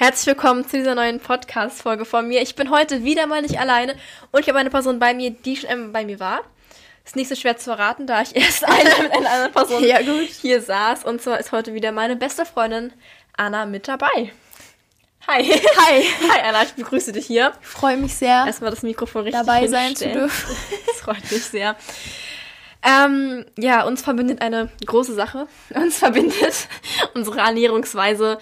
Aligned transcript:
Herzlich 0.00 0.28
willkommen 0.28 0.64
zu 0.64 0.76
dieser 0.76 0.94
neuen 0.94 1.18
Podcast-Folge 1.18 2.04
von 2.04 2.28
mir. 2.28 2.40
Ich 2.40 2.54
bin 2.54 2.70
heute 2.70 3.02
wieder 3.02 3.26
mal 3.26 3.42
nicht 3.42 3.58
alleine 3.58 3.96
und 4.30 4.40
ich 4.40 4.48
habe 4.48 4.60
eine 4.60 4.70
Person 4.70 5.00
bei 5.00 5.12
mir, 5.12 5.30
die 5.32 5.56
schon 5.56 5.68
ähm, 5.70 5.92
bei 5.92 6.04
mir 6.04 6.20
war. 6.20 6.42
Ist 7.04 7.16
nicht 7.16 7.28
so 7.28 7.34
schwer 7.34 7.56
zu 7.56 7.72
erraten, 7.72 8.06
da 8.06 8.22
ich 8.22 8.36
erst 8.36 8.64
eine 8.68 8.90
mit 9.02 9.10
einer 9.10 9.28
anderen 9.28 9.52
Person 9.52 9.82
Ja, 9.82 10.00
gut. 10.00 10.28
hier 10.40 10.62
saß. 10.62 11.02
Und 11.02 11.20
zwar 11.20 11.40
ist 11.40 11.50
heute 11.50 11.74
wieder 11.74 11.90
meine 11.90 12.14
beste 12.14 12.46
Freundin 12.46 12.92
Anna 13.36 13.66
mit 13.66 13.88
dabei. 13.88 14.30
Hi. 15.26 15.42
Hi. 15.42 16.04
Hi 16.30 16.40
Anna, 16.44 16.62
ich 16.62 16.74
begrüße 16.74 17.10
dich 17.10 17.26
hier. 17.26 17.50
Ich 17.60 17.66
freue 17.66 17.96
mich 17.96 18.14
sehr, 18.14 18.44
Erstmal 18.46 18.70
das 18.70 18.84
Mikrofon 18.84 19.24
richtig 19.24 19.44
dabei 19.44 19.66
sein 19.66 19.96
zu 19.96 20.08
dürfen. 20.08 20.56
Das 20.86 21.00
freut 21.00 21.28
mich 21.28 21.42
sehr. 21.42 21.74
Ähm, 22.84 23.44
ja, 23.58 23.82
uns 23.82 24.02
verbindet 24.02 24.42
eine 24.42 24.70
große 24.86 25.14
Sache. 25.14 25.48
Uns 25.74 25.98
verbindet 25.98 26.68
unsere 27.14 27.40
Ernährungsweise, 27.40 28.38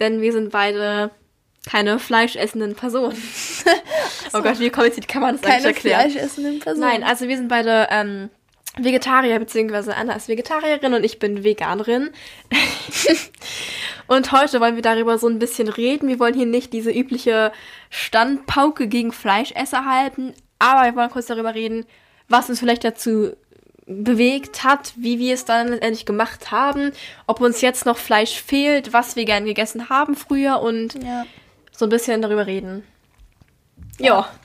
denn 0.00 0.20
wir 0.20 0.32
sind 0.32 0.50
beide 0.50 1.10
keine 1.68 1.98
fleischessenden 1.98 2.74
Personen. 2.74 3.16
Oh 4.32 4.42
Gott, 4.42 4.60
wie 4.60 4.70
kompliziert 4.70 5.08
kann 5.08 5.22
man 5.22 5.36
das 5.36 5.42
eigentlich 5.42 5.54
Keine 5.56 5.74
erklären? 5.74 6.10
fleischessenden 6.10 6.60
Personen. 6.60 6.88
Nein, 6.88 7.02
also 7.02 7.26
wir 7.26 7.36
sind 7.36 7.48
beide 7.48 7.88
ähm, 7.90 8.30
Vegetarier, 8.78 9.38
beziehungsweise 9.40 9.96
Anna 9.96 10.14
ist 10.14 10.28
Vegetarierin 10.28 10.94
und 10.94 11.04
ich 11.04 11.18
bin 11.18 11.42
Veganerin. 11.42 12.10
und 14.06 14.30
heute 14.30 14.60
wollen 14.60 14.76
wir 14.76 14.82
darüber 14.82 15.18
so 15.18 15.28
ein 15.28 15.40
bisschen 15.40 15.68
reden. 15.68 16.08
Wir 16.08 16.20
wollen 16.20 16.34
hier 16.34 16.46
nicht 16.46 16.72
diese 16.72 16.92
übliche 16.92 17.50
Standpauke 17.88 18.86
gegen 18.86 19.10
Fleischesser 19.10 19.84
halten, 19.84 20.32
aber 20.60 20.84
wir 20.84 20.94
wollen 20.94 21.10
kurz 21.10 21.26
darüber 21.26 21.54
reden, 21.54 21.86
was 22.28 22.48
uns 22.48 22.60
vielleicht 22.60 22.84
dazu 22.84 23.32
bewegt 23.90 24.62
hat, 24.64 24.92
wie 24.96 25.18
wir 25.18 25.34
es 25.34 25.44
dann 25.44 25.68
letztendlich 25.68 26.06
gemacht 26.06 26.50
haben, 26.52 26.92
ob 27.26 27.40
uns 27.40 27.60
jetzt 27.60 27.86
noch 27.86 27.98
Fleisch 27.98 28.40
fehlt, 28.40 28.92
was 28.92 29.16
wir 29.16 29.24
gern 29.24 29.44
gegessen 29.44 29.88
haben 29.88 30.14
früher 30.16 30.60
und 30.60 30.94
Ja. 31.02 31.26
so 31.72 31.86
ein 31.86 31.88
bisschen 31.88 32.22
darüber 32.22 32.46
reden. 32.46 32.84
Ja. 33.98 34.28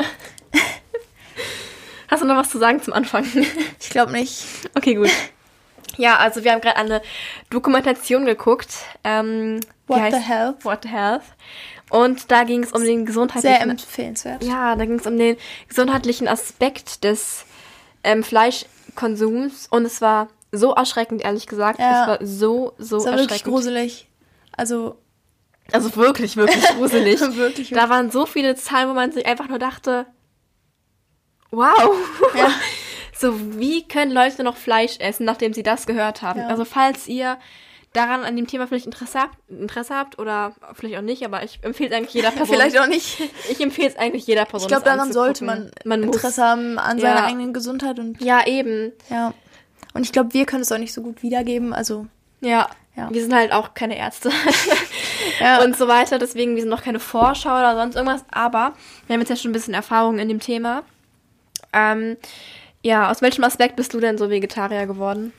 Hast 2.07 2.21
du 2.21 2.27
noch 2.27 2.35
was 2.38 2.49
zu 2.49 2.60
sagen 2.60 2.82
zum 2.82 2.93
Anfang? 2.93 3.26
Ich 3.79 3.90
glaube 3.90 4.12
nicht. 4.12 4.43
Okay, 4.76 4.96
gut. 4.96 5.10
Ja, 5.98 6.18
also 6.18 6.43
wir 6.43 6.51
haben 6.51 6.62
gerade 6.62 6.77
eine 6.77 7.01
Dokumentation 7.49 8.26
geguckt. 8.26 8.73
Ähm, 9.04 9.60
What 9.88 10.12
the 10.12 10.20
Health? 10.20 10.66
What 10.66 10.79
the 10.84 10.90
Health. 10.90 11.23
Und 11.90 12.32
da 12.32 12.43
ging 12.43 12.63
es 12.63 12.71
um 12.71 12.82
den 12.84 12.98
Sehr 12.99 13.05
gesundheitlichen... 13.05 13.70
empfehlenswert. 13.70 14.43
ja, 14.43 14.76
da 14.76 14.85
ging 14.85 14.99
es 14.99 15.05
um 15.05 15.18
den 15.18 15.38
gesundheitlichen 15.70 16.27
Aspekt 16.27 17.04
des 17.04 17.46
ähm, 18.04 18.23
Fleischkonsums. 18.96 19.68
Und 19.70 19.85
es 19.85 20.01
war 20.01 20.29
so 20.51 20.74
erschreckend, 20.74 21.21
ehrlich 21.24 21.48
gesagt. 21.48 21.79
Ja. 21.79 22.04
Es 22.04 22.07
war 22.07 22.26
so, 22.26 22.74
so 22.77 22.98
Das 22.98 23.05
war 23.05 23.12
wirklich 23.13 23.29
erschreckend. 23.32 23.54
gruselig. 23.54 24.07
Also, 24.55 24.98
Also 25.71 25.96
wirklich, 25.96 26.38
wirklich 26.38 26.63
gruselig. 26.77 27.20
Wirklich, 27.35 27.70
Da 27.71 27.90
waren 27.90 28.12
so 28.12 28.26
viele 28.26 28.55
Zahlen, 28.55 28.90
wo 28.90 28.93
man 28.93 29.12
sich 29.12 29.26
einfach 29.26 29.48
nur 29.48 29.60
dachte, 29.60 30.05
wow. 31.51 31.96
Ja. 32.35 32.49
So, 33.18 33.34
wie 33.57 33.88
können 33.88 34.12
Leute 34.12 34.43
noch 34.43 34.57
Fleisch 34.57 34.99
essen, 34.99 35.23
nachdem 35.26 35.54
sie 35.54 35.63
das 35.63 35.88
gehört 35.88 36.21
haben? 36.21 36.41
Ja. 36.41 36.48
Also, 36.49 36.66
falls 36.66 37.07
ihr 37.07 37.38
daran 37.96 38.24
an 38.24 38.35
dem 38.35 38.48
Thema 38.48 38.68
vielleicht 38.68 38.85
Interesse 38.85 39.20
habt, 39.20 39.38
Interesse 39.49 39.96
habt 39.96 40.20
oder 40.20 40.54
vielleicht 40.74 40.98
auch 40.98 41.01
nicht, 41.01 41.24
aber 41.26 41.43
ich 41.43 41.60
empfehle 41.63 41.90
es 41.90 41.96
eigentlich 41.96 42.13
jeder 42.13 42.32
Person. 42.38 42.55
vielleicht 42.55 42.77
auch 42.79 42.88
nicht. 42.88 43.20
Ich 43.49 43.60
empfehle 43.62 43.88
es 43.90 43.98
eigentlich 43.98 44.27
jeder 44.27 44.46
Person. 44.46 44.68
Ich 44.68 44.68
glaube, 44.68 44.84
daran 44.85 45.12
sollte 45.13 45.43
man, 45.46 45.71
man 45.85 46.01
muss. 46.01 46.16
Interesse 46.18 46.43
haben 46.43 46.77
an 46.79 46.98
Ja. 46.99 47.16
seiner 47.16 47.27
eigenen 47.27 47.54
Gesundheit 47.54 47.99
und 47.99 48.21
Ja, 48.21 48.46
eben. 48.46 48.91
ja. 49.10 49.34
Und 49.93 50.04
ich 50.05 50.12
glaube, 50.12 50.34
wir 50.34 50.46
können 50.46 50.62
es 50.62 50.71
auch 50.71 50.77
nicht 50.77 50.93
so 50.93 51.01
gut 51.01 51.23
wiedergeben. 51.23 51.73
Also, 51.73 52.07
Ja. 52.41 52.70
Ja. 52.98 53.10
Wir 53.12 53.21
sind 53.21 53.34
halt 53.35 53.51
auch 53.51 53.73
keine 53.73 53.98
Ärzte. 53.98 54.29
Ja. 55.40 55.62
Und 55.63 55.76
so 55.76 55.88
weiter. 55.90 56.18
Deswegen, 56.20 56.55
wir 56.55 56.62
sind 56.62 56.70
noch 56.70 56.84
keine 56.84 56.99
Forscher 56.99 57.57
oder 57.57 57.76
sonst 57.76 57.96
irgendwas. 57.96 58.23
Aber 58.32 58.73
wir 59.07 59.13
haben 59.16 59.20
jetzt 59.21 59.29
ja 59.29 59.35
schon 59.35 59.49
ein 59.51 59.54
bisschen 59.54 59.73
Erfahrung 59.73 60.18
in 60.20 60.29
dem 60.29 60.40
Thema. 60.40 60.84
Ähm, 61.73 62.16
ja, 62.84 63.10
aus 63.12 63.21
welchem 63.21 63.43
Aspekt 63.43 63.76
bist 63.76 63.93
du 63.93 63.99
denn 63.99 64.18
so 64.18 64.29
Vegetarier 64.29 64.85
geworden? 64.85 65.33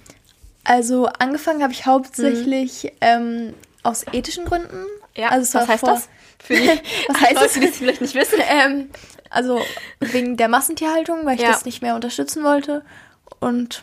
Also 0.66 1.06
angefangen 1.18 1.62
habe 1.62 1.72
ich 1.72 1.86
hauptsächlich 1.86 2.92
ähm, 3.00 3.54
aus 3.82 4.04
ethischen 4.12 4.44
Gründen. 4.44 4.84
also 5.28 5.42
es 5.42 5.54
was 5.54 5.68
heißt 5.68 5.80
vor- 5.80 5.90
das? 5.94 6.08
Für 6.42 6.54
die 6.54 6.68
Was 7.08 7.20
heißt 7.20 7.36
das? 7.36 7.52
die 7.54 7.64
es 7.66 7.76
vielleicht 7.78 8.00
nicht 8.00 8.14
wissen. 8.14 8.38
Ähm, 8.48 8.90
also 9.30 9.60
wegen 10.00 10.36
der 10.36 10.48
Massentierhaltung, 10.48 11.24
weil 11.26 11.34
ich 11.36 11.42
Ja. 11.42 11.48
das 11.48 11.64
nicht 11.64 11.82
mehr 11.82 11.94
unterstützen 11.94 12.44
wollte. 12.44 12.84
Und 13.40 13.82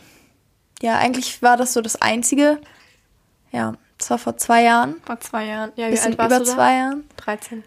ja, 0.82 0.96
eigentlich 0.98 1.42
war 1.42 1.56
das 1.56 1.72
so 1.74 1.80
das 1.82 2.00
Einzige. 2.00 2.58
Ja, 3.52 3.74
das 3.98 4.10
war 4.10 4.18
vor 4.18 4.36
zwei 4.36 4.62
Jahren. 4.62 4.96
Vor 5.04 5.20
zwei 5.20 5.44
Jahren. 5.46 5.72
Ja, 5.76 5.86
wie 5.86 5.90
Bisschen 5.92 6.18
alt 6.18 6.18
warst 6.18 6.30
über 6.30 6.38
du 6.40 6.44
da? 6.46 6.50
zwei 6.52 6.74
Jahren. 6.76 7.04
13. 7.18 7.64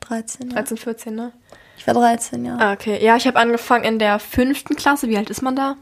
13, 0.00 0.48
ja. 0.48 0.54
13, 0.54 0.76
14, 0.76 1.14
ne? 1.14 1.32
Ich 1.78 1.86
war 1.86 1.94
13, 1.94 2.44
ja. 2.44 2.56
Ah, 2.58 2.72
okay. 2.72 3.02
Ja, 3.02 3.16
ich 3.16 3.26
habe 3.26 3.38
angefangen 3.38 3.84
in 3.84 3.98
der 3.98 4.18
fünften 4.18 4.74
Klasse. 4.76 5.08
Wie 5.08 5.16
alt 5.16 5.30
ist 5.30 5.40
man 5.40 5.56
da? 5.56 5.76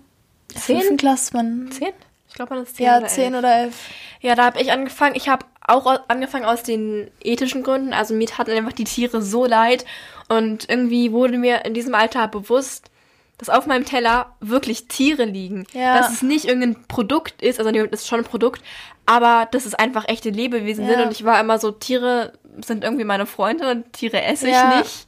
Fünften 0.54 0.96
Klasse, 0.96 1.34
man. 1.34 1.70
Zehn? 1.72 1.92
Ich 2.28 2.34
glaube, 2.34 2.54
man 2.54 2.62
ist 2.64 2.76
zehn 2.76 2.86
Ja, 2.86 2.98
oder 2.98 3.06
10 3.08 3.34
elf. 3.34 3.38
oder 3.38 3.54
11. 3.56 3.74
Ja, 4.20 4.34
da 4.34 4.44
habe 4.44 4.60
ich 4.60 4.70
angefangen. 4.70 5.14
Ich 5.16 5.28
habe 5.28 5.46
auch 5.66 5.86
au- 5.86 5.98
angefangen 6.08 6.44
aus 6.44 6.62
den 6.62 7.10
ethischen 7.20 7.62
Gründen. 7.62 7.92
Also 7.92 8.14
mir 8.14 8.26
taten 8.28 8.50
einfach 8.52 8.72
die 8.72 8.84
Tiere 8.84 9.22
so 9.22 9.44
leid. 9.46 9.84
Und 10.28 10.68
irgendwie 10.68 11.12
wurde 11.12 11.38
mir 11.38 11.64
in 11.64 11.74
diesem 11.74 11.94
Alter 11.94 12.28
bewusst, 12.28 12.90
dass 13.38 13.48
auf 13.48 13.66
meinem 13.66 13.84
Teller 13.84 14.34
wirklich 14.40 14.88
Tiere 14.88 15.24
liegen. 15.24 15.64
Ja. 15.72 15.96
Dass 15.96 16.12
es 16.12 16.22
nicht 16.22 16.44
irgendein 16.46 16.84
Produkt 16.86 17.40
ist, 17.40 17.58
also 17.60 17.70
nee, 17.70 17.80
es 17.80 18.00
ist 18.02 18.08
schon 18.08 18.20
ein 18.20 18.24
Produkt, 18.24 18.62
aber 19.06 19.46
dass 19.50 19.64
es 19.64 19.74
einfach 19.74 20.06
echte 20.08 20.30
Lebewesen 20.30 20.86
Ja. 20.86 20.94
sind. 20.94 21.06
Und 21.06 21.12
ich 21.12 21.24
war 21.24 21.40
immer 21.40 21.58
so, 21.58 21.70
Tiere 21.70 22.32
sind 22.64 22.82
irgendwie 22.84 23.04
meine 23.04 23.26
Freunde 23.26 23.70
und 23.70 23.92
Tiere 23.92 24.22
esse 24.22 24.48
ich 24.48 24.54
Ja. 24.54 24.78
nicht. 24.78 25.06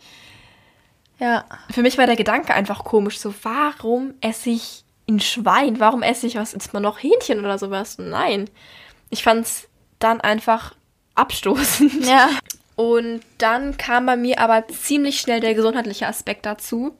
Ja. 1.19 1.45
Für 1.71 1.83
mich 1.83 1.99
war 1.99 2.07
der 2.07 2.17
Gedanke 2.17 2.55
einfach 2.55 2.85
komisch. 2.85 3.19
So, 3.19 3.35
warum 3.43 4.15
esse 4.21 4.51
ich 4.51 4.85
ein 5.11 5.21
Schwein? 5.21 5.81
Warum 5.81 6.03
esse 6.03 6.27
ich 6.27 6.37
was? 6.37 6.55
Ist 6.55 6.73
man 6.73 6.83
noch 6.83 7.03
Hähnchen 7.03 7.41
oder 7.41 7.59
sowas? 7.59 7.99
Nein. 7.99 8.49
Ich 9.11 9.23
fand's 9.23 9.69
dann 9.99 10.21
einfach 10.21 10.75
abstoßend. 11.15 12.07
Ja. 12.07 12.31
Und 12.77 13.21
dann 13.39 13.77
kam 13.77 14.07
bei 14.07 14.17
mir 14.17 14.39
aber 14.41 14.67
ziemlich 14.69 15.21
schnell 15.21 15.41
der 15.41 15.55
gesundheitliche 15.55 16.07
Aspekt 16.07 16.47
dazu, 16.47 16.97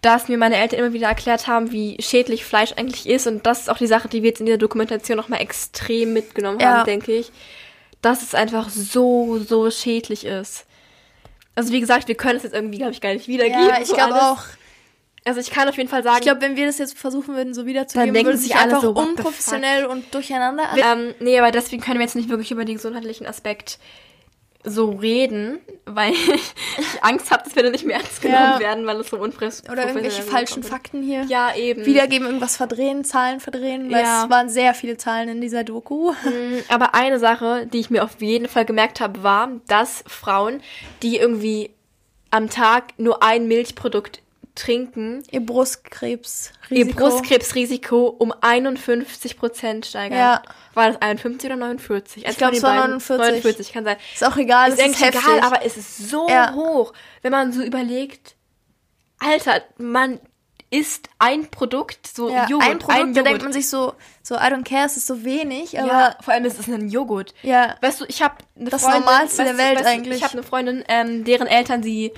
dass 0.00 0.28
mir 0.28 0.38
meine 0.38 0.56
Eltern 0.56 0.80
immer 0.80 0.92
wieder 0.94 1.08
erklärt 1.08 1.46
haben, 1.46 1.72
wie 1.72 1.96
schädlich 2.00 2.44
Fleisch 2.44 2.72
eigentlich 2.76 3.06
ist. 3.08 3.26
Und 3.26 3.44
das 3.46 3.60
ist 3.60 3.70
auch 3.70 3.76
die 3.76 3.86
Sache, 3.86 4.08
die 4.08 4.22
wir 4.22 4.30
jetzt 4.30 4.40
in 4.40 4.46
dieser 4.46 4.58
Dokumentation 4.58 5.16
nochmal 5.18 5.42
extrem 5.42 6.12
mitgenommen 6.12 6.58
Ja. 6.58 6.78
haben, 6.78 6.86
denke 6.86 7.12
ich. 7.12 7.30
Dass 8.00 8.22
es 8.22 8.34
einfach 8.34 8.68
so, 8.70 9.38
so 9.38 9.70
schädlich 9.70 10.24
ist. 10.24 10.64
Also 11.54 11.72
wie 11.72 11.80
gesagt, 11.80 12.08
wir 12.08 12.14
können 12.14 12.38
es 12.38 12.42
jetzt 12.42 12.54
irgendwie, 12.54 12.78
glaube 12.78 12.92
ich, 12.92 13.00
gar 13.00 13.12
nicht 13.12 13.28
wiedergeben. 13.28 13.68
Ja, 13.68 13.80
ich 13.80 13.88
so 13.88 13.94
glaube 13.94 14.14
auch. 14.14 14.42
Also 15.24 15.38
ich 15.40 15.50
kann 15.50 15.68
auf 15.68 15.76
jeden 15.76 15.88
Fall 15.88 16.02
sagen, 16.02 16.16
Ich 16.18 16.22
glaube, 16.22 16.40
wenn 16.40 16.56
wir 16.56 16.66
das 16.66 16.78
jetzt 16.78 16.98
versuchen 16.98 17.36
würden, 17.36 17.54
so 17.54 17.64
wiederzugeben, 17.64 18.06
Dann 18.08 18.14
denken 18.14 18.26
würde 18.30 18.38
sich 18.38 18.56
einfach 18.56 18.80
so, 18.80 18.90
unprofessionell 18.90 19.86
und 19.86 20.12
durcheinander 20.14 20.68
an. 20.70 20.78
Ähm, 20.82 21.14
nee, 21.20 21.38
aber 21.38 21.52
deswegen 21.52 21.80
können 21.82 21.98
wir 22.00 22.04
jetzt 22.06 22.16
nicht 22.16 22.28
wirklich 22.28 22.50
über 22.50 22.64
den 22.64 22.74
gesundheitlichen 22.76 23.26
Aspekt 23.26 23.78
so 24.64 24.90
reden, 24.90 25.58
weil 25.86 26.12
ich 26.12 26.54
Angst 27.02 27.30
habe, 27.30 27.44
dass 27.44 27.54
wir 27.54 27.62
dann 27.62 27.72
nicht 27.72 27.84
mehr 27.84 27.96
ernst 27.96 28.20
genommen 28.20 28.54
Ja. 28.54 28.58
werden, 28.58 28.86
weil 28.86 28.96
es 29.00 29.10
so 29.10 29.16
unfres 29.16 29.62
Oder 29.70 29.86
irgendwelche 29.88 30.22
falschen 30.22 30.62
Fakten 30.64 31.02
hier. 31.02 31.22
Ja, 31.24 31.54
eben. 31.54 31.84
Wiedergeben, 31.84 32.26
irgendwas 32.26 32.56
verdrehen, 32.56 33.04
Zahlen 33.04 33.38
verdrehen, 33.40 33.90
weil 33.92 34.02
Ja. 34.02 34.24
es 34.24 34.30
waren 34.30 34.48
sehr 34.48 34.74
viele 34.74 34.96
Zahlen 34.96 35.28
in 35.28 35.40
dieser 35.40 35.62
Doku. 35.64 36.12
Mm, 36.12 36.62
Aber 36.68 36.94
eine 36.94 37.18
Sache, 37.20 37.66
die 37.72 37.78
ich 37.80 37.90
mir 37.90 38.02
auf 38.04 38.20
jeden 38.20 38.48
Fall 38.48 38.64
gemerkt 38.64 39.00
habe, 39.00 39.22
war, 39.22 39.48
dass 39.68 40.02
Frauen, 40.06 40.62
die 41.02 41.16
irgendwie 41.16 41.70
am 42.30 42.48
Tag 42.48 42.94
nur 42.98 43.22
ein 43.22 43.46
Milchprodukt 43.46 44.20
trinken, 44.54 45.22
Ihr 45.30 45.44
Brustkrebs. 45.44 46.52
ihr 46.70 46.86
Brustkrebsrisiko 46.92 48.06
um 48.18 48.32
51 48.40 49.36
Prozent 49.38 49.86
steigern. 49.86 50.18
Ja. 50.18 50.42
War 50.74 50.88
das 50.92 51.00
51 51.02 51.48
oder 51.50 51.56
49? 51.56 52.26
Eins 52.26 52.36
glaub, 52.36 52.50
von 52.50 52.56
es 52.58 52.62
war 52.62 52.70
beiden. 52.76 52.90
49. 52.98 53.18
49 53.42 53.72
kann 53.72 53.84
sein. 53.84 53.96
Ist 54.14 54.24
auch 54.24 54.36
egal, 54.36 54.70
ist 54.70 54.78
ist 54.80 55.00
heftig. 55.02 55.20
egal, 55.22 55.40
aber 55.40 55.64
es 55.64 55.76
ist 55.76 56.10
so 56.10 56.28
Ja. 56.28 56.54
hoch, 56.54 56.92
wenn 57.22 57.32
man 57.32 57.52
so 57.52 57.62
überlegt, 57.62 58.36
Alter, 59.18 59.62
man 59.78 60.20
isst 60.70 61.08
ein 61.18 61.50
Produkt, 61.50 62.06
so 62.06 62.30
ja, 62.30 62.46
Joghurt, 62.48 62.68
ein 62.70 62.78
Produkt, 62.78 62.98
da 63.00 63.04
Joghurt. 63.06 63.26
denkt 63.26 63.42
man 63.42 63.52
sich 63.52 63.68
so, 63.68 63.92
so 64.22 64.34
I 64.36 64.38
don't 64.38 64.64
care, 64.64 64.86
es 64.86 64.96
ist 64.96 65.06
so 65.06 65.22
wenig, 65.22 65.78
aber 65.78 65.88
ja, 65.88 66.16
vor 66.22 66.32
allem 66.32 66.46
ist 66.46 66.58
es 66.58 66.66
ein 66.66 66.88
Joghurt. 66.88 67.34
ja, 67.42 67.76
Weißt 67.82 68.00
du, 68.00 68.04
ich 68.08 68.22
habe 68.22 68.36
eine 68.58 68.70
Das 68.70 68.82
Freundin, 68.82 69.00
Normalste 69.02 69.44
der 69.44 69.52
weißt 69.52 69.58
du- 69.60 69.64
Welt 69.64 69.76
weißt 69.76 69.84
du, 69.86 69.90
eigentlich. 69.90 70.16
Ich 70.18 70.22
habe 70.24 70.32
eine 70.32 70.42
Freundin, 70.42 70.84
ähm, 70.88 71.24
deren 71.24 71.46
Eltern 71.46 71.82
sie 71.82 72.12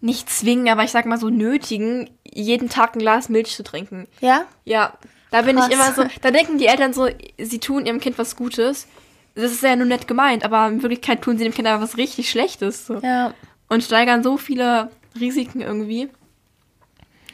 nicht 0.00 0.28
zwingen, 0.30 0.68
aber 0.68 0.84
ich 0.84 0.90
sag 0.90 1.06
mal 1.06 1.18
so 1.18 1.30
nötigen, 1.30 2.10
jeden 2.24 2.68
Tag 2.68 2.94
ein 2.94 2.98
Glas 2.98 3.28
Milch 3.28 3.54
zu 3.54 3.62
trinken. 3.62 4.06
ja, 4.20 4.44
Ja, 4.64 4.92
da 5.30 5.42
bin 5.42 5.56
Krass. 5.56 5.68
ich 5.68 5.74
immer 5.74 5.92
so, 5.92 6.04
da 6.22 6.30
denken 6.30 6.58
die 6.58 6.66
Eltern 6.66 6.92
so, 6.92 7.08
sie 7.38 7.58
tun 7.58 7.86
ihrem 7.86 8.00
Kind 8.00 8.18
was 8.18 8.36
Gutes. 8.36 8.86
Das 9.34 9.52
ist 9.52 9.62
ja 9.62 9.76
nur 9.76 9.86
nett 9.86 10.06
gemeint, 10.08 10.44
aber 10.44 10.66
in 10.68 10.82
Wirklichkeit 10.82 11.20
tun 11.22 11.36
sie 11.36 11.44
dem 11.44 11.52
Kind 11.52 11.68
aber 11.68 11.82
was 11.82 11.96
richtig 11.96 12.30
Schlechtes. 12.30 12.86
So. 12.86 13.00
ja, 13.00 13.34
Und 13.68 13.82
steigern 13.84 14.22
so 14.22 14.36
viele 14.38 14.90
Risiken 15.18 15.60
irgendwie. 15.60 16.08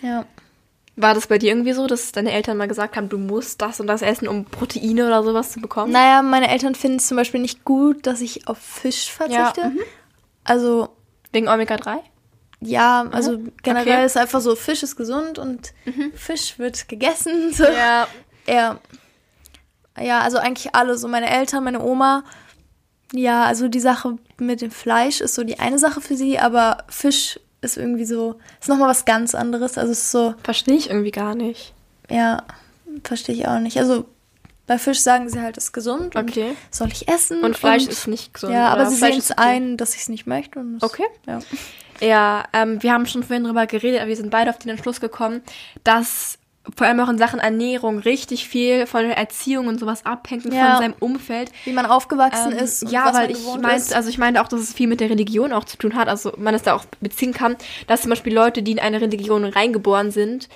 ja. 0.00 0.24
War 0.94 1.14
das 1.14 1.26
bei 1.26 1.38
dir 1.38 1.52
irgendwie 1.52 1.72
so, 1.72 1.86
dass 1.86 2.12
deine 2.12 2.32
Eltern 2.32 2.58
mal 2.58 2.68
gesagt 2.68 2.96
haben, 2.96 3.08
du 3.08 3.16
musst 3.16 3.62
das 3.62 3.80
und 3.80 3.86
das 3.86 4.02
essen, 4.02 4.28
um 4.28 4.44
Proteine 4.44 5.06
oder 5.06 5.22
sowas 5.22 5.50
zu 5.50 5.58
bekommen? 5.58 5.90
Naja, 5.90 6.20
meine 6.20 6.50
Eltern 6.50 6.74
finden 6.74 6.98
es 6.98 7.08
zum 7.08 7.16
Beispiel 7.16 7.40
nicht 7.40 7.64
gut, 7.64 8.06
dass 8.06 8.20
ich 8.20 8.46
auf 8.46 8.58
Fisch 8.58 9.10
verzichte. 9.10 9.60
Ja, 9.62 9.68
mhm. 9.70 9.80
Also. 10.44 10.90
Wegen 11.32 11.48
Omega-3? 11.48 12.00
Ja, 12.64 13.06
also 13.10 13.38
Mhm. 13.38 13.52
generell 13.62 13.96
Okay. 13.96 14.06
ist 14.06 14.16
einfach 14.16 14.40
so, 14.40 14.54
Fisch 14.56 14.82
ist 14.82 14.96
gesund 14.96 15.38
und 15.38 15.72
Fisch 16.14 16.58
wird 16.58 16.88
gegessen. 16.88 17.52
So. 17.52 17.64
Ja. 17.64 18.06
Ja. 18.46 18.78
Ja, 20.00 20.20
also 20.20 20.38
eigentlich 20.38 20.74
alle, 20.74 20.96
so 20.96 21.06
meine 21.08 21.28
Eltern, 21.30 21.64
meine 21.64 21.82
Oma. 21.82 22.24
Ja, 23.12 23.44
also 23.44 23.68
die 23.68 23.80
Sache 23.80 24.16
mit 24.38 24.62
dem 24.62 24.70
Fleisch 24.70 25.20
ist 25.20 25.34
so 25.34 25.44
die 25.44 25.58
eine 25.60 25.78
Sache 25.78 26.00
für 26.00 26.16
sie, 26.16 26.38
aber 26.38 26.78
Fisch 26.88 27.38
ist 27.60 27.76
irgendwie 27.76 28.06
so, 28.06 28.38
ist 28.60 28.68
nochmal 28.68 28.88
was 28.88 29.04
ganz 29.04 29.34
anderes. 29.34 29.76
Also 29.76 29.92
es 29.92 29.98
ist 29.98 30.10
so, 30.12 30.34
Verstehe 30.42 30.76
ich 30.76 30.88
irgendwie 30.88 31.10
gar 31.10 31.34
nicht. 31.34 31.74
ja, 32.08 32.42
verstehe 33.04 33.34
ich 33.34 33.46
auch 33.46 33.58
nicht. 33.58 33.76
Also 33.78 34.06
bei 34.66 34.78
Fisch 34.78 35.00
sagen 35.00 35.28
sie 35.28 35.40
halt, 35.40 35.58
es 35.58 35.64
ist 35.64 35.72
gesund 35.72 36.16
Okay. 36.16 36.50
und 36.50 36.56
soll 36.74 36.88
ich 36.88 37.06
essen. 37.08 37.42
Und 37.42 37.58
Fleisch 37.58 37.86
ist 37.86 38.06
nicht 38.06 38.32
gesund. 38.32 38.54
Ja, 38.54 38.68
aber 38.68 38.86
sie 38.86 38.96
sehen 38.96 39.18
es 39.18 39.30
ein, 39.32 39.76
dass 39.76 39.94
ich 39.94 40.02
es 40.02 40.08
nicht 40.08 40.26
möchte. 40.26 40.58
Und 40.60 40.76
es- 40.76 40.82
Okay. 40.82 41.04
Ja. 41.26 41.40
Ja, 42.02 42.44
ähm, 42.52 42.82
wir 42.82 42.92
haben 42.92 43.06
schon 43.06 43.22
vorhin 43.22 43.44
drüber 43.44 43.66
geredet, 43.66 44.00
aber 44.00 44.08
wir 44.08 44.16
sind 44.16 44.30
beide 44.30 44.50
auf 44.50 44.58
den 44.58 44.70
Entschluss 44.70 45.00
gekommen, 45.00 45.40
dass 45.84 46.38
vor 46.76 46.86
allem 46.86 47.00
auch 47.00 47.08
in 47.08 47.18
Sachen 47.18 47.40
Ernährung 47.40 47.98
richtig 47.98 48.46
viel 48.46 48.86
von 48.86 49.02
der 49.02 49.16
Erziehung 49.18 49.66
und 49.66 49.80
sowas 49.80 50.06
abhängt 50.06 50.44
und 50.44 50.52
Ja. 50.54 50.74
von 50.74 50.82
seinem 50.82 50.94
Umfeld. 51.00 51.50
Wie 51.64 51.72
man 51.72 51.86
aufgewachsen 51.86 52.52
Ähm, 52.52 52.58
ist. 52.58 52.88
ja, 52.90 53.12
weil 53.14 53.30
ich 53.32 53.38
meinte, 53.60 53.96
also 53.96 54.08
ich 54.08 54.18
meinte 54.18 54.40
auch, 54.40 54.46
dass 54.48 54.60
es 54.60 54.72
viel 54.72 54.86
mit 54.86 55.00
der 55.00 55.10
Religion 55.10 55.52
auch 55.52 55.64
zu 55.64 55.76
tun 55.76 55.96
hat. 55.96 56.06
Also 56.08 56.32
man 56.36 56.54
es 56.54 56.62
da 56.62 56.74
auch 56.74 56.84
beziehen 57.00 57.32
kann, 57.32 57.56
dass 57.88 58.02
zum 58.02 58.10
Beispiel 58.10 58.32
Leute, 58.34 58.62
die 58.62 58.72
in 58.72 58.78
eine 58.78 59.00
Religion 59.00 59.44
reingeboren 59.44 60.12
sind, 60.12 60.48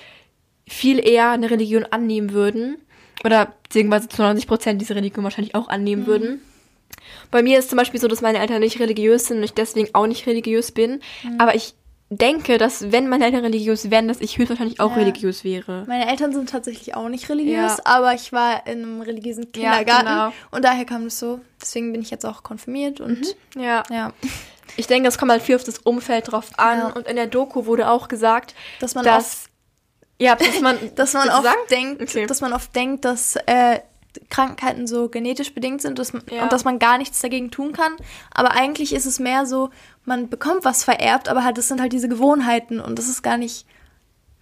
viel 0.69 1.05
eher 1.05 1.31
eine 1.31 1.51
Religion 1.51 1.85
annehmen 1.91 2.33
würden. 2.33 2.77
Oder 3.25 3.55
beziehungsweise 3.65 4.09
zu 4.09 4.23
90 4.23 4.47
Prozent 4.47 4.81
diese 4.81 4.95
Religion 4.95 5.25
wahrscheinlich 5.25 5.55
auch 5.57 5.69
annehmen 5.69 6.03
Mhm. 6.03 6.07
würden. 6.07 6.41
Bei 7.31 7.43
mir 7.43 7.59
ist 7.59 7.69
zum 7.71 7.77
Beispiel 7.79 8.01
so, 8.01 8.09
dass 8.09 8.21
meine 8.21 8.39
Eltern 8.39 8.61
nicht 8.61 8.79
religiös 8.81 9.27
sind 9.27 9.39
und 9.39 9.43
ich 9.45 9.55
deswegen 9.55 9.95
auch 9.95 10.07
nicht 10.07 10.27
religiös 10.27 10.73
bin. 10.73 11.01
Mhm. 11.23 11.41
Aber 11.41 11.55
ich 11.55 11.75
denke, 12.09 12.57
dass 12.57 12.93
wenn 12.93 13.09
meine 13.09 13.25
Eltern 13.25 13.41
religiös 13.41 13.91
wären, 13.91 14.07
dass 14.07 14.21
ich 14.21 14.39
höchstwahrscheinlich 14.39 14.79
auch 14.79 14.91
Ja. 14.93 14.99
religiös 14.99 15.43
wäre. 15.43 15.85
Meine 15.89 16.09
Eltern 16.09 16.33
sind 16.33 16.49
tatsächlich 16.49 16.95
auch 16.95 17.09
nicht 17.09 17.29
religiös, 17.29 17.79
Ja. 17.79 17.85
aber 17.85 18.15
ich 18.15 18.33
war 18.33 18.65
in 18.69 18.83
einem 18.85 19.01
religiösen 19.01 19.49
Ja, 19.57 19.73
Kindergarten 19.79 20.07
genau. 20.07 20.33
und 20.53 20.65
daher 20.65 20.85
kam 20.85 21.07
es 21.07 21.19
so. 21.19 21.41
Deswegen 21.61 21.93
bin 21.93 22.03
ich 22.03 22.11
jetzt 22.11 22.25
auch 22.25 22.45
konfirmiert 22.45 23.01
und 23.01 23.35
Ja. 23.57 23.83
ja, 23.91 24.13
Ich 24.77 24.87
denke, 24.87 25.09
es 25.09 25.17
kommt 25.19 25.33
halt 25.33 25.43
viel 25.43 25.57
auf 25.57 25.65
das 25.65 25.79
Umfeld 25.79 26.31
drauf 26.31 26.51
an. 26.59 26.79
Ja. 26.79 26.87
Und 26.93 27.07
in 27.09 27.17
der 27.17 27.27
Doku 27.27 27.67
wurde 27.67 27.89
auch 27.91 28.07
gesagt, 28.09 28.55
dass 28.79 28.95
man 28.95 29.05
dass, 29.05 29.47
ja, 30.21 30.37
dass 30.37 30.61
man, 30.61 30.77
oft, 30.77 30.85
dass 30.99 31.13
man 31.13 31.29
oft 31.29 31.43
sagen? 31.45 31.59
denkt, 31.71 32.03
Okay. 32.03 32.27
dass 32.27 32.41
man 32.41 32.53
oft 32.53 32.75
denkt, 32.77 33.05
dass 33.05 33.35
äh, 33.47 33.81
Krankheiten 34.31 34.87
so 34.87 35.09
genetisch 35.09 35.53
bedingt 35.55 35.83
sind 35.83 35.99
dass 35.99 36.13
man, 36.13 36.23
Ja. 36.31 36.43
und 36.45 36.53
dass 36.53 36.65
man 36.65 36.79
gar 36.79 36.99
nichts 36.99 37.21
dagegen 37.21 37.51
tun 37.51 37.73
kann. 37.73 37.93
Aber 38.33 38.53
eigentlich 38.53 38.93
ist 38.95 39.07
es 39.07 39.19
mehr 39.19 39.47
so, 39.47 39.71
man 40.05 40.29
bekommt 40.29 40.65
was 40.65 40.85
vererbt, 40.85 41.29
aber 41.29 41.45
halt 41.45 41.59
das 41.59 41.69
sind 41.69 41.81
halt 41.81 41.93
diese 41.93 42.09
Gewohnheiten 42.09 42.81
und 42.81 42.99
das 42.99 43.09
ist 43.09 43.23
gar 43.23 43.37
nicht 43.39 43.67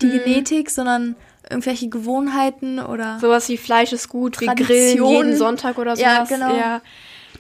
die 0.03 0.07
Mhm. 0.07 0.13
Genetik, 0.25 0.71
sondern 0.71 1.17
irgendwelche 1.49 1.89
Gewohnheiten 1.89 2.79
oder 2.81 3.19
sowas 3.21 3.49
wie 3.49 3.57
Fleisch 3.59 3.93
ist 3.93 4.09
gut, 4.09 4.41
wie 4.41 4.47
Grillen 4.47 4.67
Tradition. 4.67 5.11
jeden 5.27 5.37
Sonntag 5.37 5.79
oder 5.79 5.97
sowas. 5.97 6.31
Ja, 6.31 6.37
genau. 6.37 6.55
Ja, 6.57 6.81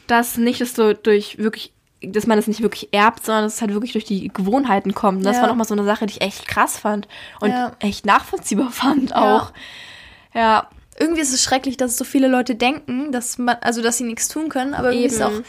dass 0.07 0.37
nicht 0.37 0.61
das 0.61 0.75
so 0.75 0.93
durch 0.93 1.39
wirklich, 1.39 1.73
dass 2.03 2.27
man 2.27 2.39
es 2.39 2.47
nicht 2.47 2.61
wirklich 2.61 2.91
erbt, 2.93 3.25
sondern 3.25 3.45
dass 3.45 3.55
es 3.55 3.61
halt 3.63 3.73
wirklich 3.73 3.93
durch 3.93 4.05
die 4.05 4.29
Gewohnheiten 4.29 4.93
kommt. 4.95 5.19
Und 5.19 5.25
das 5.25 5.37
Ja. 5.37 5.43
war 5.43 5.49
nochmal 5.49 5.67
so 5.67 5.75
eine 5.75 5.85
Sache, 5.85 6.05
die 6.07 6.13
ich 6.15 6.21
echt 6.21 6.47
krass 6.47 6.77
fand 6.79 7.09
und 7.41 7.49
Ja. 7.51 7.73
echt 7.81 8.05
nachvollziehbar 8.05 8.71
fand 8.71 9.15
auch. 9.17 9.53
Ja, 10.35 10.69
irgendwie 10.99 11.23
ist 11.23 11.33
es 11.33 11.43
schrecklich, 11.43 11.77
dass 11.77 11.97
so 11.97 12.05
viele 12.05 12.29
Leute 12.29 12.55
denken, 12.55 13.13
dass 13.13 13.39
man, 13.39 13.57
also 13.61 13.83
dass 13.83 13.99
sie 13.99 14.05
nichts 14.05 14.29
tun 14.29 14.49
können, 14.49 14.75
aber 14.75 14.91
irgendwie 14.91 15.07
ist 15.07 15.15
es 15.15 15.23
auch 15.23 15.33
Eben. 15.33 15.45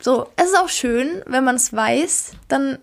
so, 0.00 0.28
es 0.36 0.46
ist 0.46 0.58
auch 0.58 0.68
schön, 0.68 1.22
wenn 1.26 1.44
man 1.44 1.56
es 1.56 1.72
weiß, 1.72 2.32
dann, 2.48 2.78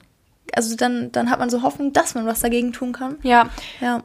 also 0.54 0.76
dann, 0.76 1.12
dann 1.12 1.30
hat 1.30 1.40
man 1.40 1.50
so 1.50 1.62
Hoffnung, 1.64 1.94
dass 1.94 2.16
man 2.16 2.26
was 2.26 2.42
dagegen 2.42 2.74
tun 2.74 2.94
kann. 2.94 3.18
ja. 3.24 3.50
Ja. 3.82 4.04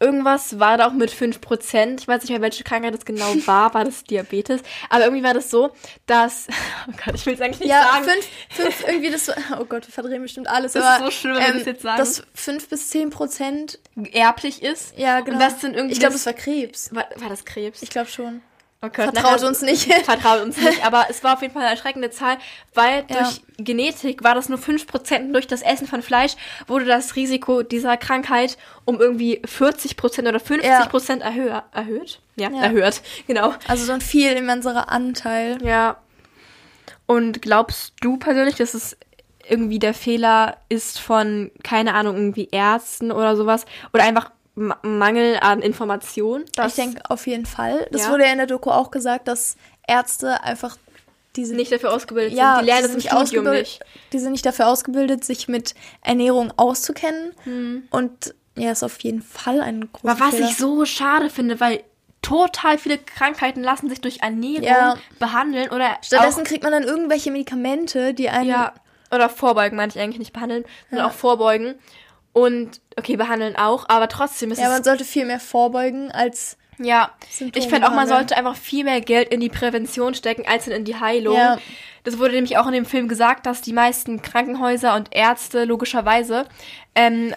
Irgendwas 0.00 0.58
war 0.60 0.76
da 0.78 0.86
auch 0.88 0.92
mit 0.92 1.10
5%. 1.10 1.98
Ich 2.00 2.06
weiß 2.08 2.22
nicht 2.22 2.30
mehr, 2.30 2.40
welche 2.40 2.62
Krankheit 2.64 2.94
das 2.94 3.04
genau 3.04 3.34
war. 3.46 3.74
War 3.74 3.84
das 3.84 4.04
Diabetes? 4.04 4.60
Aber 4.90 5.04
irgendwie 5.04 5.24
war 5.24 5.34
das 5.34 5.50
so, 5.50 5.70
dass. 6.06 6.46
Oh 6.90 6.92
Gott, 7.04 7.16
ich 7.16 7.26
will 7.26 7.34
es 7.34 7.40
eigentlich 7.40 7.60
nicht 7.60 7.68
Ja, 7.68 7.82
sagen. 7.82 8.04
fünf, 8.04 8.28
fünf, 8.50 8.88
irgendwie 8.88 9.10
das, 9.10 9.28
oh 9.60 9.64
Gott, 9.66 9.86
wir 9.86 9.92
verdrehen 9.92 10.22
bestimmt 10.22 10.48
alles. 10.48 10.72
Das 10.72 10.82
aber, 10.84 11.04
ist 11.08 11.14
so 11.14 11.20
schlimm, 11.20 11.36
wenn 11.36 11.46
wir 11.46 11.52
das 11.54 11.66
jetzt 11.66 11.82
sagen. 11.82 11.98
Dass 11.98 12.22
fünf 12.34 12.68
bis 12.68 12.88
zehn 12.88 13.10
Prozent, 13.10 13.78
erblich 14.12 14.62
ist. 14.62 14.96
ja, 14.96 15.20
genau. 15.20 15.34
Und 15.36 15.42
das 15.42 15.60
sind 15.60 15.74
irgendwie. 15.74 15.92
ich 15.94 16.00
glaube, 16.00 16.14
es 16.14 16.24
war 16.24 16.32
Krebs. 16.32 16.94
war, 16.94 17.06
war 17.16 17.28
das 17.28 17.44
Krebs? 17.44 17.82
Ich 17.82 17.90
glaube 17.90 18.08
schon. 18.08 18.40
Oh 18.80 18.86
Gott, 18.86 19.06
Vertraut 19.12 19.14
nachher- 19.32 19.48
uns 19.48 19.62
nicht. 19.62 19.92
Vertraut 20.04 20.40
uns 20.42 20.56
nicht, 20.56 20.86
aber 20.86 21.06
es 21.10 21.24
war 21.24 21.34
auf 21.34 21.42
jeden 21.42 21.52
Fall 21.52 21.62
eine 21.62 21.72
erschreckende 21.72 22.10
Zahl, 22.10 22.38
weil 22.74 23.04
Ja. 23.08 23.22
durch 23.22 23.40
Genetik 23.58 24.22
war 24.22 24.36
das 24.36 24.48
nur 24.48 24.58
5% 24.58 25.26
und 25.26 25.32
durch 25.32 25.48
das 25.48 25.62
Essen 25.62 25.88
von 25.88 26.00
Fleisch 26.00 26.34
wurde 26.68 26.84
das 26.84 27.16
Risiko 27.16 27.64
dieser 27.64 27.96
Krankheit 27.96 28.56
um 28.84 29.00
irgendwie 29.00 29.40
40% 29.44 30.28
oder 30.28 30.38
50% 30.38 31.20
erhö 31.22 31.50
erhöht. 31.72 32.20
Ja, 32.36 32.50
Ja. 32.50 32.62
erhöht, 32.62 33.02
genau. 33.26 33.52
Also 33.66 33.84
so 33.84 33.92
ein 33.92 34.00
viel 34.00 34.30
immenserer 34.32 34.88
Anteil. 34.90 35.58
Ja. 35.64 35.96
Und 37.06 37.42
glaubst 37.42 37.94
du 38.00 38.16
persönlich, 38.16 38.54
dass 38.56 38.74
es 38.74 38.96
irgendwie 39.48 39.78
der 39.78 39.94
Fehler 39.94 40.58
ist 40.68 41.00
von, 41.00 41.50
keine 41.64 41.94
Ahnung, 41.94 42.16
irgendwie 42.16 42.48
Ärzten 42.52 43.10
oder 43.10 43.34
sowas? 43.34 43.64
Oder 43.94 44.04
einfach 44.04 44.30
Ma 44.58 44.76
Mangel 44.82 45.38
an 45.40 45.60
Information? 45.62 46.44
ich 46.66 46.74
denke 46.74 47.00
auf 47.08 47.26
jeden 47.26 47.46
Fall. 47.46 47.86
Das 47.92 48.04
Ja. 48.06 48.10
wurde 48.12 48.24
ja 48.24 48.32
in 48.32 48.38
der 48.38 48.46
Doku 48.46 48.70
auch 48.70 48.90
gesagt, 48.90 49.28
dass 49.28 49.56
Ärzte 49.86 50.42
einfach 50.42 50.76
diese 51.36 51.54
nicht 51.54 51.70
dafür 51.70 51.92
ausgebildet 51.92 52.32
ja, 52.36 52.56
sind. 52.56 52.62
Die 52.62 52.66
lernen 52.66 52.82
die 52.82 52.86
das 52.88 52.94
im 52.94 53.00
sind 53.00 53.10
Studium 53.10 53.46
ausgebildet- 53.46 53.60
nicht. 53.60 53.80
Die 54.12 54.18
sind 54.18 54.32
nicht 54.32 54.46
dafür 54.46 54.66
ausgebildet, 54.68 55.24
sich 55.24 55.46
mit 55.48 55.74
Ernährung 56.02 56.52
auszukennen. 56.56 57.32
Hm. 57.44 57.84
Und 57.90 58.34
ja, 58.56 58.72
ist 58.72 58.82
auf 58.82 58.98
jeden 59.00 59.22
Fall 59.22 59.60
ein 59.60 59.88
großer 59.92 60.10
Aber 60.12 60.20
was 60.20 60.34
Fehler. 60.34 60.48
ich 60.48 60.56
so 60.56 60.84
schade 60.84 61.30
finde, 61.30 61.60
weil 61.60 61.84
total 62.22 62.76
viele 62.78 62.98
Krankheiten 62.98 63.62
lassen 63.62 63.88
sich 63.88 64.00
durch 64.00 64.18
Ernährung 64.22 64.64
Ja. 64.64 64.96
behandeln 65.20 65.70
oder 65.70 65.96
Stattdessen 66.02 66.42
kriegt 66.42 66.64
man 66.64 66.72
dann 66.72 66.82
irgendwelche 66.82 67.30
Medikamente, 67.30 68.12
die 68.14 68.28
einen 68.28 68.48
ja, 68.50 68.72
oder 69.12 69.28
vorbeugen, 69.28 69.76
meine 69.76 69.92
ich 69.94 69.98
eigentlich 70.00 70.18
nicht 70.18 70.32
behandeln, 70.32 70.64
sondern 70.90 71.06
auch 71.08 71.12
vorbeugen. 71.12 71.76
Und 72.32 72.80
okay, 72.96 73.16
behandeln 73.16 73.56
auch, 73.56 73.88
aber 73.88 74.08
trotzdem 74.08 74.52
ist 74.52 74.58
Ja, 74.58 74.66
es 74.66 74.72
man 74.72 74.84
sollte 74.84 75.04
viel 75.04 75.24
mehr 75.24 75.40
vorbeugen 75.40 76.10
als 76.12 76.56
Ja, 76.78 77.10
Symptome 77.30 77.64
ich 77.64 77.70
finde 77.70 77.88
auch, 77.88 77.94
man 77.94 78.06
sollte 78.06 78.36
einfach 78.36 78.56
viel 78.56 78.84
mehr 78.84 79.00
Geld 79.00 79.28
in 79.30 79.40
die 79.40 79.48
Prävention 79.48 80.14
stecken, 80.14 80.44
als 80.46 80.68
in 80.68 80.84
die 80.84 80.96
Heilung. 80.96 81.36
Ja. 81.36 81.58
Das 82.04 82.18
wurde 82.18 82.34
nämlich 82.34 82.56
auch 82.56 82.66
in 82.66 82.72
dem 82.72 82.86
Film 82.86 83.08
gesagt, 83.08 83.46
dass 83.46 83.60
die 83.60 83.72
meisten 83.72 84.22
Krankenhäuser 84.22 84.94
und 84.94 85.08
Ärzte 85.14 85.64
logischerweise 85.64 86.46
ähm, 86.94 87.34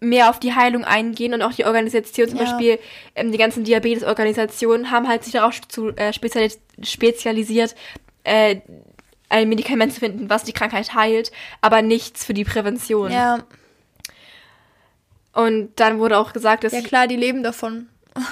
mehr 0.00 0.30
auf 0.30 0.38
die 0.38 0.54
Heilung 0.54 0.84
eingehen 0.84 1.34
und 1.34 1.42
auch 1.42 1.52
die 1.52 1.64
Organisation, 1.64 2.28
zum 2.28 2.38
Ja. 2.38 2.44
Beispiel 2.44 2.78
ähm, 3.16 3.32
die 3.32 3.38
ganzen 3.38 3.64
Diabetes-Organisationen, 3.64 4.90
haben 4.92 5.08
halt 5.08 5.24
sich 5.24 5.32
darauf 5.32 5.60
zu, 5.66 5.88
äh, 5.96 6.12
spezialis 6.12 6.60
spezialisiert, 6.82 7.74
äh, 8.22 8.60
ein 9.28 9.48
Medikament 9.48 9.92
zu 9.92 10.00
finden, 10.00 10.30
was 10.30 10.44
die 10.44 10.52
Krankheit 10.52 10.94
heilt, 10.94 11.32
aber 11.60 11.82
nichts 11.82 12.24
für 12.24 12.34
die 12.34 12.44
Prävention. 12.44 13.10
ja, 13.10 13.40
Und 15.38 15.70
dann 15.76 15.98
wurde 16.00 16.18
auch 16.18 16.32
gesagt, 16.32 16.64
dass 16.64 16.72
ja 16.72 16.80
klar, 16.80 17.06
die 17.06 17.14
leben 17.16 17.42
davon. 17.44 17.86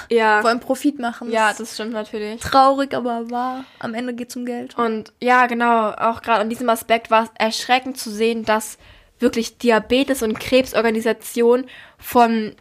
ja, 0.09 0.43
Wollen 0.43 0.59
Profit 0.59 0.99
machen. 0.99 1.31
ja, 1.31 1.53
Das 1.57 1.73
stimmt 1.73 1.93
natürlich. 1.93 2.41
traurig, 2.41 2.93
aber 2.93 3.31
wahr. 3.31 3.63
Am 3.79 3.93
Ende 3.93 4.13
geht 4.13 4.29
es 4.29 4.35
um 4.35 4.45
Geld. 4.45 4.77
Und 4.77 5.13
ja, 5.21 5.45
genau, 5.47 5.91
auch 5.91 6.21
gerade 6.21 6.41
an 6.41 6.49
diesem 6.49 6.69
Aspekt 6.69 7.09
war 7.09 7.23
es 7.23 7.29
erschreckend 7.35 7.97
zu 7.97 8.09
sehen, 8.11 8.43
dass 8.43 8.77
wirklich 9.19 9.57
Diabetes- 9.57 10.21
und 10.21 10.37
Krebsorganisationen 10.37 11.67
von 11.97 12.53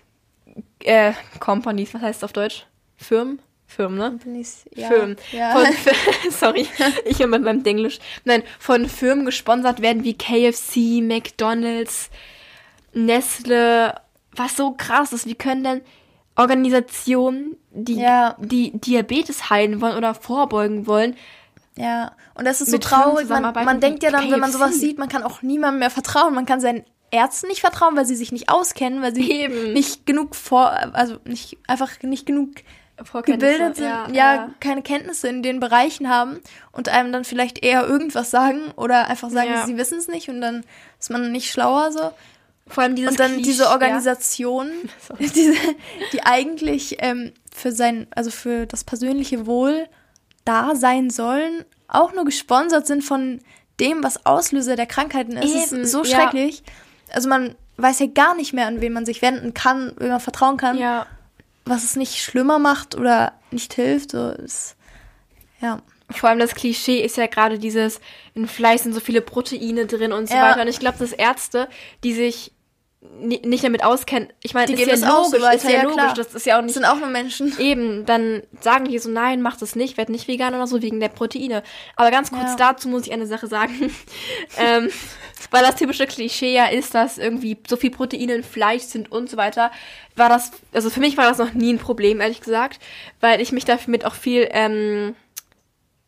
äh, 0.84 1.12
Companies, 1.40 1.92
was 1.94 2.02
heißt 2.02 2.18
es 2.20 2.24
auf 2.24 2.32
Deutsch? 2.32 2.66
Firmen? 2.96 3.40
Firmen, 3.66 3.98
ne? 3.98 4.10
Companies, 4.10 4.64
ja. 4.76 4.86
Firmen. 4.86 5.16
Ja. 5.32 5.50
Von, 5.52 5.66
sorry, 6.30 6.68
ich 7.04 7.20
immer 7.20 7.40
beim 7.40 7.64
Englisch. 7.64 7.98
Nein, 8.24 8.44
von 8.60 8.88
Firmen 8.88 9.26
gesponsert 9.26 9.82
werden 9.82 10.04
wie 10.04 10.16
KFC, 10.16 11.02
McDonalds, 11.02 12.10
Nestle, 12.92 13.94
was 14.36 14.56
so 14.56 14.72
krass 14.72 15.12
ist. 15.12 15.26
Wie 15.26 15.34
können 15.34 15.64
denn 15.64 15.80
Organisationen, 16.36 17.56
die, 17.70 17.96
Ja. 18.00 18.36
die 18.38 18.72
Diabetes 18.78 19.50
heilen 19.50 19.80
wollen 19.80 19.96
oder 19.96 20.14
vorbeugen 20.14 20.86
wollen, 20.86 21.16
Ja, 21.78 22.12
und 22.34 22.46
das 22.46 22.62
ist 22.62 22.70
so 22.70 22.78
traurig. 22.78 23.28
Man, 23.28 23.42
man 23.42 23.80
denkt 23.80 24.02
ja 24.02 24.10
dann, 24.10 24.30
wenn 24.30 24.40
man 24.40 24.50
KFC. 24.50 24.52
sowas 24.58 24.80
sieht, 24.80 24.96
man 24.98 25.10
kann 25.10 25.22
auch 25.22 25.42
niemandem 25.42 25.80
mehr 25.80 25.90
vertrauen. 25.90 26.34
Man 26.34 26.46
kann 26.46 26.58
seinen 26.58 26.84
Ärzten 27.10 27.48
nicht 27.48 27.60
vertrauen, 27.60 27.94
weil 27.96 28.06
sie 28.06 28.16
sich 28.16 28.32
nicht 28.32 28.48
auskennen, 28.48 29.02
weil 29.02 29.14
sie 29.14 29.30
Eben. 29.30 29.74
nicht 29.74 30.06
genug 30.06 30.34
vor, 30.36 30.70
also 30.94 31.18
nicht 31.26 31.58
einfach 31.66 31.90
nicht 32.02 32.24
genug 32.24 32.48
gebildet 33.24 33.76
sind, 33.76 34.14
ja, 34.14 34.48
keine 34.58 34.80
Kenntnisse 34.80 35.28
in 35.28 35.42
den 35.42 35.60
Bereichen 35.60 36.08
haben 36.08 36.40
und 36.72 36.88
einem 36.88 37.12
dann 37.12 37.24
vielleicht 37.26 37.62
eher 37.62 37.86
irgendwas 37.86 38.30
sagen 38.30 38.70
oder 38.76 39.08
einfach 39.08 39.28
sagen, 39.28 39.50
Ja. 39.50 39.66
sie 39.66 39.76
wissen 39.76 39.98
es 39.98 40.08
nicht 40.08 40.30
und 40.30 40.40
dann 40.40 40.64
ist 40.98 41.10
man 41.10 41.30
nicht 41.30 41.50
schlauer 41.52 41.92
so. 41.92 42.10
Vor 42.68 42.82
allem 42.82 42.96
dieses 42.96 43.12
Und 43.12 43.20
dann 43.20 43.32
Klischee- 43.32 43.44
diese 43.44 43.68
Organisation, 43.68 44.70
Sorry. 45.08 45.28
diese, 45.34 45.54
die 46.12 46.22
eigentlich 46.24 46.96
ähm, 47.00 47.32
für 47.54 47.72
sein, 47.72 48.06
also 48.14 48.30
für 48.30 48.66
das 48.66 48.84
persönliche 48.84 49.46
Wohl 49.46 49.86
da 50.44 50.74
sein 50.74 51.10
sollen, 51.10 51.64
auch 51.88 52.12
nur 52.12 52.24
gesponsert 52.24 52.86
sind 52.86 53.02
von 53.02 53.40
dem, 53.80 54.02
was 54.02 54.26
Auslöser 54.26 54.74
der 54.76 54.86
Krankheiten 54.86 55.36
ist, 55.36 55.72
Eben, 55.72 55.82
ist 55.82 55.92
so 55.92 56.02
ja. 56.02 56.16
schrecklich. 56.20 56.62
Also 57.12 57.28
man 57.28 57.54
weiß 57.76 58.00
ja 58.00 58.06
gar 58.06 58.34
nicht 58.34 58.52
mehr, 58.52 58.66
an 58.66 58.80
wen 58.80 58.92
man 58.92 59.06
sich 59.06 59.22
wenden 59.22 59.54
kann, 59.54 59.92
wem 59.98 60.08
man 60.08 60.20
vertrauen 60.20 60.56
kann, 60.56 60.78
Ja. 60.78 61.06
was 61.64 61.84
es 61.84 61.94
nicht 61.94 62.16
schlimmer 62.16 62.58
macht 62.58 62.94
oder 62.96 63.32
nicht 63.50 63.74
hilft. 63.74 64.12
So 64.12 64.30
ist, 64.30 64.76
ja. 65.60 65.80
Vor 66.10 66.28
allem 66.30 66.38
das 66.38 66.54
Klischee 66.54 67.00
ist 67.04 67.16
ja 67.16 67.26
gerade 67.26 67.58
dieses, 67.58 68.00
in 68.34 68.46
Fleisch 68.46 68.82
sind 68.82 68.92
so 68.92 69.00
viele 69.00 69.20
Proteine 69.20 69.86
drin 69.86 70.12
und 70.12 70.28
so 70.28 70.34
Ja. 70.34 70.50
weiter. 70.50 70.62
Und 70.62 70.68
ich 70.68 70.78
glaube, 70.78 70.98
dass 70.98 71.12
Ärzte, 71.12 71.68
die 72.04 72.12
sich 72.14 72.52
nicht 73.20 73.64
damit 73.64 73.82
auskennen, 73.84 74.28
ich 74.42 74.54
meine, 74.54 74.66
Die 74.66 74.74
ist 74.74 74.80
ja 74.86 74.94
das 74.94 75.02
auch 75.04 75.24
so 75.24 75.36
logisch, 75.38 75.54
ist 75.56 75.64
ja, 75.64 75.70
ja, 75.70 75.82
logisch, 75.82 76.12
das 76.14 76.34
ist 76.34 76.46
ja 76.46 76.54
auch 76.54 76.58
Das 76.58 76.66
nicht 76.66 76.74
sind 76.74 76.84
auch 76.84 76.96
nur 76.98 77.08
Menschen. 77.08 77.56
Eben, 77.58 78.04
dann 78.06 78.42
sagen 78.60 78.86
die 78.86 78.98
so, 78.98 79.08
nein, 79.10 79.42
mach 79.42 79.56
das 79.56 79.74
nicht, 79.76 79.96
werd 79.96 80.08
nicht 80.08 80.28
vegan 80.28 80.54
oder 80.54 80.66
so, 80.66 80.82
wegen 80.82 81.00
der 81.00 81.08
Proteine. 81.08 81.62
Aber 81.96 82.10
ganz 82.10 82.30
kurz 82.30 82.50
Ja. 82.50 82.56
dazu 82.56 82.88
muss 82.88 83.06
ich 83.06 83.12
eine 83.12 83.26
Sache 83.26 83.46
sagen. 83.46 83.94
ähm, 84.58 84.90
weil 85.50 85.62
das 85.62 85.76
typische 85.76 86.06
Klischee 86.06 86.54
ja 86.54 86.66
ist, 86.66 86.94
dass 86.94 87.18
irgendwie 87.18 87.56
so 87.68 87.76
viel 87.76 87.90
Proteine 87.90 88.34
in 88.34 88.44
Fleisch 88.44 88.82
sind 88.82 89.10
und 89.10 89.30
so 89.30 89.36
weiter, 89.36 89.70
war 90.16 90.28
das, 90.28 90.50
also 90.72 90.90
für 90.90 91.00
mich 91.00 91.16
war 91.16 91.28
das 91.28 91.38
noch 91.38 91.52
nie 91.52 91.72
ein 91.72 91.78
Problem, 91.78 92.20
ehrlich 92.20 92.40
gesagt, 92.40 92.80
weil 93.20 93.40
ich 93.40 93.52
mich 93.52 93.64
damit 93.64 94.04
auch 94.04 94.14
viel, 94.14 94.48
ähm, 94.50 95.14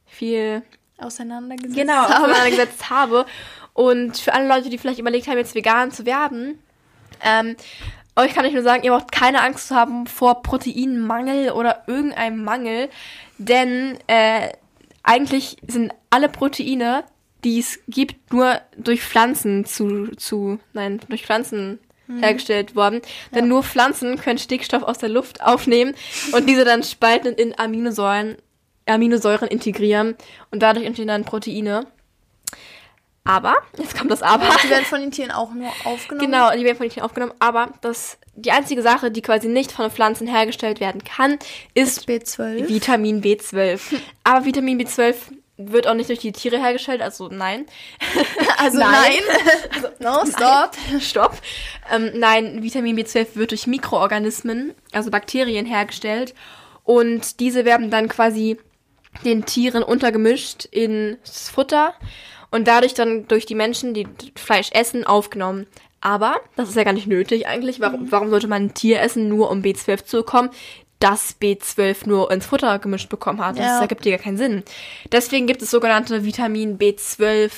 viel 0.06 0.62
Auseinandergesetzt. 0.98 1.76
genau 1.76 2.04
auseinandergesetzt 2.04 2.90
habe. 2.90 3.26
Und 3.72 4.16
für 4.18 4.34
alle 4.34 4.48
Leute, 4.48 4.70
die 4.70 4.78
vielleicht 4.78 4.98
überlegt 4.98 5.28
haben, 5.28 5.38
jetzt 5.38 5.54
vegan 5.54 5.92
zu 5.92 6.04
werden, 6.04 6.58
ähm, 7.22 7.56
euch 8.16 8.34
kann 8.34 8.44
ich 8.44 8.52
nur 8.52 8.62
sagen, 8.62 8.82
ihr 8.82 8.90
braucht 8.90 9.12
keine 9.12 9.42
Angst 9.42 9.68
zu 9.68 9.76
haben 9.76 10.06
vor 10.06 10.42
Proteinmangel 10.42 11.52
oder 11.52 11.84
irgendeinem 11.87 12.42
Mangel, 12.42 12.88
denn 13.38 13.96
äh, 14.08 14.50
eigentlich 15.02 15.56
sind 15.66 15.92
alle 16.10 16.28
Proteine, 16.28 17.04
die 17.44 17.60
es 17.60 17.78
gibt, 17.87 18.32
nur 18.32 18.60
durch 18.76 19.02
Pflanzen 19.02 19.64
zu, 19.64 20.08
zu 20.16 20.58
nein, 20.72 21.00
durch 21.08 21.25
Pflanzen 21.25 21.78
hergestellt 22.20 22.75
worden. 22.75 23.00
Denn 23.34 23.48
nur 23.48 23.62
Pflanzen 23.62 24.16
können 24.18 24.38
Stickstoff 24.38 24.82
aus 24.82 24.98
der 24.98 25.08
Luft 25.08 25.42
aufnehmen 25.42 25.94
und 26.32 26.48
diese 26.48 26.64
dann 26.64 26.82
spalten 26.82 27.34
in 27.34 27.58
Aminosäuren, 27.58 28.37
Aminosäuren 28.87 29.48
integrieren 29.48 30.16
und 30.50 30.62
dadurch 30.62 30.87
entstehen 30.87 31.08
dann 31.08 31.25
Proteine. 31.25 31.87
Aber, 33.25 33.56
jetzt 33.76 33.96
kommt 33.96 34.10
das 34.10 34.22
Aber. 34.22 34.48
Die 34.62 34.70
werden 34.70 34.84
von 34.84 35.00
den 35.00 35.10
Tieren 35.10 35.30
auch 35.30 35.52
nur 35.52 35.70
aufgenommen. 35.84 36.30
Genau, 36.30 36.50
die 36.52 36.64
werden 36.64 36.76
von 36.76 36.87
den 36.87 36.92
Tieren 36.92 37.04
aufgenommen. 37.04 37.34
Aber 37.40 37.72
das, 37.82 38.18
die 38.34 38.50
einzige 38.50 38.80
Sache, 38.82 39.10
die 39.10 39.20
quasi 39.20 39.48
nicht 39.48 39.72
von 39.72 39.90
Pflanzen 39.90 40.26
hergestellt 40.26 40.80
werden 40.80 41.04
kann, 41.04 41.38
ist 41.75 42.08
B12. 42.08 42.68
Vitamin 42.68 43.22
B12. 43.22 43.80
Aber 44.25 44.44
Vitamin 44.46 44.80
B12 44.80 45.16
wird 45.58 45.88
auch 45.88 45.94
nicht 45.94 46.08
durch 46.08 46.20
die 46.20 46.32
Tiere 46.32 46.58
hergestellt, 46.58 47.02
also 47.02 47.28
nein. 47.28 47.66
Also 48.58 48.78
Nein. 48.78 48.90
nein. 48.90 49.92
no, 50.00 50.25
stop. 50.26 50.72
Stopp. 51.00 51.38
Ähm, 51.92 52.10
nein, 52.14 52.62
Vitamin 52.62 52.98
B12 52.98 53.34
wird 53.34 53.50
durch 53.52 53.66
Mikroorganismen, 53.66 54.75
also 54.92 55.10
Bakterien 55.10 55.64
hergestellt. 55.64 56.34
Und 56.82 57.38
diese 57.38 57.64
werden 57.64 57.90
dann 57.90 58.08
quasi 58.08 58.58
den 59.25 59.44
Tieren 59.44 59.82
untergemischt 59.82 60.64
ins 60.64 61.50
Futter 61.50 61.94
und 62.50 62.66
dadurch 62.68 62.94
dann 62.94 63.26
durch 63.28 63.46
die 63.46 63.54
Menschen, 63.54 63.94
die 63.94 64.06
Fleisch 64.36 64.70
essen, 64.72 65.04
aufgenommen. 65.04 65.66
Aber 66.00 66.36
das 66.56 66.68
ist 66.68 66.76
ja 66.76 66.84
gar 66.84 66.92
nicht 66.92 67.06
nötig 67.08 67.46
eigentlich. 67.48 67.80
Warum, 67.80 68.10
warum 68.12 68.30
sollte 68.30 68.46
man 68.48 68.64
ein 68.66 68.74
Tier 68.74 69.00
essen, 69.00 69.28
nur 69.28 69.50
um 69.50 69.62
B12 69.62 70.04
zu 70.04 70.16
bekommen, 70.18 70.50
das 71.00 71.36
B12 71.40 72.06
nur 72.08 72.30
ins 72.30 72.46
Futter 72.46 72.78
gemischt 72.78 73.08
bekommen 73.08 73.44
hat? 73.44 73.58
Das 73.58 73.66
Ja. 73.66 73.80
ergibt 73.80 74.06
ja 74.06 74.16
gar 74.16 74.22
keinen 74.24 74.36
Sinn. 74.36 74.62
Deswegen 75.10 75.46
gibt 75.46 75.60
es 75.62 75.70
sogenannte 75.70 76.24
Vitamin 76.24 76.78
B12 76.78 77.50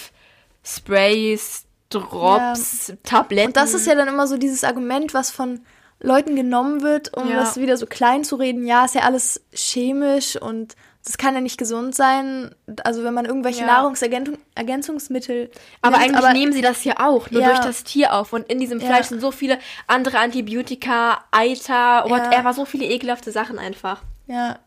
Sprays, 0.64 1.64
Drops, 1.90 2.92
Tabletten. 3.02 3.49
Und 3.49 3.56
das 3.56 3.75
ist 3.75 3.87
ja 3.87 3.94
dann 3.94 4.09
immer 4.09 4.26
so 4.26 4.37
dieses 4.37 4.62
Argument, 4.64 5.12
was 5.12 5.30
von 5.30 5.61
Leuten 6.00 6.37
genommen 6.37 6.82
wird, 6.82 7.14
um 7.16 7.28
Ja. 7.28 7.37
das 7.40 7.59
wieder 7.59 7.76
so 7.76 7.87
klein 7.87 8.25
zu 8.25 8.37
reden. 8.37 8.66
Ja, 8.66 8.85
ist 8.85 8.94
ja 8.94 9.02
alles 9.02 9.42
chemisch 9.52 10.37
und 10.37 10.76
das 11.04 11.16
kann 11.19 11.35
ja 11.35 11.40
nicht 11.40 11.57
gesund 11.59 11.95
sein. 11.95 12.54
Also 12.85 13.04
wenn 13.04 13.14
man 13.14 13.25
irgendwelche 13.25 13.61
Ja. 13.61 13.66
Nahrungsergänzungsmittel. 13.66 15.50
Aber 15.83 15.99
nimmt, 15.99 16.16
eigentlich 16.16 16.33
nehmen 16.33 16.52
sie 16.52 16.62
das 16.62 16.85
ja 16.85 16.95
auch, 16.99 17.30
nur 17.30 17.40
Ja. 17.42 17.49
durch 17.49 17.61
das 17.61 17.85
Tier 17.85 18.12
auf. 18.14 18.33
Und 18.33 18.49
in 18.50 18.59
diesem 18.59 18.80
Ja. 18.80 18.87
Fleisch 18.87 19.07
sind 19.07 19.21
so 19.21 19.30
viele 19.30 19.59
andere 19.87 20.19
Antibiotika, 20.19 21.25
Eiter, 21.30 22.04
whatever, 22.09 22.52
so 22.52 22.64
viele 22.64 22.85
ekelhafte 22.87 23.33
Sachen 23.33 23.59
einfach. 23.59 24.02
Ja, 24.26 24.59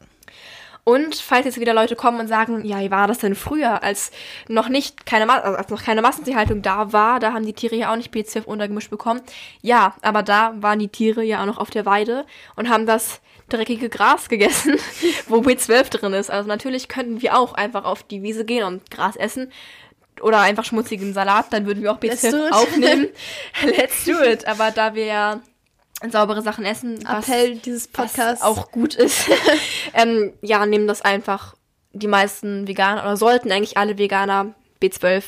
Und 0.86 1.16
falls 1.16 1.46
jetzt 1.46 1.60
wieder 1.60 1.74
Leute 1.74 1.96
kommen 1.96 2.20
und 2.20 2.28
sagen, 2.28 2.66
ja, 2.66 2.80
wie 2.80 2.92
war 2.92 3.08
das 3.08 3.20
denn 3.20 3.36
früher, 3.36 3.84
als 3.84 4.12
noch 4.50 4.68
nicht 4.68 5.06
keine, 5.06 5.26
Ma 5.26 5.38
also 5.38 5.58
als 5.58 5.70
noch 5.70 5.84
keine 5.84 6.02
Massentierhaltung 6.02 6.62
da 6.62 6.92
war, 6.92 7.20
da 7.20 7.32
haben 7.32 7.46
die 7.46 7.54
Tiere 7.54 7.76
ja 7.76 7.92
auch 7.92 7.96
nicht 7.96 8.14
B12 8.14 8.44
untergemischt 8.44 8.90
bekommen. 8.90 9.22
Ja, 9.62 9.96
aber 10.02 10.24
da 10.24 10.54
waren 10.58 10.80
die 10.80 10.90
Tiere 10.90 11.24
ja 11.24 11.42
auch 11.42 11.46
noch 11.46 11.58
auf 11.58 11.70
der 11.70 11.86
Weide 11.86 12.26
und 12.56 12.70
haben 12.70 12.86
das 12.86 13.22
dreckige 13.48 13.88
Gras 13.88 14.28
gegessen, 14.28 14.76
wo 15.28 15.38
B12 15.38 15.90
drin 15.90 16.14
ist. 16.14 16.30
Also 16.30 16.50
natürlich 16.50 16.90
könnten 16.90 17.22
wir 17.22 17.38
auch 17.38 17.54
einfach 17.54 17.86
auf 17.86 18.04
die 18.04 18.22
Wiese 18.22 18.44
gehen 18.44 18.66
und 18.66 18.92
Gras 18.92 19.16
essen 19.16 19.52
oder 20.22 20.42
einfach 20.42 20.66
schmutzigen 20.66 21.14
Salat, 21.14 21.48
dann 21.52 21.66
würden 21.66 21.82
wir 21.82 21.92
auch 21.92 22.02
Let's 22.02 22.22
do 22.22 22.28
B12 22.28 22.48
it. 22.48 22.54
aufnehmen. 22.54 23.08
Let's 23.64 24.06
do 24.06 24.22
it. 24.22 24.48
Aber 24.48 24.72
da 24.72 24.96
wir 24.96 25.06
ja 25.06 25.42
saubere 26.12 26.42
Sachen 26.42 26.66
essen, 26.66 27.00
was 27.06 27.28
Appell 27.28 27.58
dieses 27.58 27.88
Podcasts. 27.88 28.44
auch 28.44 28.72
gut 28.72 28.96
ist. 28.96 29.30
ähm, 29.94 30.34
ja, 30.42 30.66
nehmen 30.66 30.88
das 30.88 31.02
einfach 31.02 31.56
die 31.94 32.08
meisten 32.08 32.68
Veganer 32.68 33.04
oder 33.04 33.18
sollten 33.18 33.52
eigentlich 33.52 33.78
alle 33.78 33.98
Veganer 33.98 34.54
B12 34.82 35.24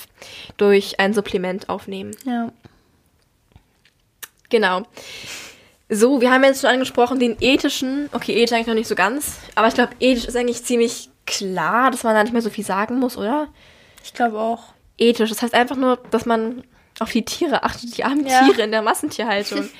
durch 0.57 0.99
ein 0.99 1.13
Supplement 1.13 1.69
aufnehmen. 1.69 2.11
Ja. 2.25 2.51
Genau. 4.49 4.83
So, 5.89 6.19
wir 6.19 6.31
haben 6.31 6.43
jetzt 6.43 6.61
schon 6.61 6.71
angesprochen 6.71 7.19
den 7.19 7.37
ethischen, 7.39 8.09
okay, 8.11 8.33
ethisch 8.33 8.53
eigentlich 8.53 8.67
noch 8.67 8.73
nicht 8.73 8.87
so 8.87 8.95
ganz, 8.95 9.37
aber 9.53 9.67
ich 9.67 9.75
glaube, 9.75 9.93
ethisch 9.99 10.25
ist 10.25 10.35
eigentlich 10.35 10.63
ziemlich 10.63 11.09
klar, 11.27 11.91
dass 11.91 12.03
man 12.03 12.15
da 12.15 12.23
nicht 12.23 12.33
mehr 12.33 12.41
so 12.41 12.49
viel 12.49 12.65
sagen 12.65 12.99
muss, 12.99 13.17
oder? 13.17 13.47
Ich 14.03 14.13
glaube 14.13 14.39
auch. 14.39 14.63
Ethisch, 14.97 15.29
das 15.29 15.41
heißt 15.41 15.53
einfach 15.53 15.75
nur, 15.75 15.97
dass 16.09 16.25
man 16.25 16.63
auf 16.99 17.11
die 17.11 17.25
Tiere 17.25 17.63
achtet, 17.63 17.97
die 17.97 18.03
armen 18.03 18.25
Ja. 18.25 18.45
Tiere 18.45 18.63
in 18.63 18.71
der 18.71 18.81
Massentierhaltung. 18.81 19.69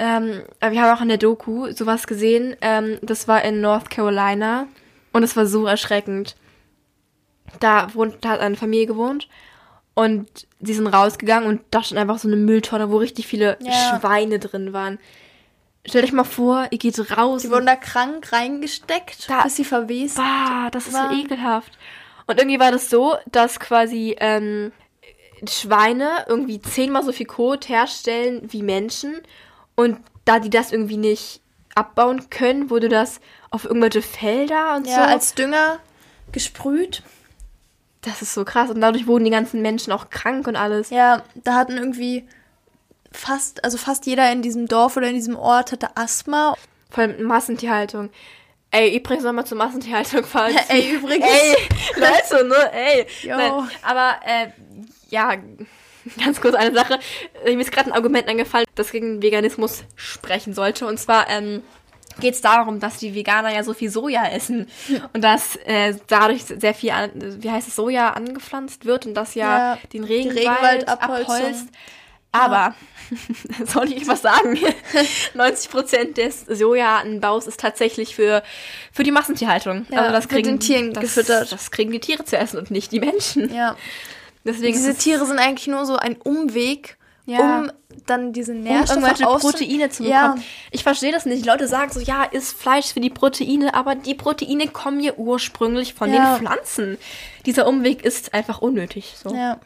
ähm, 0.00 0.42
wir 0.60 0.82
haben 0.82 0.96
auch 0.98 1.02
in 1.02 1.08
der 1.08 1.18
Doku 1.18 1.70
sowas 1.72 2.06
gesehen, 2.08 2.56
ähm, 2.62 2.98
das 3.02 3.28
war 3.28 3.42
in 3.44 3.60
North 3.60 3.90
Carolina 3.90 4.66
und 5.12 5.22
es 5.22 5.36
war 5.36 5.46
so 5.46 5.66
erschreckend. 5.66 6.34
Da, 7.60 7.92
wohnt, 7.94 8.16
da 8.24 8.30
hat 8.30 8.40
eine 8.40 8.56
Familie 8.56 8.86
gewohnt 8.86 9.28
und 9.94 10.28
sie 10.60 10.72
sind 10.74 10.86
rausgegangen 10.86 11.48
und 11.48 11.60
da 11.70 11.82
stand 11.82 12.00
einfach 12.00 12.18
so 12.18 12.28
eine 12.28 12.36
Mülltonne, 12.36 12.90
wo 12.90 12.96
richtig 12.98 13.26
viele 13.26 13.56
Ja. 13.60 13.98
Schweine 13.98 14.38
drin 14.38 14.72
waren. 14.72 14.98
Stellt 15.84 16.04
euch 16.04 16.12
mal 16.12 16.24
vor, 16.24 16.66
ihr 16.70 16.78
geht 16.78 16.98
raus. 17.16 17.42
Die 17.42 17.50
wurden 17.50 17.66
da 17.66 17.74
krank 17.76 18.32
reingesteckt, 18.32 19.28
Da- 19.28 19.42
bis 19.42 19.56
sie 19.56 19.64
verwest. 19.64 20.16
Bah, 20.16 20.70
das 20.70 20.86
ist 20.88 20.94
war- 20.94 21.10
so 21.12 21.18
ekelhaft. 21.18 21.72
Und 22.26 22.38
irgendwie 22.38 22.60
war 22.60 22.70
das 22.70 22.88
so, 22.88 23.16
dass 23.32 23.58
quasi 23.58 24.14
ähm, 24.20 24.72
Schweine 25.48 26.24
irgendwie 26.28 26.60
zehnmal 26.60 27.02
so 27.02 27.12
viel 27.12 27.26
Kot 27.26 27.68
herstellen 27.68 28.42
wie 28.52 28.62
Menschen. 28.62 29.16
Und 29.80 29.98
da 30.24 30.38
die 30.38 30.50
das 30.50 30.72
irgendwie 30.72 30.96
nicht 30.96 31.40
abbauen 31.74 32.28
können, 32.30 32.70
wurde 32.70 32.88
das 32.88 33.20
auf 33.50 33.64
irgendwelche 33.64 34.02
Felder 34.02 34.76
und 34.76 34.86
Ja, 34.86 34.94
so. 34.96 35.00
als 35.02 35.34
Dünger 35.34 35.78
gesprüht. 36.32 37.02
das 38.02 38.22
ist 38.22 38.32
so 38.34 38.44
krass. 38.44 38.70
Und 38.70 38.80
dadurch 38.80 39.06
wurden 39.06 39.24
die 39.24 39.30
ganzen 39.30 39.60
Menschen 39.62 39.92
auch 39.92 40.08
krank 40.10 40.46
und 40.46 40.56
alles. 40.56 40.90
Ja, 40.90 41.22
da 41.34 41.54
hatten 41.54 41.76
irgendwie 41.76 42.26
fast, 43.12 43.62
also 43.64 43.76
fast 43.76 44.06
jeder 44.06 44.30
in 44.32 44.40
diesem 44.42 44.66
Dorf 44.68 44.96
oder 44.96 45.08
in 45.08 45.14
diesem 45.14 45.36
Ort 45.36 45.72
hatte 45.72 45.96
Asthma. 45.96 46.54
Vor 46.90 47.04
allem 47.04 47.22
Massentierhaltung. 47.24 48.10
Ey, 48.72 48.96
übrigens 48.96 49.24
nochmal 49.24 49.46
zur 49.46 49.58
Massentierhaltung 49.58 50.24
falls. 50.24 50.56
Ey, 50.68 50.92
übrigens. 50.94 51.26
Ey, 51.26 51.56
Leute, 51.96 52.44
ne? 52.46 52.72
Ey. 52.72 53.06
Nein, 53.26 53.68
aber, 53.82 54.14
äh, 54.24 54.48
ja, 55.08 55.34
ganz 56.24 56.40
kurz 56.40 56.54
eine 56.54 56.74
Sache. 56.74 56.98
Mir 57.44 57.60
ist 57.60 57.72
gerade 57.72 57.90
ein 57.90 57.94
Argument 57.94 58.28
eingefallen, 58.28 58.66
das 58.74 58.92
gegen 58.92 59.22
Veganismus 59.22 59.84
sprechen 59.96 60.54
sollte. 60.54 60.86
Und 60.86 60.98
zwar, 60.98 61.28
ähm, 61.28 61.62
geht 62.20 62.34
es 62.34 62.40
darum, 62.40 62.80
dass 62.80 62.98
die 62.98 63.14
Veganer 63.14 63.52
ja 63.52 63.62
so 63.62 63.72
viel 63.72 63.90
Soja 63.90 64.26
essen 64.26 64.68
und 65.12 65.22
dass 65.22 65.56
äh, 65.64 65.94
dadurch 66.06 66.44
sehr 66.44 66.74
viel, 66.74 66.90
an, 66.90 67.10
wie 67.14 67.50
heißt 67.50 67.68
es, 67.68 67.76
Soja 67.76 68.10
angepflanzt 68.10 68.84
wird 68.84 69.06
und 69.06 69.14
das 69.14 69.34
ja, 69.34 69.74
Ja, 69.74 69.78
den 69.92 70.04
Regenwald, 70.04 70.38
Regenwaldabholzung. 70.38 71.34
abholzt. 71.34 71.68
Aber, 72.32 72.74
soll 73.66 73.92
ich 73.92 74.06
was 74.06 74.22
sagen? 74.22 74.56
90% 75.34 76.14
des 76.14 76.42
Sojaanbaus 76.46 77.48
ist 77.48 77.58
tatsächlich 77.58 78.14
für, 78.14 78.42
für 78.92 79.02
die 79.02 79.10
Massentierhaltung. 79.10 79.86
Ja, 79.90 80.02
also 80.02 80.12
das 80.12 80.28
kriegen 80.28 80.46
den 80.46 80.60
Tieren 80.60 80.92
das, 80.92 81.02
gefüttert. 81.02 81.50
Das 81.50 81.72
kriegen 81.72 81.90
die 81.90 81.98
Tiere 81.98 82.24
zu 82.24 82.36
essen 82.36 82.58
und 82.58 82.70
nicht 82.70 82.92
die 82.92 83.00
Menschen. 83.00 83.52
Ja. 83.52 83.76
Deswegen 84.44 84.72
Diese 84.72 84.90
ist 84.90 84.98
es- 84.98 85.04
Tiere 85.04 85.26
sind 85.26 85.38
eigentlich 85.38 85.66
nur 85.68 85.84
so 85.86 85.96
ein 85.96 86.16
Umweg, 86.16 86.96
um 87.26 87.70
dann 88.06 88.32
diese 88.32 88.52
um 88.52 88.62
Nährstoffe 88.62 88.96
irgendwelche 88.96 89.26
auszu- 89.26 89.50
Proteine 89.52 89.90
zu 89.90 90.02
Ja. 90.04 90.28
bekommen. 90.28 90.44
Ich 90.70 90.82
verstehe 90.82 91.12
das 91.12 91.26
nicht. 91.26 91.44
Die 91.44 91.48
Leute 91.48 91.68
sagen 91.68 91.92
so, 91.92 92.00
ja, 92.00 92.24
isst 92.24 92.54
Fleisch 92.56 92.92
für 92.92 93.00
die 93.00 93.10
Proteine, 93.10 93.74
aber 93.74 93.94
die 93.94 94.14
Proteine 94.14 94.66
kommen 94.68 95.00
ja 95.00 95.12
ursprünglich 95.16 95.94
von 95.94 96.12
Ja. 96.12 96.36
den 96.36 96.38
Pflanzen. 96.46 96.98
Dieser 97.46 97.66
Umweg 97.68 98.04
ist 98.04 98.32
einfach 98.34 98.60
unnötig. 98.62 99.14
So, 99.22 99.34
Ja. 99.34 99.60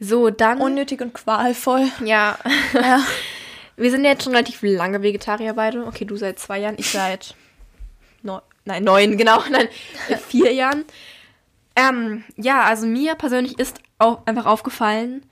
so 0.00 0.30
dann. 0.30 0.60
Unnötig 0.60 1.00
und 1.00 1.14
qualvoll. 1.14 1.88
ja. 2.04 2.38
Ja. 2.74 3.04
Wir 3.76 3.90
sind 3.90 4.04
jetzt 4.04 4.24
schon 4.24 4.32
relativ 4.34 4.60
lange 4.62 5.02
Vegetarier 5.02 5.54
beide. 5.54 5.86
Okay, 5.86 6.04
du 6.04 6.16
seit 6.16 6.38
zwei 6.38 6.58
Jahren, 6.58 6.74
ich 6.78 6.90
seit 6.90 7.34
neun, 8.22 8.40
nein, 8.64 8.84
neun, 8.84 9.16
genau, 9.16 9.42
nein, 9.50 9.68
vier 10.28 10.52
Jahren. 10.52 10.84
Ähm, 11.76 12.24
ja, 12.36 12.62
also 12.62 12.86
mir 12.86 13.14
persönlich 13.14 13.58
ist 13.58 13.80
auch 13.98 14.26
einfach 14.26 14.46
aufgefallen, 14.46 15.22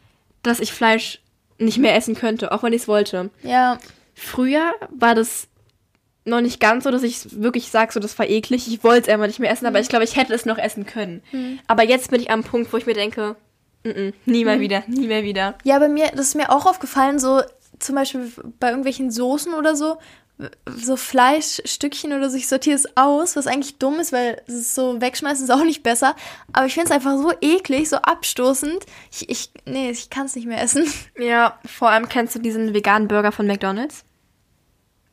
dass 0.43 0.61
ich 0.61 0.73
Fleisch 0.73 1.21
nicht 1.59 1.79
mehr 1.79 1.95
essen 1.95 2.15
könnte, 2.15 2.53
auch 2.53 2.63
wenn 2.63 2.73
ich 2.73 2.83
es 2.83 2.89
wollte. 2.89 3.31
Ja. 3.43 3.79
Früher 4.15 4.73
war 4.91 5.15
das 5.15 5.49
noch 6.25 6.41
nicht 6.41 6.61
ganz 6.61 6.85
so, 6.85 6.91
dass 6.91 7.03
ich 7.03 7.41
wirklich 7.41 7.71
sage, 7.71 7.93
so 7.93 8.01
das 8.01 8.19
war 8.19 8.29
eklig. 8.29 8.69
Ich 8.69 8.85
wollte 8.85 9.09
es 9.09 9.15
einfach 9.15 9.27
nicht 9.27 9.41
mehr 9.41 9.51
essen, 9.51 9.67
aber 9.67 9.81
ich 9.81 9.89
glaube, 9.89 10.05
ich 10.05 10.17
hätte 10.17 10.35
es 10.35 10.47
noch 10.47 10.59
essen 10.59 10.87
können. 10.87 11.23
Aber 11.67 11.83
jetzt 11.83 12.11
bin 12.11 12.21
ich 12.21 12.31
am 12.31 12.45
Punkt, 12.45 12.73
wo 12.73 12.77
ich 12.77 12.87
mir 12.87 12.95
denke, 12.95 13.37
mm 13.85 13.89
-mm, 13.89 14.15
nie 14.27 14.45
mehr 14.45 14.61
wieder, 14.61 14.85
nie 14.87 15.07
mehr 15.07 15.23
wieder. 15.23 15.57
Ja, 15.65 15.79
bei 15.79 15.89
mir, 15.89 16.09
das 16.13 16.29
ist 16.29 16.35
mir 16.37 16.51
auch 16.51 16.67
aufgefallen, 16.67 17.19
so 17.19 17.43
zum 17.79 17.95
Beispiel 17.95 18.31
bei 18.59 18.69
irgendwelchen 18.69 19.11
Soßen 19.11 19.55
oder 19.55 19.75
so, 19.75 19.99
so 20.77 20.97
Fleischstückchen 20.97 22.13
oder 22.13 22.31
so, 22.31 22.37
ich 22.37 22.49
sortiere 22.49 22.77
es 22.77 22.97
aus, 22.97 23.37
was 23.37 23.47
eigentlich 23.47 23.79
dumm 23.79 23.99
ist, 24.01 24.13
weil 24.13 24.41
es 24.47 24.55
ist 24.55 24.75
so 24.75 25.01
wegschmeißen 25.01 25.45
ist 25.45 25.51
auch 25.51 25.65
nicht 25.65 25.83
besser. 25.83 26.15
Aber 26.53 26.67
ich 26.67 26.75
finde 26.75 26.87
es 26.87 26.93
einfach 26.93 27.17
so 27.19 27.33
eklig, 27.41 27.89
so 27.89 27.97
abstoßend. 27.97 28.85
Ich, 29.13 29.29
ich 29.29 29.51
nee, 29.67 29.91
ich 29.91 30.11
kann 30.11 30.27
es 30.27 30.35
nicht 30.37 30.47
mehr 30.47 30.63
essen. 30.63 30.85
Ja, 31.19 31.59
vor 31.67 31.91
allem 31.91 32.09
kennst 32.09 32.35
du 32.35 32.39
diesen 32.39 32.73
veganen 32.75 33.09
Burger 33.09 33.33
von 33.33 33.47
McDonald's? 33.47 34.05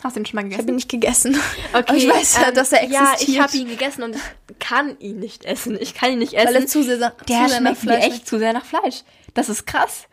Hast 0.03 0.15
du 0.15 0.19
ihn 0.21 0.25
schon 0.27 0.35
mal 0.39 0.45
Ich 0.47 0.53
habe 0.53 0.63
gegessen? 0.63 0.69
ihn 0.69 0.75
nicht 0.75 0.89
gegessen. 0.89 1.39
Aber 1.73 1.93
ich 1.95 2.07
weiß 2.07 2.35
ja, 2.41 2.47
ähm, 2.49 2.53
dass 2.53 2.71
er 2.71 2.83
Ja, 2.87 3.13
existiert. 3.13 3.29
ich 3.29 3.39
habe 3.41 3.57
ihn 3.57 3.67
gegessen 3.67 4.03
und 4.03 4.15
ich 4.15 4.59
kann 4.59 4.97
ihn 4.99 5.19
nicht 5.19 5.43
essen. 5.45 5.77
Ich 5.81 5.93
kann 5.95 6.11
ihn 6.11 6.19
nicht 6.19 6.33
essen. 6.35 6.47
weil 6.47 6.55
er 6.61 6.67
zu 6.67 6.83
sehr, 6.83 6.97
Der 6.97 7.09
zu 7.25 7.25
sehr 7.27 7.39
nach 7.47 7.57
schmeckt 7.75 7.83
mir 7.83 7.93
Fleisch 7.93 8.05
echt 8.05 8.27
zu 8.27 8.37
sehr 8.39 8.53
nach 8.53 8.65
Fleisch. 8.65 9.03
Das 9.33 9.49
ist 9.49 9.65
krass. 9.65 10.03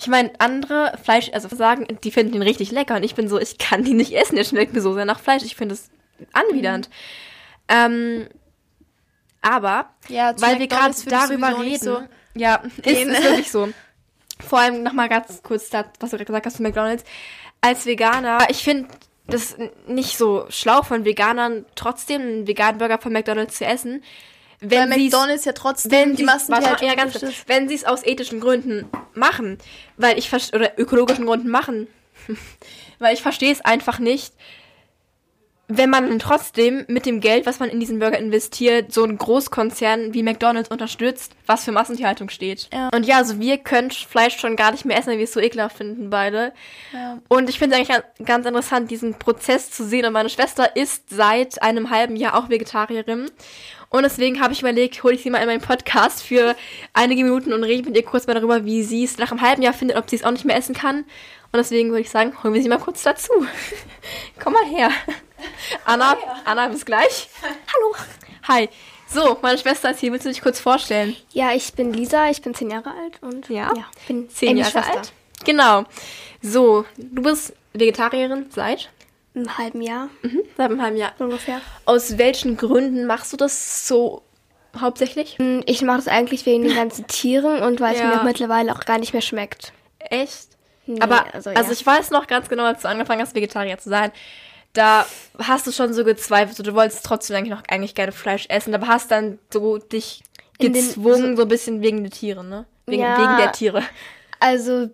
Ich 0.00 0.06
meine, 0.06 0.30
andere 0.38 0.96
Fleisch, 1.02 1.30
also 1.34 1.54
sagen, 1.54 1.86
die 2.02 2.10
finden 2.10 2.34
ihn 2.34 2.42
richtig 2.42 2.70
lecker 2.70 2.96
und 2.96 3.02
ich 3.02 3.14
bin 3.14 3.28
so, 3.28 3.38
ich 3.38 3.58
kann 3.58 3.84
ihn 3.84 3.98
nicht 3.98 4.12
essen. 4.12 4.36
Der 4.36 4.44
schmeckt 4.44 4.72
mir 4.72 4.80
so 4.80 4.94
sehr 4.94 5.04
nach 5.04 5.20
Fleisch. 5.20 5.42
Ich 5.44 5.56
finde 5.56 5.74
es 5.74 5.90
anwidernd. 6.32 6.88
Ähm, 7.68 8.26
aber, 9.42 9.90
Ja, 10.08 10.34
weil 10.40 10.58
wir 10.58 10.68
gerade 10.68 10.94
darüber 11.06 11.60
reden. 11.60 11.84
so 11.84 12.02
ja, 12.34 12.62
ist, 12.78 12.86
ist 12.86 13.22
wirklich 13.22 13.50
so. 13.50 13.68
Vor 14.38 14.58
allem 14.58 14.82
nochmal 14.82 15.10
ganz 15.10 15.42
kurz 15.42 15.68
das, 15.68 15.84
was 15.98 16.10
du 16.10 16.16
gerade 16.16 16.26
gesagt 16.26 16.46
hast 16.46 16.56
zu 16.56 16.62
McDonalds. 16.62 17.04
Als 17.60 17.84
Veganer, 17.84 18.38
ich 18.48 18.64
finde 18.64 18.88
das 19.26 19.56
nicht 19.86 20.16
so 20.16 20.46
schlau 20.48 20.82
von 20.82 21.04
Veganern, 21.04 21.66
trotzdem 21.74 22.22
einen 22.22 22.46
veganen 22.46 22.78
Burger 22.78 22.98
von 22.98 23.12
McDonalds 23.12 23.58
zu 23.58 23.66
essen. 23.66 24.02
Wenn 24.60 24.90
Weil 24.90 24.98
McDonalds 24.98 25.44
ja 25.44 25.52
trotzdem 25.52 25.90
wenn 25.90 26.10
die 26.10 26.16
sie 26.18 26.24
Massentierhaltung 26.24 26.88
ja, 26.88 26.94
ganz 26.94 27.14
unterstützt. 27.14 27.48
wenn 27.48 27.68
sie 27.68 27.74
es 27.74 27.84
aus 27.84 28.04
ethischen 28.04 28.40
Gründen 28.40 28.88
machen, 29.14 29.58
weil 29.96 30.18
ich 30.18 30.30
oder 30.54 30.78
ökologischen 30.78 31.26
Gründen 31.26 31.48
machen, 31.48 31.88
weil 32.98 33.14
ich 33.14 33.22
verstehe 33.22 33.52
es 33.52 33.62
einfach 33.62 33.98
nicht, 33.98 34.34
wenn 35.72 35.88
man 35.88 36.08
dann 36.08 36.18
trotzdem 36.18 36.84
mit 36.88 37.06
dem 37.06 37.20
Geld, 37.20 37.46
was 37.46 37.60
man 37.60 37.70
in 37.70 37.78
diesen 37.78 38.00
Burger 38.00 38.18
investiert, 38.18 38.92
so 38.92 39.04
einen 39.04 39.18
Großkonzern 39.18 40.12
wie 40.12 40.24
McDonald's 40.24 40.68
unterstützt, 40.68 41.32
was 41.46 41.64
für 41.64 41.70
Massentierhaltung 41.70 42.28
steht. 42.28 42.68
Ja. 42.72 42.88
Und 42.92 43.06
ja, 43.06 43.18
also 43.18 43.38
wir 43.38 43.56
können 43.56 43.92
Fleisch 43.92 44.38
schon 44.38 44.56
gar 44.56 44.72
nicht 44.72 44.84
mehr 44.84 44.98
essen, 44.98 45.10
weil 45.10 45.18
wir 45.18 45.24
es 45.24 45.32
so 45.32 45.40
ekelhaft 45.40 45.76
finden 45.76 46.10
beide. 46.10 46.52
Ja. 46.92 47.18
Und 47.28 47.48
ich 47.48 47.58
finde 47.58 47.76
es 47.76 47.88
eigentlich 47.88 48.02
ganz 48.26 48.46
interessant, 48.46 48.90
diesen 48.90 49.14
Prozess 49.14 49.70
zu 49.70 49.84
sehen. 49.84 50.04
Und 50.06 50.12
meine 50.12 50.28
Schwester 50.28 50.74
ist 50.76 51.08
seit 51.08 51.62
einem 51.62 51.90
halben 51.90 52.16
Jahr 52.16 52.36
auch 52.36 52.48
Vegetarierin. 52.48 53.30
Und 53.90 54.04
deswegen 54.04 54.40
habe 54.40 54.52
ich 54.52 54.60
überlegt, 54.60 55.02
hole 55.02 55.14
ich 55.14 55.22
sie 55.22 55.30
mal 55.30 55.38
in 55.38 55.46
meinen 55.46 55.60
Podcast 55.60 56.22
für 56.22 56.54
einige 56.94 57.24
Minuten 57.24 57.52
und 57.52 57.64
rede 57.64 57.88
mit 57.88 57.96
ihr 57.96 58.04
kurz 58.04 58.26
mal 58.28 58.34
darüber, 58.34 58.64
wie 58.64 58.84
sie 58.84 59.02
es 59.04 59.18
nach 59.18 59.32
einem 59.32 59.40
halben 59.42 59.62
Jahr 59.62 59.72
findet, 59.74 59.96
ob 59.96 60.08
sie 60.08 60.14
es 60.16 60.22
auch 60.24 60.30
nicht 60.30 60.44
mehr 60.44 60.56
essen 60.56 60.74
kann. 60.76 60.98
Und 60.98 61.54
deswegen 61.58 61.88
würde 61.90 62.02
ich 62.02 62.10
sagen, 62.10 62.32
holen 62.42 62.54
wir 62.54 62.62
sie 62.62 62.68
mal 62.68 62.78
kurz 62.78 63.02
dazu. 63.02 63.32
Komm 64.42 64.52
mal 64.52 64.64
her. 64.64 64.90
Anna, 65.84 66.16
Anna, 66.44 66.68
bis 66.68 66.84
gleich. 66.84 67.28
Hallo. 67.42 67.94
Hi. 68.46 68.68
So, 69.08 69.36
meine 69.42 69.58
Schwester 69.58 69.90
ist 69.90 69.98
hier. 69.98 70.12
Willst 70.12 70.24
du 70.24 70.30
dich 70.30 70.40
kurz 70.40 70.60
vorstellen? 70.60 71.16
Ja, 71.32 71.52
ich 71.52 71.72
bin 71.72 71.92
Lisa, 71.92 72.30
ich 72.30 72.42
bin 72.42 72.54
zehn 72.54 72.70
Jahre 72.70 72.90
alt 72.90 73.20
und 73.22 73.48
Ja. 73.48 73.72
bin 74.06 74.30
Zehn 74.30 74.56
Jahre 74.56 74.70
Schwester. 74.70 74.98
alt. 74.98 75.12
Genau. 75.44 75.84
So, 76.42 76.84
du 76.96 77.22
bist 77.22 77.54
Vegetarierin 77.72 78.46
seit? 78.50 78.88
Im 79.34 79.58
halben 79.58 79.80
Jahr 79.80 80.08
Mhm, 80.22 80.40
seit 80.56 80.70
einem 80.70 80.82
halben 80.82 80.96
Jahr. 80.96 81.12
ungefähr. 81.18 81.60
Aus 81.84 82.18
welchen 82.18 82.56
Gründen 82.56 83.06
machst 83.06 83.32
du 83.32 83.36
das 83.36 83.86
so 83.86 84.22
hauptsächlich? 84.78 85.36
Und 85.38 85.62
Ich 85.66 85.82
mache 85.82 85.98
das 85.98 86.08
eigentlich 86.08 86.46
wegen 86.46 86.64
den 86.64 86.74
ganzen 86.74 87.06
Tieren 87.06 87.62
und 87.62 87.80
weil 87.80 87.94
es 87.94 88.00
Ja. 88.00 88.06
mir 88.08 88.20
auch 88.20 88.24
mittlerweile 88.24 88.72
auch 88.74 88.84
gar 88.84 88.98
nicht 88.98 89.12
mehr 89.12 89.22
schmeckt. 89.22 89.72
Echt? 89.98 90.48
Nee, 90.86 91.00
Aber, 91.00 91.32
also, 91.34 91.50
also, 91.50 91.62
ja. 91.70 91.72
ich 91.72 91.86
weiß 91.86 92.10
noch 92.10 92.26
ganz 92.26 92.48
genau, 92.48 92.64
als 92.64 92.82
du 92.82 92.88
angefangen 92.88 93.20
hast, 93.22 93.34
Vegetarier 93.34 93.78
zu 93.78 93.88
sein, 93.90 94.10
da 94.72 95.06
hast 95.38 95.66
du 95.66 95.72
schon 95.72 95.92
so 95.92 96.04
gezweifelt, 96.04 96.56
so, 96.56 96.62
du 96.62 96.74
wolltest 96.74 97.04
trotzdem 97.04 97.36
eigentlich 97.36 97.50
noch 97.50 97.62
eigentlich 97.68 97.94
gerne 97.94 98.12
Fleisch 98.12 98.46
essen, 98.48 98.74
aber 98.74 98.88
hast 98.88 99.10
dann 99.10 99.38
so 99.52 99.78
dich 99.78 100.22
In 100.58 100.72
den- 100.72 100.84
gezwungen, 100.86 101.36
so 101.36 101.42
ein 101.42 101.48
bisschen 101.48 101.82
wegen 101.82 102.02
der 102.02 102.10
Tiere, 102.10 102.42
ne? 102.44 102.66
Wegen, 102.86 103.02
Ja. 103.02 103.18
wegen 103.18 103.36
der 103.36 103.52
Tiere. 103.52 103.82
Also 104.40 104.88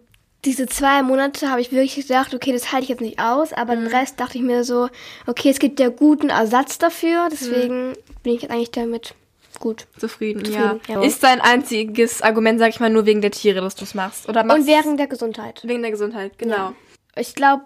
diese 0.47 0.67
zwei 0.67 1.03
Monate 1.03 1.51
habe 1.51 1.61
ich 1.61 1.71
wirklich 1.73 1.95
gedacht, 2.07 2.35
okay, 2.35 2.53
das 2.53 2.73
halte 2.73 2.85
ich 2.85 2.89
jetzt 2.89 3.01
nicht 3.01 3.19
aus, 3.21 3.53
aber 3.53 3.75
Mhm. 3.77 3.85
den 3.85 3.95
Rest 3.95 4.19
dachte 4.21 4.39
ich 4.39 4.45
mir 4.45 4.65
so, 4.65 4.89
okay, 5.27 5.51
es 5.51 5.59
gibt 5.59 5.79
ja 5.81 5.89
guten 5.91 6.31
Ersatz 6.31 6.79
dafür, 6.79 7.29
deswegen 7.31 7.91
Mhm. 7.91 7.95
bin 8.23 8.35
ich 8.35 8.43
jetzt 8.43 8.51
eigentlich 8.51 8.71
damit 8.71 9.15
gut. 9.61 9.87
Zufrieden, 9.99 10.45
Zufrieden, 10.45 10.81
ja. 10.89 10.95
ja. 10.95 11.03
Ist 11.03 11.23
dein 11.23 11.41
einziges 11.41 12.23
Argument, 12.23 12.59
sag 12.59 12.69
ich 12.71 12.81
mal, 12.81 12.91
nur 12.91 13.07
wegen 13.07 13.21
der 13.21 13.31
Tiere, 13.31 13.61
dass 13.61 13.75
du 13.75 13.85
es 13.85 13.95
machst? 13.95 14.29
Oder 14.29 14.45
machst 14.45 14.61
Und 14.61 14.67
wegen 14.67 14.97
der 14.97 15.07
Gesundheit. 15.07 15.63
wegen 15.65 15.83
der 15.83 15.91
Gesundheit, 15.91 16.39
genau. 16.39 16.73
Ich 17.17 17.35
glaube, 17.35 17.65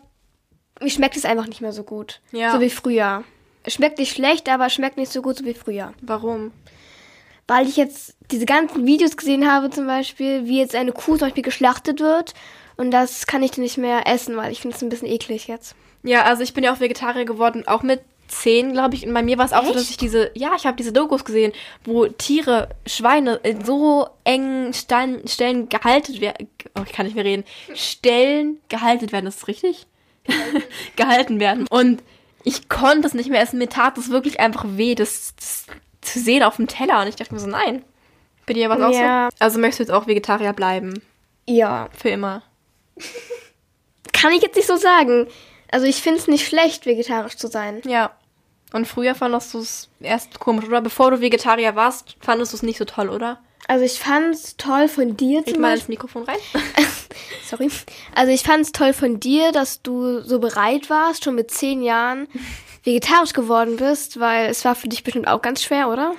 mir 0.81 0.91
schmeckt 0.91 1.17
es 1.17 1.25
einfach 1.25 1.47
nicht 1.47 1.61
mehr 1.61 1.73
so 1.73 1.83
gut. 1.83 2.21
Ja. 2.33 2.53
So 2.53 2.61
wie 2.61 2.71
früher. 2.71 3.25
Es 3.65 3.75
schmeckt 3.75 3.99
nicht 3.99 4.15
schlecht, 4.15 4.49
aber 4.49 4.67
es 4.67 4.73
schmeckt 4.73 4.97
nicht 4.97 5.13
so 5.13 5.21
gut 5.21 5.37
so 5.37 5.45
wie 5.45 5.55
früher. 5.55 5.93
Warum? 6.01 6.53
weil 7.49 7.67
ich 7.67 7.77
jetzt 7.77 8.15
diese 8.31 8.47
ganzen 8.47 8.87
Videos 8.87 9.17
gesehen 9.17 9.51
habe, 9.51 9.71
zum 9.71 9.85
Beispiel, 9.89 10.47
wie 10.47 10.61
jetzt 10.61 10.77
eine 10.77 10.93
Kuh 10.93 11.17
zum 11.17 11.27
Beispiel 11.27 11.43
geschlachtet 11.43 11.99
wird. 11.99 12.33
Und 12.81 12.91
das 12.93 13.27
kann 13.27 13.43
ich 13.43 13.59
nicht 13.59 13.77
mehr 13.77 14.07
essen, 14.07 14.37
weil 14.37 14.51
ich 14.53 14.61
finde 14.63 14.75
es 14.75 14.83
ein 14.83 14.89
bisschen 14.89 15.09
eklig 15.09 15.49
jetzt. 15.49 15.75
Ja, 16.03 16.23
also 16.23 16.43
ich 16.43 16.55
bin 16.55 16.65
ja 16.65 16.73
auch 16.73 16.81
Vegetarier 16.81 17.27
geworden, 17.27 17.65
auch 17.67 17.83
mit 17.83 18.01
zehn, 18.27 18.73
glaube 18.73 18.95
ich. 18.95 19.07
Und 19.07 19.13
bei 19.13 19.23
mir 19.23 19.37
war 19.37 19.45
es 19.45 19.53
auch 19.53 19.65
so, 19.65 19.71
Echt? 19.71 19.81
dass 19.81 19.91
ich 19.91 19.99
diese, 19.99 20.31
ja, 20.35 20.53
ich 20.57 20.65
habe 20.65 20.77
diese 20.79 20.93
Dokus 20.93 21.27
gesehen, 21.27 21.53
wo 21.85 22.07
Tiere, 22.07 22.71
Schweine 22.87 23.35
in 23.43 23.65
so 23.67 24.09
engen 24.25 24.73
Stellen, 24.73 25.29
Stellen 25.29 25.69
gehalten 25.69 26.23
werden. 26.23 26.49
Oh, 26.79 26.83
ich 26.87 26.93
kann 26.93 27.05
nicht 27.05 27.17
mehr 27.17 27.25
reden. 27.25 27.45
Stellen 27.75 28.61
gehalten 28.71 29.13
werden, 29.13 29.27
ist 29.27 29.43
das 29.43 29.49
richtig? 29.49 29.87
gehalten 30.97 31.39
werden. 31.39 31.67
Und 31.69 32.03
ich 32.45 32.71
konnte 32.71 33.07
es 33.07 33.13
nicht 33.13 33.29
mehr 33.29 33.43
essen. 33.43 33.59
Mir 33.59 33.69
tat 33.69 33.99
es 33.99 34.09
wirklich 34.09 34.41
einfach 34.41 34.65
weh, 34.67 34.95
das, 34.95 35.35
das 35.37 35.67
zu 36.01 36.19
sehen 36.19 36.43
auf 36.45 36.57
dem 36.57 36.67
Teller. 36.67 37.03
Und 37.03 37.09
ich 37.09 37.17
dachte 37.17 37.35
mir 37.35 37.41
so, 37.41 37.47
nein. 37.47 37.85
Bei 38.47 38.55
dir 38.55 38.71
war 38.71 38.79
es 38.79 38.85
auch 38.85 38.99
Ja. 38.99 39.29
so? 39.31 39.37
Also 39.45 39.59
möchtest 39.59 39.81
du 39.81 39.83
jetzt 39.83 39.93
auch 39.93 40.07
Vegetarier 40.07 40.55
bleiben? 40.55 41.03
Ja. 41.47 41.91
Für 41.95 42.09
immer? 42.09 42.43
Kann 44.13 44.33
ich 44.33 44.43
jetzt 44.43 44.57
nicht 44.57 44.67
so 44.67 44.77
sagen. 44.77 45.29
Also 45.71 45.87
ich 45.87 46.03
finde 46.03 46.19
es 46.19 46.27
nicht 46.27 46.47
schlecht, 46.47 46.87
vegetarisch 46.87 47.37
zu 47.37 47.47
sein. 47.47 47.81
Ja. 47.85 48.13
Und 48.73 48.87
früher 48.87 49.15
fandest 49.15 49.55
du 49.55 49.59
es 49.59 49.89
erst 50.01 50.39
komisch, 50.39 50.67
oder? 50.67 50.81
Bevor 50.81 51.11
du 51.11 51.21
Vegetarier 51.21 51.75
warst, 51.75 52.17
fandest 52.21 52.53
du 52.53 52.57
es 52.57 52.63
nicht 52.63 52.79
so 52.79 52.85
toll, 52.85 53.09
oder? 53.09 53.41
Also 53.67 53.85
ich 53.85 53.99
fand 53.99 54.35
es 54.35 54.57
toll 54.57 54.89
von 54.89 55.17
dir 55.17 55.43
Ich 55.45 55.59
mal 55.59 55.77
ins 55.77 55.89
Mikrofon 55.89 56.25
rein. 56.25 56.39
Sorry. 57.47 57.69
Also 58.15 58.33
ich 58.33 58.43
fand 58.43 58.63
es 58.63 58.73
toll 58.73 58.93
von 58.93 59.21
dir, 59.21 59.53
dass 59.53 59.83
du 59.83 60.21
so 60.21 60.39
bereit 60.39 60.91
warst, 60.91 61.25
schon 61.25 61.35
mit 61.35 61.51
zehn 61.51 61.83
Jahren 61.83 62.27
vegetarisch 62.85 63.33
geworden 63.33 63.77
bist, 63.77 64.19
weil 64.19 64.49
es 64.49 64.65
war 64.65 64.75
für 64.75 64.89
dich 64.89 65.05
bestimmt 65.05 65.29
auch 65.29 65.43
ganz 65.43 65.63
schwer, 65.63 65.89
oder? 65.89 66.15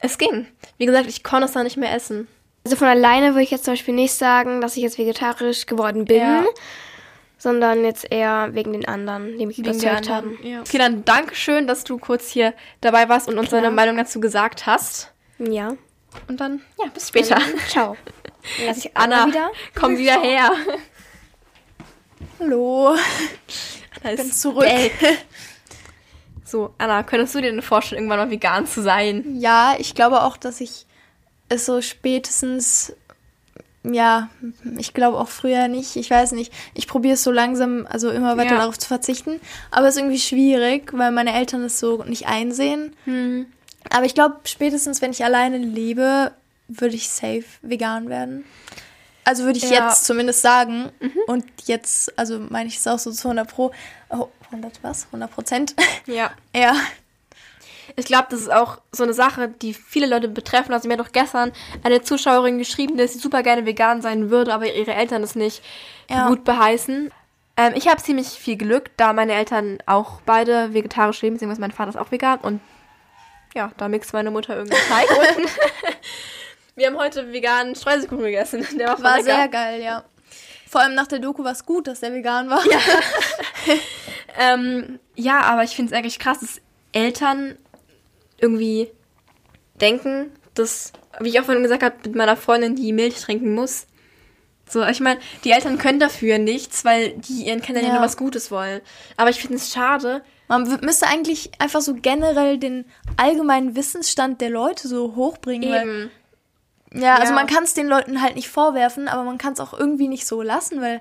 es 0.00 0.18
ging. 0.18 0.46
Wie 0.78 0.86
gesagt, 0.86 1.08
ich 1.08 1.22
konnte 1.22 1.46
es 1.46 1.52
dann 1.52 1.64
nicht 1.64 1.76
mehr 1.76 1.94
essen. 1.94 2.28
Also 2.66 2.74
von 2.76 2.88
alleine 2.88 3.30
würde 3.34 3.42
ich 3.44 3.52
jetzt 3.52 3.64
zum 3.64 3.74
Beispiel 3.74 3.94
nicht 3.94 4.12
sagen, 4.12 4.60
dass 4.60 4.76
ich 4.76 4.82
jetzt 4.82 4.98
vegetarisch 4.98 5.66
geworden 5.66 6.04
bin, 6.04 6.16
Ja. 6.18 6.44
sondern 7.38 7.84
jetzt 7.84 8.10
eher 8.10 8.54
wegen 8.54 8.72
den 8.72 8.88
anderen, 8.88 9.38
die 9.38 9.46
mich 9.46 9.58
Wegen 9.58 9.68
überzeugt 9.70 10.08
haben. 10.08 10.36
Ja. 10.42 10.62
Okay, 10.62 10.78
dann 10.78 11.04
danke 11.04 11.36
schön, 11.36 11.68
dass 11.68 11.84
du 11.84 11.96
kurz 11.98 12.28
hier 12.28 12.54
dabei 12.80 13.08
warst 13.08 13.28
und 13.28 13.38
uns 13.38 13.50
Klar. 13.50 13.60
deine 13.62 13.72
Meinung 13.72 13.96
dazu 13.96 14.18
gesagt 14.18 14.66
hast. 14.66 15.12
Ja. 15.38 15.76
Und 16.26 16.40
dann, 16.40 16.60
ja, 16.82 16.86
bis 16.92 17.06
später. 17.06 17.36
Also, 17.36 17.56
ciao. 17.68 17.96
Dann 18.58 18.66
lass 18.66 18.78
ich 18.78 18.96
Anna, 18.96 19.28
wieder. 19.28 19.50
komm 19.78 19.96
wieder 19.98 20.20
her. 20.20 20.50
Hallo. 22.40 22.88
Anna 24.02 24.10
ist 24.12 24.22
bin 24.22 24.32
zurück. 24.32 24.64
back. 24.64 24.92
So, 26.44 26.74
Anna, 26.78 27.04
könntest 27.04 27.32
du 27.36 27.40
dir 27.40 27.50
denn 27.52 27.62
vorstellen, 27.62 28.00
irgendwann 28.02 28.18
mal 28.18 28.30
vegan 28.30 28.66
zu 28.66 28.82
sein? 28.82 29.24
Ja, 29.38 29.76
ich 29.78 29.94
glaube 29.94 30.22
auch, 30.22 30.36
dass 30.36 30.60
ich 30.60 30.86
es 31.48 31.66
so 31.66 31.80
spätestens 31.80 32.92
ja, 33.88 34.30
ich 34.78 34.94
glaube 34.94 35.16
auch 35.16 35.28
früher 35.28 35.68
nicht. 35.68 35.94
Ich 35.94 36.10
weiß 36.10 36.32
nicht. 36.32 36.52
Ich 36.74 36.88
probiere 36.88 37.14
es 37.14 37.22
so 37.22 37.30
langsam, 37.30 37.86
also 37.88 38.10
immer 38.10 38.36
weiter 38.36 38.54
Ja. 38.54 38.58
darauf 38.58 38.76
zu 38.78 38.88
verzichten. 38.88 39.40
Aber 39.70 39.86
es 39.86 39.94
ist 39.94 40.00
irgendwie 40.00 40.18
schwierig, 40.18 40.90
weil 40.92 41.12
meine 41.12 41.32
Eltern 41.32 41.62
es 41.62 41.78
so 41.78 42.02
nicht 42.02 42.26
einsehen. 42.26 42.96
Hm. 43.04 43.46
Aber 43.90 44.04
ich 44.04 44.14
glaube, 44.14 44.38
spätestens 44.44 45.00
wenn 45.02 45.12
ich 45.12 45.24
alleine 45.24 45.58
lebe, 45.58 46.32
würde 46.66 46.96
ich 46.96 47.08
safe 47.08 47.44
vegan 47.62 48.08
werden. 48.08 48.44
Also 49.22 49.44
würde 49.44 49.58
ich 49.58 49.70
Ja. 49.70 49.82
Mhm. 49.82 49.88
jetzt 49.88 50.04
zumindest 50.04 50.42
sagen. 50.42 50.90
Und 51.28 51.44
jetzt, 51.66 52.16
also 52.18 52.40
meine 52.40 52.68
ich 52.68 52.78
es 52.78 52.88
auch 52.88 52.98
so 52.98 53.12
zu 53.12 53.28
100 53.28 53.48
Pro. 53.48 53.70
Oh, 54.10 54.26
100 54.50 54.80
was? 54.82 55.04
100 55.06 55.30
Prozent? 55.30 55.76
Ja. 56.06 56.32
ja. 56.56 56.74
Ich 57.94 58.06
glaube, 58.06 58.26
das 58.30 58.40
ist 58.40 58.52
auch 58.52 58.78
so 58.90 59.04
eine 59.04 59.14
Sache, 59.14 59.48
die 59.48 59.72
viele 59.74 60.06
Leute 60.06 60.28
betreffen. 60.28 60.72
Also 60.72 60.88
mir 60.88 60.94
hat 60.94 61.00
doch 61.00 61.12
gestern 61.12 61.52
eine 61.84 62.02
Zuschauerin 62.02 62.58
geschrieben, 62.58 62.96
dass 62.96 63.12
sie 63.12 63.18
super 63.20 63.42
gerne 63.42 63.64
vegan 63.64 64.02
sein 64.02 64.30
würde, 64.30 64.52
aber 64.52 64.72
ihre 64.72 64.94
Eltern 64.94 65.22
es 65.22 65.34
nicht 65.36 65.62
Ja. 66.10 66.28
gut 66.28 66.42
beheißen. 66.44 67.12
Ähm, 67.56 67.72
ich 67.76 67.88
habe 67.88 68.02
ziemlich 68.02 68.28
viel 68.28 68.56
Glück, 68.56 68.90
da 68.96 69.12
meine 69.12 69.32
Eltern 69.32 69.78
auch 69.86 70.20
beide 70.26 70.74
vegetarisch 70.74 71.22
leben, 71.22 71.36
beziehungsweise 71.36 71.60
mein 71.60 71.72
Vater 71.72 71.90
ist 71.90 71.96
auch 71.96 72.10
vegan 72.10 72.38
und 72.40 72.60
ja, 73.54 73.70
da 73.78 73.88
mixt 73.88 74.12
meine 74.12 74.30
Mutter 74.30 74.54
irgendeinen 74.56 74.82
Teig 74.88 75.06
unten. 75.38 75.48
Wir 76.74 76.88
haben 76.88 76.98
heute 76.98 77.32
veganen 77.32 77.74
Streuselkuchen 77.74 78.24
gegessen. 78.24 78.66
Der 78.78 78.88
war, 78.88 79.02
War 79.02 79.22
sehr 79.22 79.48
geil, 79.48 79.80
ja. 79.80 80.04
Vor 80.68 80.82
allem 80.82 80.94
nach 80.94 81.06
der 81.06 81.20
Doku 81.20 81.42
war 81.44 81.52
es 81.52 81.64
gut, 81.64 81.86
dass 81.86 82.00
der 82.00 82.12
vegan 82.12 82.50
war. 82.50 82.62
Ja. 82.66 82.78
ähm, 84.38 84.98
ja, 85.14 85.40
aber 85.40 85.62
ich 85.64 85.74
finde 85.74 85.92
es 85.92 85.98
eigentlich 85.98 86.18
krass, 86.18 86.40
dass 86.40 86.60
Eltern 86.92 87.56
irgendwie 88.38 88.90
denken, 89.80 90.30
dass, 90.54 90.92
wie 91.20 91.28
ich 91.28 91.40
auch 91.40 91.44
vorhin 91.44 91.62
gesagt 91.62 91.82
habe, 91.82 91.96
mit 92.04 92.14
meiner 92.14 92.36
Freundin, 92.36 92.76
die 92.76 92.92
Milch 92.92 93.20
trinken 93.20 93.54
muss. 93.54 93.86
So, 94.68 94.84
ich 94.84 95.00
meine, 95.00 95.20
die 95.44 95.52
Eltern 95.52 95.78
können 95.78 96.00
dafür 96.00 96.38
nichts, 96.38 96.84
weil 96.84 97.10
die 97.18 97.46
ihren 97.46 97.62
Kindern 97.62 97.84
ja, 97.84 97.90
Ja. 97.90 97.94
nur 97.96 98.04
was 98.04 98.16
Gutes 98.16 98.50
wollen. 98.50 98.80
Aber 99.16 99.30
ich 99.30 99.40
finde 99.40 99.56
es 99.56 99.72
schade. 99.72 100.22
Man 100.48 100.62
müsste 100.82 101.06
eigentlich 101.06 101.50
einfach 101.60 101.80
so 101.80 101.94
generell 101.94 102.58
den 102.58 102.84
allgemeinen 103.16 103.76
Wissensstand 103.76 104.40
der 104.40 104.50
Leute 104.50 104.88
so 104.88 105.14
hochbringen. 105.14 105.70
Weil, 105.70 105.82
Eben. 105.82 106.10
ja, 106.94 107.14
also 107.14 107.28
Ja. 107.32 107.34
man 107.38 107.46
kann 107.46 107.62
es 107.64 107.74
den 107.74 107.86
Leuten 107.86 108.22
halt 108.22 108.34
nicht 108.34 108.48
vorwerfen, 108.48 109.06
aber 109.08 109.22
man 109.22 109.38
kann 109.38 109.52
es 109.52 109.60
auch 109.60 109.72
irgendwie 109.72 110.08
nicht 110.08 110.26
so 110.26 110.42
lassen, 110.42 110.80
weil 110.80 111.00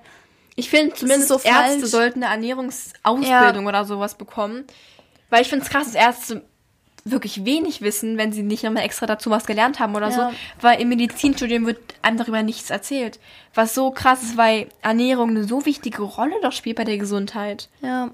Ich 0.56 0.70
finde 0.70 0.94
zumindest 0.96 1.28
so 1.30 1.36
Ärzte 1.36 1.50
falsch. 1.80 1.86
sollten 1.86 2.24
eine 2.24 2.32
Ernährungsausbildung 2.34 3.66
oder 3.66 3.84
sowas 3.86 4.16
bekommen. 4.16 4.66
Weil 5.32 5.42
ich 5.42 5.50
finde 5.50 5.66
es 5.66 5.72
krass, 5.72 5.86
dass 5.88 5.96
Ärzte 5.96 6.44
wirklich 7.08 7.46
wenig 7.46 7.82
wissen, 7.82 8.18
wenn 8.18 8.32
sie 8.34 8.42
nicht 8.42 8.64
nochmal 8.64 8.84
extra 8.84 9.06
dazu 9.06 9.30
was 9.30 9.46
gelernt 9.46 9.80
haben 9.80 9.96
oder 9.96 10.10
Ja. 10.10 10.30
so. 10.32 10.36
Weil 10.62 10.82
im 10.82 10.90
Medizinstudium 10.90 11.66
wird 11.68 11.78
einem 12.02 12.18
darüber 12.18 12.42
nichts 12.42 12.70
erzählt. 12.72 13.20
Was 13.54 13.76
so 13.76 13.92
krass 13.92 14.24
ist, 14.24 14.38
weil 14.38 14.68
Ernährung 14.82 15.30
eine 15.30 15.44
so 15.44 15.66
wichtige 15.66 16.02
Rolle 16.02 16.34
doch 16.42 16.52
spielt 16.52 16.78
bei 16.78 16.84
der 16.84 16.98
Gesundheit. 16.98 17.70
ja. 17.82 18.10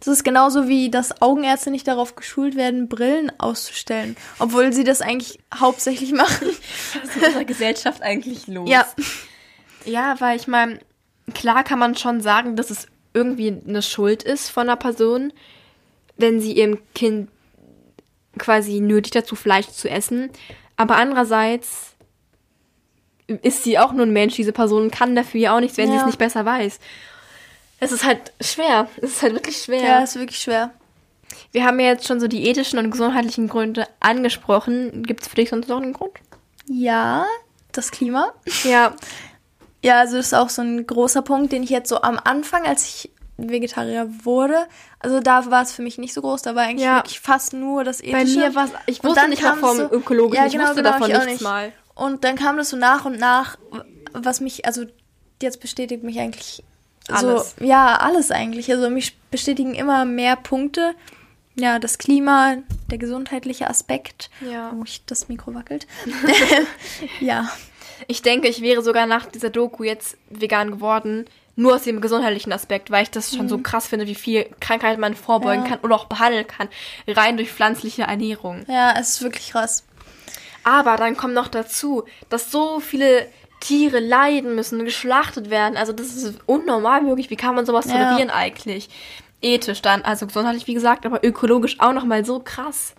Das 0.00 0.12
ist 0.18 0.24
genauso 0.24 0.68
wie, 0.68 0.90
dass 0.90 1.22
Augenärzte 1.22 1.70
nicht 1.70 1.88
darauf 1.88 2.14
geschult 2.14 2.56
werden, 2.56 2.90
Brillen 2.90 3.32
auszustellen. 3.38 4.16
Obwohl 4.38 4.70
sie 4.70 4.84
das 4.84 5.00
eigentlich 5.00 5.38
hauptsächlich 5.58 6.12
machen. 6.12 6.48
Was 6.92 7.08
ist 7.08 7.16
in 7.16 7.22
unserer 7.24 7.44
Gesellschaft 7.46 8.02
eigentlich 8.02 8.46
los? 8.46 8.68
Ja. 8.68 8.86
Ja, 9.86 10.16
weil 10.20 10.36
ich 10.36 10.46
meine, 10.46 10.78
klar 11.32 11.64
kann 11.64 11.78
man 11.78 11.96
schon 11.96 12.20
sagen, 12.20 12.54
dass 12.54 12.68
es 12.68 12.86
irgendwie 13.14 13.58
eine 13.66 13.80
Schuld 13.80 14.22
ist 14.22 14.50
von 14.50 14.64
einer 14.68 14.76
Person, 14.76 15.32
wenn 16.18 16.38
sie 16.38 16.52
ihrem 16.52 16.80
Kind 16.94 17.30
quasi 18.38 18.80
nötigt 18.80 19.14
dazu, 19.14 19.36
Fleisch 19.36 19.68
zu 19.68 19.88
essen. 19.88 20.30
Aber 20.76 20.96
andererseits 20.96 21.92
ist 23.42 23.64
sie 23.64 23.78
auch 23.78 23.92
nur 23.92 24.04
ein 24.06 24.12
Mensch, 24.12 24.34
diese 24.34 24.52
Person 24.52 24.90
kann 24.90 25.14
dafür 25.16 25.40
ja 25.40 25.56
auch 25.56 25.60
nichts, 25.60 25.76
wenn 25.78 25.88
sie 25.88 25.94
es 25.96 26.00
Ja. 26.02 26.06
nicht 26.06 26.18
besser 26.18 26.44
weiß. 26.44 26.78
Es 27.80 27.92
ist 27.92 28.04
halt 28.04 28.32
schwer. 28.40 28.88
Es 28.98 29.12
ist 29.12 29.22
halt 29.22 29.34
wirklich 29.34 29.56
schwer. 29.62 29.82
Ja, 29.82 29.98
ist 30.02 30.16
wirklich 30.16 30.38
schwer. 30.38 30.70
Wir 31.52 31.64
haben 31.64 31.80
ja 31.80 31.86
jetzt 31.86 32.06
schon 32.06 32.20
so 32.20 32.28
die 32.28 32.46
ethischen 32.48 32.78
und 32.78 32.90
gesundheitlichen 32.90 33.48
Gründe 33.48 33.86
angesprochen. 34.00 35.02
Gibt 35.04 35.22
es 35.22 35.28
für 35.28 35.36
dich 35.36 35.50
sonst 35.50 35.68
noch 35.68 35.80
einen 35.80 35.92
Grund? 35.92 36.12
Ja, 36.66 37.26
das 37.72 37.90
Klima. 37.90 38.32
Ja, 38.64 38.94
Ja, 39.82 39.98
also 40.00 40.16
das 40.16 40.26
ist 40.26 40.34
auch 40.34 40.48
so 40.48 40.62
ein 40.62 40.86
großer 40.86 41.20
Punkt, 41.22 41.52
den 41.52 41.62
ich 41.62 41.68
jetzt 41.70 41.88
so 41.90 42.00
am 42.00 42.18
Anfang, 42.22 42.64
als 42.64 42.84
ich 42.88 43.10
Vegetarier 43.36 44.08
wurde, 44.24 44.66
also 45.00 45.20
da 45.20 45.50
war 45.50 45.62
es 45.62 45.72
für 45.72 45.82
mich 45.82 45.98
nicht 45.98 46.14
so 46.14 46.20
groß, 46.22 46.42
da 46.42 46.54
war 46.54 46.62
eigentlich 46.64 46.84
Ja. 46.86 46.96
wirklich 46.98 47.18
fast 47.20 47.52
nur 47.52 47.82
das 47.84 48.00
ethische. 48.00 48.12
bei 48.12 48.24
mir 48.48 48.54
war 48.54 48.64
es, 48.66 48.70
ich 48.86 49.02
Und 49.02 49.08
wusste 49.10 49.20
dann 49.22 49.30
nicht 49.30 49.42
mal 49.42 49.50
kam 49.50 49.58
vom 49.60 49.76
so- 49.76 49.90
Ökologischen, 49.90 50.40
Ja, 50.42 50.46
ich 50.46 50.52
genau, 50.52 50.64
wusste 50.68 50.76
genau, 50.82 50.90
davon 50.92 51.10
ich 51.10 51.16
nichts 51.16 51.30
nicht. 51.32 51.42
mal. 51.42 51.72
Und 51.96 52.22
dann 52.24 52.36
kam 52.36 52.56
das 52.56 52.70
so 52.70 52.76
nach 52.76 53.04
und 53.04 53.18
nach, 53.18 53.56
was 54.12 54.40
mich, 54.40 54.66
also 54.66 54.84
jetzt 55.42 55.60
bestätigt 55.60 56.02
mich 56.04 56.18
eigentlich 56.20 56.62
Alles. 57.08 57.54
So, 57.58 57.64
ja, 57.64 57.96
alles 57.96 58.30
eigentlich. 58.30 58.70
Also 58.72 58.88
mich 58.88 59.14
bestätigen 59.30 59.74
immer 59.74 60.04
mehr 60.06 60.36
Punkte. 60.36 60.94
Ja, 61.54 61.78
das 61.78 61.98
Klima, 61.98 62.56
der 62.90 62.96
gesundheitliche 62.98 63.68
Aspekt. 63.68 64.30
Ja. 64.40 64.72
Oh, 64.74 64.82
ich, 64.86 65.04
das 65.04 65.28
Mikro 65.28 65.54
wackelt. 65.54 65.86
ja. 67.20 67.48
Ich 68.08 68.22
denke, 68.22 68.48
ich 68.48 68.60
wäre 68.62 68.82
sogar 68.82 69.06
nach 69.06 69.26
dieser 69.26 69.50
Doku 69.50 69.84
jetzt 69.84 70.16
vegan 70.30 70.70
geworden, 70.70 71.26
nur 71.56 71.74
aus 71.76 71.82
dem 71.82 72.00
gesundheitlichen 72.00 72.52
Aspekt, 72.52 72.90
weil 72.90 73.04
ich 73.04 73.10
das 73.10 73.34
schon 73.34 73.48
so 73.48 73.58
krass 73.58 73.86
finde, 73.86 74.06
wie 74.06 74.14
viel 74.16 74.46
Krankheiten 74.60 75.00
man 75.00 75.14
vorbeugen 75.14 75.60
Mhm. 75.62 75.66
Ja. 75.66 75.70
kann 75.76 75.84
oder 75.84 75.94
auch 75.94 76.06
behandeln 76.06 76.46
kann, 76.46 76.68
rein 77.06 77.36
durch 77.36 77.52
pflanzliche 77.52 78.02
Ernährung. 78.02 78.64
Ja, 78.68 78.94
es 78.98 79.10
ist 79.10 79.22
wirklich 79.22 79.50
krass. 79.52 79.84
Aber 80.64 80.96
dann 80.96 81.16
kommt 81.16 81.34
noch 81.34 81.48
dazu, 81.48 82.04
dass 82.28 82.50
so 82.50 82.80
viele 82.80 83.28
Tiere 83.60 84.00
leiden 84.00 84.54
müssen, 84.54 84.84
geschlachtet 84.84 85.48
werden. 85.50 85.76
Also 85.76 85.92
das 85.92 86.08
ist 86.14 86.38
unnormal 86.46 87.06
wirklich. 87.06 87.30
Wie 87.30 87.36
kann 87.36 87.54
man 87.54 87.66
sowas 87.66 87.86
Ja. 87.86 87.92
tolerieren 87.92 88.30
eigentlich? 88.30 88.88
Ethisch 89.40 89.80
dann, 89.82 90.02
also 90.02 90.26
gesundheitlich 90.26 90.66
wie 90.66 90.74
gesagt, 90.74 91.06
aber 91.06 91.22
ökologisch 91.24 91.78
auch 91.80 91.92
nochmal 91.92 92.24
so 92.24 92.40
krass. 92.40 92.94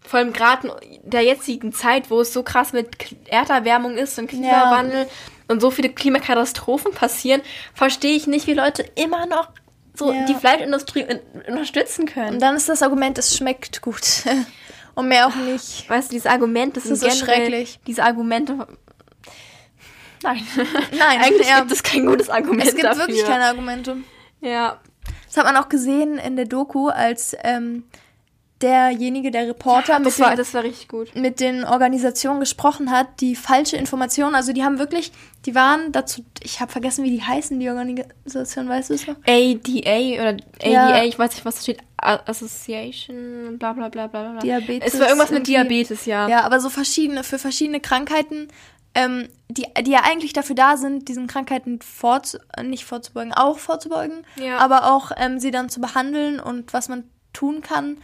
Vor 0.00 0.20
allem 0.20 0.32
gerade 0.32 0.68
in 1.02 1.10
der 1.10 1.22
jetzigen 1.22 1.72
Zeit, 1.72 2.10
wo 2.10 2.20
es 2.20 2.32
so 2.32 2.42
krass 2.42 2.72
mit 2.72 2.88
Erderwärmung 3.28 3.96
ist 3.96 4.18
und 4.18 4.28
Klimawandel 4.28 5.06
und 5.48 5.60
so 5.60 5.70
viele 5.70 5.88
Klimakatastrophen 5.90 6.92
passieren, 6.92 7.42
verstehe 7.74 8.16
ich 8.16 8.26
nicht, 8.26 8.46
wie 8.46 8.54
Leute 8.54 8.82
immer 8.96 9.26
noch 9.26 9.50
so 9.94 10.12
Ja. 10.12 10.26
die 10.26 10.34
Fleischindustrie 10.34 11.04
un- 11.04 11.20
unterstützen 11.48 12.06
können. 12.06 12.34
Und 12.34 12.40
dann 12.42 12.56
ist 12.56 12.68
das 12.68 12.82
Argument, 12.82 13.16
es 13.18 13.36
schmeckt 13.36 13.80
gut. 13.82 14.02
Und 14.94 15.08
mehr 15.08 15.26
auch 15.26 15.34
nicht. 15.34 15.88
Weißt 15.90 16.08
du, 16.08 16.14
dieses 16.14 16.26
Argument, 16.26 16.74
das, 16.76 16.84
Das 16.84 16.92
ist 16.92 17.00
so 17.00 17.06
generell 17.08 17.36
schrecklich. 17.36 17.80
Diese 17.86 18.02
Argumente. 18.02 18.66
Nein. 20.22 20.46
Nein, 20.98 21.20
Eigentlich 21.22 21.48
ja. 21.48 21.58
gibt 21.60 21.72
es 21.72 21.82
kein 21.82 22.06
gutes 22.06 22.30
Argument 22.30 22.64
Es 22.66 22.74
gibt 22.74 22.84
dafür. 22.86 23.06
wirklich 23.06 23.24
keine 23.24 23.44
Argumente. 23.44 23.98
Ja. 24.40 24.80
Das 25.26 25.36
hat 25.36 25.44
man 25.44 25.56
auch 25.62 25.68
gesehen 25.68 26.18
in 26.18 26.36
der 26.36 26.46
Doku, 26.46 26.88
als 26.88 27.36
ähm, 27.44 27.84
derjenige, 28.62 29.30
der 29.30 29.48
Reporter 29.48 29.98
mit 29.98 30.06
Das 30.08 30.18
war, 30.20 30.30
den, 30.30 30.36
das 30.38 30.54
war 30.54 30.62
richtig 30.62 30.88
gut. 30.88 31.14
mit 31.14 31.40
den 31.40 31.64
Organisationen 31.64 32.40
gesprochen 32.40 32.90
hat, 32.90 33.20
die 33.20 33.36
falsche 33.36 33.76
Informationen, 33.76 34.34
also 34.34 34.52
die 34.52 34.64
haben 34.64 34.78
wirklich, 34.78 35.12
die 35.44 35.54
waren 35.54 35.92
dazu, 35.92 36.24
ich 36.42 36.60
habe 36.60 36.72
vergessen, 36.72 37.04
wie 37.04 37.10
die 37.10 37.22
heißen, 37.22 37.60
die 37.60 37.68
Organisation, 37.68 38.68
weißt 38.68 38.90
du 38.90 38.94
es 38.94 39.06
noch? 39.06 39.16
ADA 39.26 40.20
oder 40.22 40.36
ADA, 40.62 40.68
Ja. 40.70 41.04
ich 41.04 41.18
weiß 41.18 41.32
nicht, 41.34 41.44
was 41.44 41.56
da 41.56 41.60
steht. 41.62 41.80
Association, 41.98 43.58
bla 43.58 43.72
bla 43.72 43.88
bla 43.88 44.06
bla 44.06 44.32
bla. 44.32 44.40
Diabetes 44.40 44.94
Es 44.94 45.00
war 45.00 45.08
irgendwas 45.08 45.30
mit. 45.30 45.46
Diabetes, 45.46 46.06
ja. 46.06 46.28
Ja, 46.28 46.42
aber 46.44 46.60
so 46.60 46.70
verschiedene, 46.70 47.24
für 47.24 47.38
verschiedene 47.38 47.80
Krankheiten, 47.80 48.48
ähm, 48.94 49.28
die, 49.48 49.66
die 49.82 49.90
ja 49.90 50.00
eigentlich 50.04 50.32
dafür 50.32 50.56
da 50.56 50.76
sind, 50.76 51.08
diesen 51.08 51.26
Krankheiten 51.26 51.80
vorzu 51.82 52.38
nicht 52.62 52.84
vorzubeugen, 52.84 53.32
auch 53.32 53.58
vorzubeugen, 53.58 54.24
Ja. 54.36 54.58
aber 54.58 54.90
auch 54.92 55.10
ähm, 55.16 55.38
sie 55.38 55.50
dann 55.50 55.68
zu 55.68 55.80
behandeln 55.80 56.40
und 56.40 56.72
was 56.72 56.88
man 56.88 57.04
tun 57.32 57.60
kann, 57.60 57.98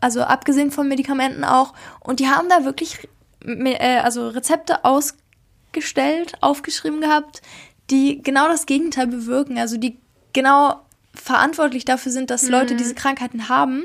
also 0.00 0.22
abgesehen 0.22 0.70
von 0.70 0.88
Medikamenten 0.88 1.44
auch. 1.44 1.74
Und 2.00 2.20
die 2.20 2.28
haben 2.28 2.48
da 2.48 2.64
wirklich 2.64 3.08
äh, 3.44 3.98
also 3.98 4.28
Rezepte 4.28 4.84
ausgestellt, 4.84 6.34
aufgeschrieben 6.40 7.00
gehabt, 7.00 7.42
die 7.90 8.22
genau 8.22 8.48
das 8.48 8.66
Gegenteil 8.66 9.06
bewirken, 9.06 9.58
also 9.58 9.76
die 9.76 9.98
genau 10.32 10.80
verantwortlich 11.14 11.84
dafür 11.84 12.10
sind, 12.10 12.30
dass 12.30 12.48
Leute 12.48 12.74
diese 12.74 12.94
Krankheiten 12.94 13.48
haben. 13.50 13.84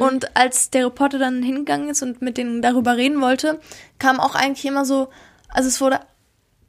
Und 0.00 0.36
als 0.36 0.70
der 0.70 0.86
Reporter 0.86 1.18
dann 1.18 1.42
hingegangen 1.42 1.88
ist 1.88 2.02
und 2.02 2.22
mit 2.22 2.38
denen 2.38 2.62
darüber 2.62 2.96
reden 2.96 3.20
wollte, 3.20 3.60
kam 3.98 4.20
auch 4.20 4.36
eigentlich 4.36 4.64
immer 4.64 4.84
so, 4.84 5.08
also 5.48 5.68
es 5.68 5.80
wurde 5.80 6.00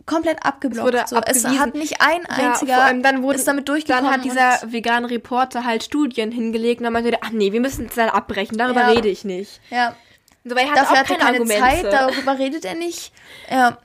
komplett 0.06 0.46
abgeblockt. 0.46 0.86
wurde 0.86 1.04
so. 1.08 1.16
Es 1.26 1.46
hat 1.46 1.76
nicht 1.76 2.02
ein 2.02 2.22
Ja, 2.24 2.30
einziger 2.30 2.74
vor 2.76 2.84
allem 2.84 3.04
dann 3.04 3.24
wurde, 3.24 3.38
ist 3.40 3.48
damit 3.48 3.70
durchgekommen. 3.70 4.06
Dann 4.06 4.14
hat 4.14 4.26
dieser 4.26 4.72
vegane 4.72 5.10
Reporter 5.10 5.64
halt 5.66 5.84
Studien 5.84 6.32
hingelegt 6.32 6.80
und 6.82 6.86
dann 6.86 6.94
meinte 6.94 7.12
er, 7.12 7.20
ach 7.22 7.32
nee, 7.32 7.52
wir 7.52 7.62
müssen 7.62 7.86
es 7.88 7.96
dann 7.96 8.10
abbrechen, 8.10 8.58
darüber 8.58 8.82
Ja. 8.82 8.90
rede 8.90 9.08
ich 9.10 9.24
nicht. 9.24 9.62
ja, 9.70 9.96
So, 10.44 10.56
weil 10.56 10.66
er 10.66 10.72
hatte 10.72 10.82
dafür 10.82 10.94
auch 10.94 11.00
hat 11.00 11.10
er 11.10 11.16
keine, 11.18 11.20
keine 11.20 11.38
Argumente. 11.62 11.90
Zeit, 11.90 11.94
darüber 11.94 12.38
redet 12.40 12.66
er 12.66 12.76
nicht. 12.76 13.12
Ja, 13.50 13.78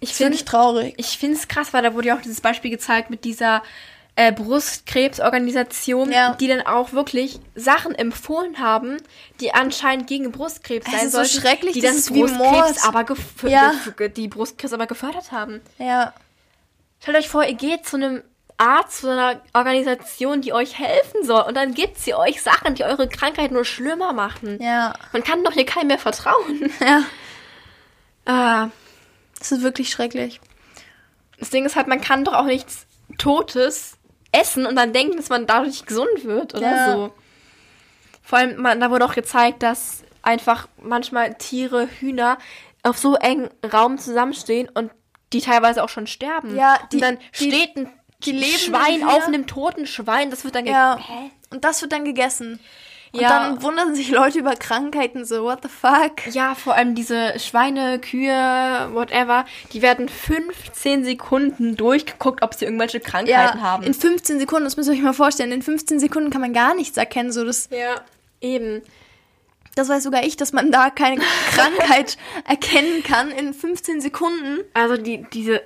ich 0.00 0.14
finde 0.14 0.32
wirklich 0.32 0.44
traurig. 0.46 0.94
Ich 0.96 1.16
finde 1.18 1.36
es 1.36 1.46
krass, 1.48 1.72
weil 1.72 1.82
da 1.82 1.94
wurde 1.94 2.08
ja 2.08 2.16
auch 2.16 2.22
dieses 2.22 2.40
Beispiel 2.40 2.70
gezeigt 2.72 3.08
mit 3.10 3.24
dieser 3.24 3.62
äh, 4.16 4.32
Brustkrebsorganisationen, 4.32 6.12
Ja. 6.12 6.34
die 6.34 6.48
dann 6.48 6.60
auch 6.62 6.92
wirklich 6.92 7.40
Sachen 7.54 7.94
empfohlen 7.94 8.58
haben, 8.58 8.98
die 9.40 9.52
anscheinend 9.54 10.06
gegen 10.06 10.30
Brustkrebs 10.32 10.86
Es 10.86 10.92
sein 10.92 11.06
ist 11.06 11.12
so 11.12 11.18
sollten, 11.24 11.40
schrecklich, 11.40 11.72
die 11.74 11.80
das 11.80 12.06
dann 12.06 12.14
Brustkrebs 12.18 12.84
aber 12.84 13.06
Ja. 13.48 13.72
die 14.08 14.28
Brustkrebs 14.28 14.72
aber 14.72 14.86
gefördert 14.86 15.32
haben. 15.32 15.60
Ja. 15.78 16.12
Stellt 17.00 17.16
euch 17.16 17.28
vor, 17.28 17.44
ihr 17.44 17.54
geht 17.54 17.86
zu 17.86 17.96
einem 17.96 18.22
Arzt, 18.58 19.00
zu 19.00 19.10
einer 19.10 19.40
Organisation, 19.54 20.40
die 20.42 20.52
euch 20.52 20.78
helfen 20.78 21.24
soll 21.24 21.42
und 21.42 21.54
dann 21.56 21.74
gibt 21.74 21.98
sie 21.98 22.14
euch 22.14 22.42
Sachen, 22.42 22.74
die 22.74 22.84
eure 22.84 23.08
Krankheit 23.08 23.50
nur 23.50 23.64
schlimmer 23.64 24.12
machen. 24.12 24.62
Ja. 24.62 24.92
Man 25.12 25.24
kann 25.24 25.42
doch 25.42 25.52
hier 25.52 25.66
keinem 25.66 25.88
mehr 25.88 25.98
vertrauen. 25.98 26.70
Ja. 26.80 27.02
Ah, 28.24 28.68
Das 29.38 29.50
ist 29.52 29.62
wirklich 29.62 29.90
schrecklich. 29.90 30.40
das 31.40 31.50
Ding 31.50 31.64
ist 31.64 31.74
halt, 31.74 31.88
man 31.88 32.00
kann 32.00 32.24
doch 32.24 32.34
auch 32.34 32.44
nichts 32.44 32.86
Totes 33.18 33.94
essen 34.32 34.66
und 34.66 34.76
dann 34.76 34.92
denken, 34.92 35.16
dass 35.16 35.28
man 35.28 35.46
dadurch 35.46 35.84
gesund 35.86 36.24
wird 36.24 36.54
oder 36.54 36.70
Ja. 36.70 36.92
so. 36.92 37.12
Vor 38.22 38.38
allem, 38.38 38.60
man, 38.60 38.80
da 38.80 38.90
wurde 38.90 39.04
auch 39.04 39.14
gezeigt, 39.14 39.62
dass 39.62 40.02
einfach 40.22 40.68
manchmal 40.80 41.34
Tiere, 41.34 41.88
Hühner 42.00 42.38
auf 42.82 42.98
so 42.98 43.16
engen 43.16 43.50
Raum 43.72 43.98
zusammenstehen 43.98 44.68
und 44.72 44.90
die 45.32 45.40
teilweise 45.40 45.82
auch 45.82 45.88
schon 45.88 46.06
sterben. 46.06 46.56
Ja, 46.56 46.78
die- 46.90 46.96
und 46.96 47.02
dann 47.02 47.18
die- 47.38 47.50
steht 47.50 47.76
ein 47.76 47.90
die 48.24 48.40
Schwein 48.44 49.02
auf 49.02 49.26
einem 49.26 49.48
toten 49.48 49.84
Schwein, 49.86 50.30
das 50.30 50.44
wird 50.44 50.54
dann 50.54 50.64
Ja. 50.64 50.96
Hä? 50.98 51.30
Und 51.50 51.64
das 51.64 51.82
wird 51.82 51.90
dann 51.92 52.04
gegessen. 52.04 52.60
Und 53.12 53.20
Ja. 53.20 53.28
dann 53.28 53.62
wundern 53.62 53.94
sich 53.94 54.10
Leute 54.10 54.38
über 54.38 54.56
Krankheiten 54.56 55.26
so, 55.26 55.44
what 55.44 55.58
the 55.62 55.68
fuck? 55.68 56.32
Ja, 56.34 56.54
vor 56.54 56.74
allem 56.74 56.94
diese 56.94 57.38
Schweine, 57.38 57.98
Kühe, 57.98 58.32
whatever, 58.92 59.44
die 59.72 59.82
werden 59.82 60.08
15 60.08 61.04
Sekunden 61.04 61.76
durchgeguckt, 61.76 62.42
ob 62.42 62.54
sie 62.54 62.64
irgendwelche 62.64 63.00
Krankheiten 63.00 63.60
haben. 63.60 63.82
in 63.82 63.92
15 63.92 64.38
Sekunden, 64.38 64.64
das 64.64 64.78
müsst 64.78 64.88
ihr 64.88 64.94
euch 64.94 65.02
mal 65.02 65.12
vorstellen, 65.12 65.52
in 65.52 65.60
15 65.62 66.00
Sekunden 66.00 66.30
kann 66.30 66.40
man 66.40 66.54
gar 66.54 66.74
nichts 66.74 66.96
erkennen. 66.96 67.32
So, 67.32 67.44
das, 67.44 67.68
ja, 67.70 67.96
eben. 68.40 68.80
das 69.74 69.90
weiß 69.90 70.02
sogar 70.04 70.24
ich, 70.24 70.38
dass 70.38 70.54
man 70.54 70.70
da 70.72 70.88
keine 70.88 71.20
Krankheit 71.54 72.16
erkennen 72.48 73.02
kann 73.02 73.30
in 73.30 73.52
15 73.52 74.00
Sekunden. 74.00 74.60
Also 74.72 74.96
die, 74.96 75.26
diese 75.34 75.60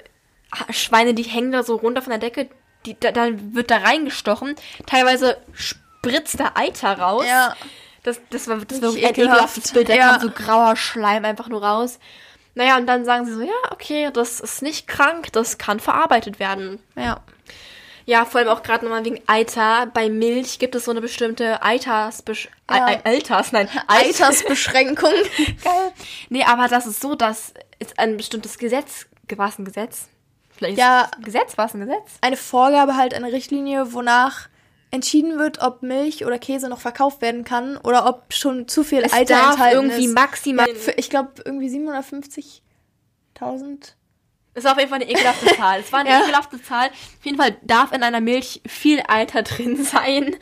Schweine, 0.71 1.15
die 1.15 1.23
hängen 1.23 1.53
da 1.53 1.63
so 1.63 1.77
runter 1.77 2.03
von 2.03 2.11
der 2.11 2.19
Decke, 2.19 2.49
die, 2.87 2.99
da, 2.99 3.13
dann 3.13 3.55
wird 3.55 3.71
da 3.71 3.79
reingestochen. 3.79 4.57
Teilweise 4.87 5.37
spritzt 5.99 6.39
da 6.41 6.53
Eiter 6.55 6.99
raus. 6.99 7.25
Das, 8.03 8.21
das 8.31 8.47
war, 8.49 8.59
das 8.59 8.81
war 8.83 8.91
ein 8.91 8.97
ekelhaft. 8.97 9.19
ekelhaftes 9.19 9.73
Bild. 9.73 9.89
Da 9.89 9.95
Ja. 9.95 10.11
kam 10.13 10.21
so 10.21 10.31
grauer 10.31 10.77
Schleim 10.77 11.25
einfach 11.25 11.49
nur 11.49 11.65
raus. 11.65 11.99
Naja, 12.55 12.77
und 12.79 12.87
dann 12.87 13.05
sagen 13.05 13.27
sie 13.27 13.35
so, 13.35 13.43
ja, 13.43 13.53
okay, 13.71 14.11
das 14.13 14.41
ist 14.41 14.63
nicht 14.63 14.87
krank, 14.87 15.33
das 15.33 15.59
kann 15.59 15.81
verarbeitet 15.81 16.39
werden. 16.39 16.79
Ja. 16.95 17.21
Ja, 18.07 18.25
vor 18.25 18.39
allem 18.41 18.49
auch 18.51 18.63
gerade 18.63 18.85
nochmal 18.85 19.05
wegen 19.05 19.21
Eiter. 19.27 19.87
Bei 19.93 20.09
Milch 20.09 20.61
gibt 20.61 20.77
es 20.77 20.85
so 20.85 20.93
eine 20.93 21.01
bestimmte 21.01 21.61
Altersbesch 21.63 22.49
Ja. 22.71 23.01
Alters, 23.03 23.51
nein, 23.51 23.69
Alters. 23.89 24.21
Altersbeschränkung. 24.23 25.11
Geil. 25.65 25.93
Nee, 26.29 26.45
aber 26.45 26.69
das 26.69 26.87
ist 26.87 27.01
so, 27.01 27.17
dass 27.17 27.53
es 27.81 27.99
ein 27.99 28.17
bestimmtes 28.17 28.59
Gesetz, 28.59 29.07
war 29.37 29.49
es 29.49 29.59
ein 29.59 29.65
Gesetz? 29.65 30.07
Vielleicht 30.57 30.79
Ja. 30.79 31.11
ist 31.19 31.25
Gesetz, 31.25 31.59
war 31.59 31.67
es 31.67 31.75
ein 31.75 31.81
Gesetz? 31.81 32.13
Eine 32.21 32.37
Vorgabe, 32.37 32.97
halt 32.97 33.13
eine 33.13 33.33
Richtlinie, 33.33 33.93
wonach 33.93 34.49
entschieden 34.91 35.39
wird, 35.39 35.61
ob 35.61 35.83
Milch 35.83 36.25
oder 36.25 36.39
Käse 36.39 36.69
noch 36.69 36.81
verkauft 36.81 37.23
werden 37.23 37.45
kann 37.45 37.77
oder 37.77 38.09
ob 38.09 38.33
schon 38.33 38.69
zu 38.69 38.85
viel 38.85 39.03
Es 39.03 39.13
Eiter 39.13 39.35
darf 39.35 39.53
enthalten 39.53 39.77
irgendwie 39.77 40.07
ist. 40.07 40.15
maximal. 40.15 40.75
Für, 40.75 40.93
ich 40.93 41.11
glaube, 41.11 41.33
irgendwie 41.45 41.69
750.000. 41.69 43.93
Es 44.57 44.65
war 44.65 44.73
auf 44.73 44.79
jeden 44.79 44.91
Fall 44.91 45.01
eine 45.03 45.11
ekelhafte 45.11 45.47
Zahl. 45.57 45.81
Es 45.81 45.93
war 45.93 46.01
eine 46.01 46.09
Ja. 46.11 46.23
ekelhafte 46.23 46.61
Zahl. 46.63 46.87
Auf 46.89 47.25
jeden 47.25 47.37
Fall 47.37 47.57
darf 47.63 47.93
in 47.93 48.03
einer 48.03 48.21
Milch 48.21 48.63
viel 48.67 49.01
Alter 49.07 49.43
drin 49.43 49.85
sein. 49.85 50.35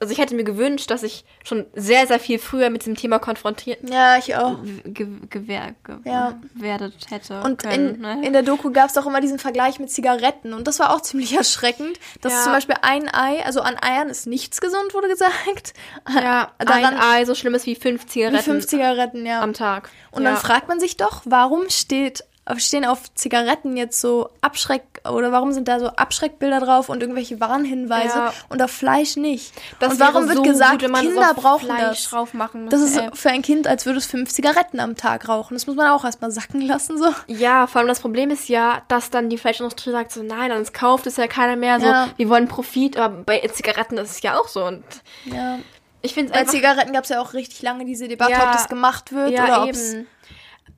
Also 0.00 0.12
ich 0.12 0.18
hätte 0.18 0.34
mir 0.34 0.44
gewünscht, 0.44 0.90
dass 0.90 1.02
ich 1.02 1.24
schon 1.44 1.66
sehr, 1.74 2.06
sehr 2.06 2.18
viel 2.18 2.38
früher 2.38 2.70
mit 2.70 2.82
diesem 2.82 2.96
Thema 2.96 3.18
konfrontiert 3.18 3.78
Ja, 3.88 4.16
ich 4.18 4.34
auch. 4.36 4.56
ge 4.84 5.06
gewer 5.30 5.74
ge 5.84 5.96
Ja. 6.04 6.38
gewerdet 6.56 6.94
hätte. 7.10 7.42
Und 7.42 7.62
können, 7.62 7.94
in, 7.96 8.00
ne? 8.00 8.26
in 8.26 8.32
der 8.32 8.42
Doku 8.42 8.70
gab 8.72 8.88
es 8.90 8.96
auch 8.96 9.06
immer 9.06 9.20
diesen 9.20 9.38
Vergleich 9.38 9.78
mit 9.78 9.90
Zigaretten. 9.90 10.54
Und 10.54 10.66
das 10.66 10.78
war 10.78 10.94
auch 10.94 11.02
ziemlich 11.02 11.32
erschreckend, 11.36 11.98
dass 12.22 12.32
Ja. 12.32 12.42
zum 12.44 12.52
Beispiel 12.52 12.76
ein 12.82 13.08
Ei, 13.12 13.44
also 13.44 13.60
an 13.60 13.76
Eiern 13.80 14.08
ist 14.08 14.26
nichts 14.26 14.60
gesund, 14.60 14.94
wurde 14.94 15.08
gesagt. 15.08 15.74
ja, 16.14 16.52
daran- 16.58 16.84
ein 16.84 16.98
Ei 17.00 17.24
so 17.26 17.34
schlimm 17.34 17.54
ist 17.54 17.66
wie 17.66 17.74
fünf 17.74 18.04
Wie 18.04 18.08
Zigaretten 18.08 18.42
fünf 18.42 18.66
Zigaretten, 18.66 19.26
ja. 19.26 19.42
am 19.42 19.52
Tag. 19.52 19.90
Und 20.10 20.24
dann 20.24 20.36
fragt 20.38 20.68
man 20.68 20.80
sich 20.80 20.96
doch, 20.96 21.22
warum 21.26 21.68
steht, 21.68 22.24
stehen 22.56 22.84
auf 22.84 23.12
Zigaretten 23.14 23.76
jetzt 23.76 24.00
so 24.00 24.30
Abschreck 24.40 24.82
oder 25.08 25.32
warum 25.32 25.52
sind 25.52 25.68
da 25.68 25.78
so 25.78 25.88
Abschreckbilder 25.88 26.60
drauf 26.60 26.88
und 26.88 27.00
irgendwelche 27.02 27.38
Warnhinweise 27.40 28.16
Ja. 28.18 28.32
und 28.48 28.62
auf 28.62 28.70
Fleisch 28.70 29.16
nicht? 29.16 29.52
Das 29.80 29.92
und 29.92 30.00
warum 30.00 30.26
wird 30.26 30.36
so 30.38 30.42
gesagt, 30.42 30.72
gut, 30.72 30.82
wenn 30.82 30.90
man 30.90 31.02
Kinder 31.02 31.34
brauchen 31.34 31.66
Fleisch 31.66 32.02
das? 32.02 32.10
drauf 32.10 32.34
machen 32.34 32.64
muss. 32.64 32.70
Das 32.70 32.80
ist 32.80 32.96
ey. 32.96 33.10
für 33.14 33.30
ein 33.30 33.42
Kind, 33.42 33.66
als 33.66 33.86
würde 33.86 33.98
es 33.98 34.06
fünf 34.06 34.30
Zigaretten 34.30 34.80
am 34.80 34.96
Tag 34.96 35.28
rauchen. 35.28 35.54
Das 35.54 35.66
muss 35.66 35.76
man 35.76 35.88
auch 35.88 36.04
erstmal 36.04 36.30
sacken 36.30 36.60
lassen, 36.62 36.98
so. 36.98 37.12
Ja, 37.26 37.66
vor 37.66 37.80
allem 37.80 37.88
das 37.88 38.00
Problem 38.00 38.30
ist 38.30 38.48
ja, 38.48 38.82
dass 38.88 39.10
dann 39.10 39.28
die 39.30 39.38
Fleischindustrie 39.38 39.90
sagt 39.92 40.12
so, 40.12 40.22
nein, 40.22 40.50
sonst 40.50 40.72
kauft 40.74 41.06
es 41.06 41.16
ja 41.16 41.26
keiner 41.26 41.56
mehr. 41.56 41.80
So, 41.80 41.86
Ja. 41.86 42.08
wir 42.16 42.28
wollen 42.28 42.48
Profit, 42.48 42.96
aber 42.96 43.22
bei 43.24 43.38
Zigaretten 43.52 43.98
ist 43.98 44.10
es 44.10 44.22
ja 44.22 44.38
auch 44.38 44.48
so. 44.48 44.64
Und 44.64 44.82
Ja. 45.26 45.58
ich 46.02 46.14
finde 46.14 46.32
Bei. 46.32 46.44
Zigaretten 46.44 46.92
gab 46.92 47.04
es 47.04 47.10
ja 47.10 47.20
auch 47.20 47.34
richtig 47.34 47.62
lange 47.62 47.84
diese 47.84 48.08
Debatte, 48.08 48.32
Ja. 48.32 48.46
ob 48.46 48.52
das 48.52 48.68
gemacht 48.68 49.12
wird 49.12 49.30
ja, 49.30 49.44
oder 49.44 49.62
ob 49.64 49.70
es. 49.70 49.96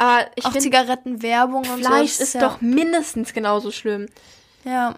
Aber 0.01 0.27
ich 0.35 0.47
auch 0.47 0.53
Zigarettenwerbung 0.57 1.59
und 1.69 1.83
so. 1.85 1.89
Fleisch 1.91 2.17
das 2.17 2.21
ist 2.29 2.35
ja, 2.35 2.41
doch 2.41 2.63
mindestens 2.63 3.35
genauso 3.35 3.71
schlimm. 3.71 4.07
Ja. 4.65 4.95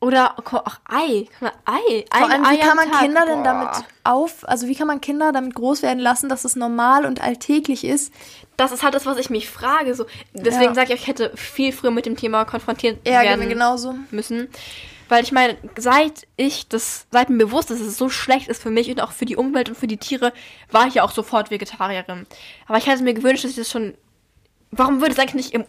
Oder 0.00 0.34
ko- 0.44 0.60
ach, 0.64 0.80
Ei. 0.88 1.26
Mal, 1.40 1.52
Ei. 1.64 2.04
Vor 2.14 2.30
allem, 2.30 2.44
Ei 2.44 2.52
wie 2.54 2.58
kann 2.60 2.76
man 2.76 2.90
Tag. 2.90 3.00
Kinder 3.00 3.26
denn 3.26 3.42
Boah. 3.42 3.44
damit 3.44 3.84
auf, 4.04 4.48
also 4.48 4.68
wie 4.68 4.74
kann 4.74 4.86
man 4.86 5.00
Kinder 5.02 5.32
damit 5.32 5.54
groß 5.54 5.82
werden 5.82 5.98
lassen, 6.00 6.28
dass 6.28 6.44
es 6.44 6.56
normal 6.56 7.04
und 7.04 7.20
alltäglich 7.22 7.84
ist? 7.84 8.12
Das 8.56 8.72
ist 8.72 8.82
halt 8.82 8.94
das, 8.94 9.04
was 9.04 9.18
ich 9.18 9.28
mich 9.30 9.48
frage. 9.50 9.94
So. 9.94 10.06
Deswegen 10.32 10.70
Ja. 10.70 10.74
sage 10.74 10.94
ich, 10.94 11.00
ich 11.02 11.06
hätte 11.06 11.32
viel 11.34 11.72
früher 11.72 11.90
mit 11.90 12.06
dem 12.06 12.16
Thema 12.16 12.44
konfrontiert 12.46 13.06
Ja, 13.06 13.22
werden 13.22 13.48
genauso. 13.48 13.94
müssen. 14.10 14.48
Weil 15.08 15.22
ich 15.22 15.32
meine, 15.32 15.56
seit 15.78 16.26
ich 16.36 16.68
das, 16.68 17.06
seit 17.12 17.30
mir 17.30 17.38
bewusst 17.46 17.70
ist, 17.70 17.80
dass 17.80 17.88
es 17.88 17.96
so 17.96 18.08
schlecht 18.08 18.48
ist 18.48 18.60
für 18.62 18.70
mich 18.70 18.90
und 18.90 19.00
auch 19.00 19.12
für 19.12 19.24
die 19.24 19.36
Umwelt 19.36 19.68
und 19.68 19.76
für 19.78 19.86
die 19.86 19.98
Tiere, 19.98 20.32
war 20.70 20.86
ich 20.88 20.94
ja 20.94 21.04
auch 21.04 21.12
sofort 21.12 21.50
Vegetarierin. 21.50 22.26
Aber 22.66 22.78
ich 22.78 22.86
hätte 22.86 23.02
mir 23.02 23.14
gewünscht, 23.14 23.44
dass 23.44 23.52
ich 23.52 23.56
das 23.56 23.70
schon. 23.70 23.94
Warum 24.72 25.00
wird 25.00 25.12
es 25.12 25.18
eigentlich 25.18 25.52
nicht 25.52 25.54
im, 25.54 25.64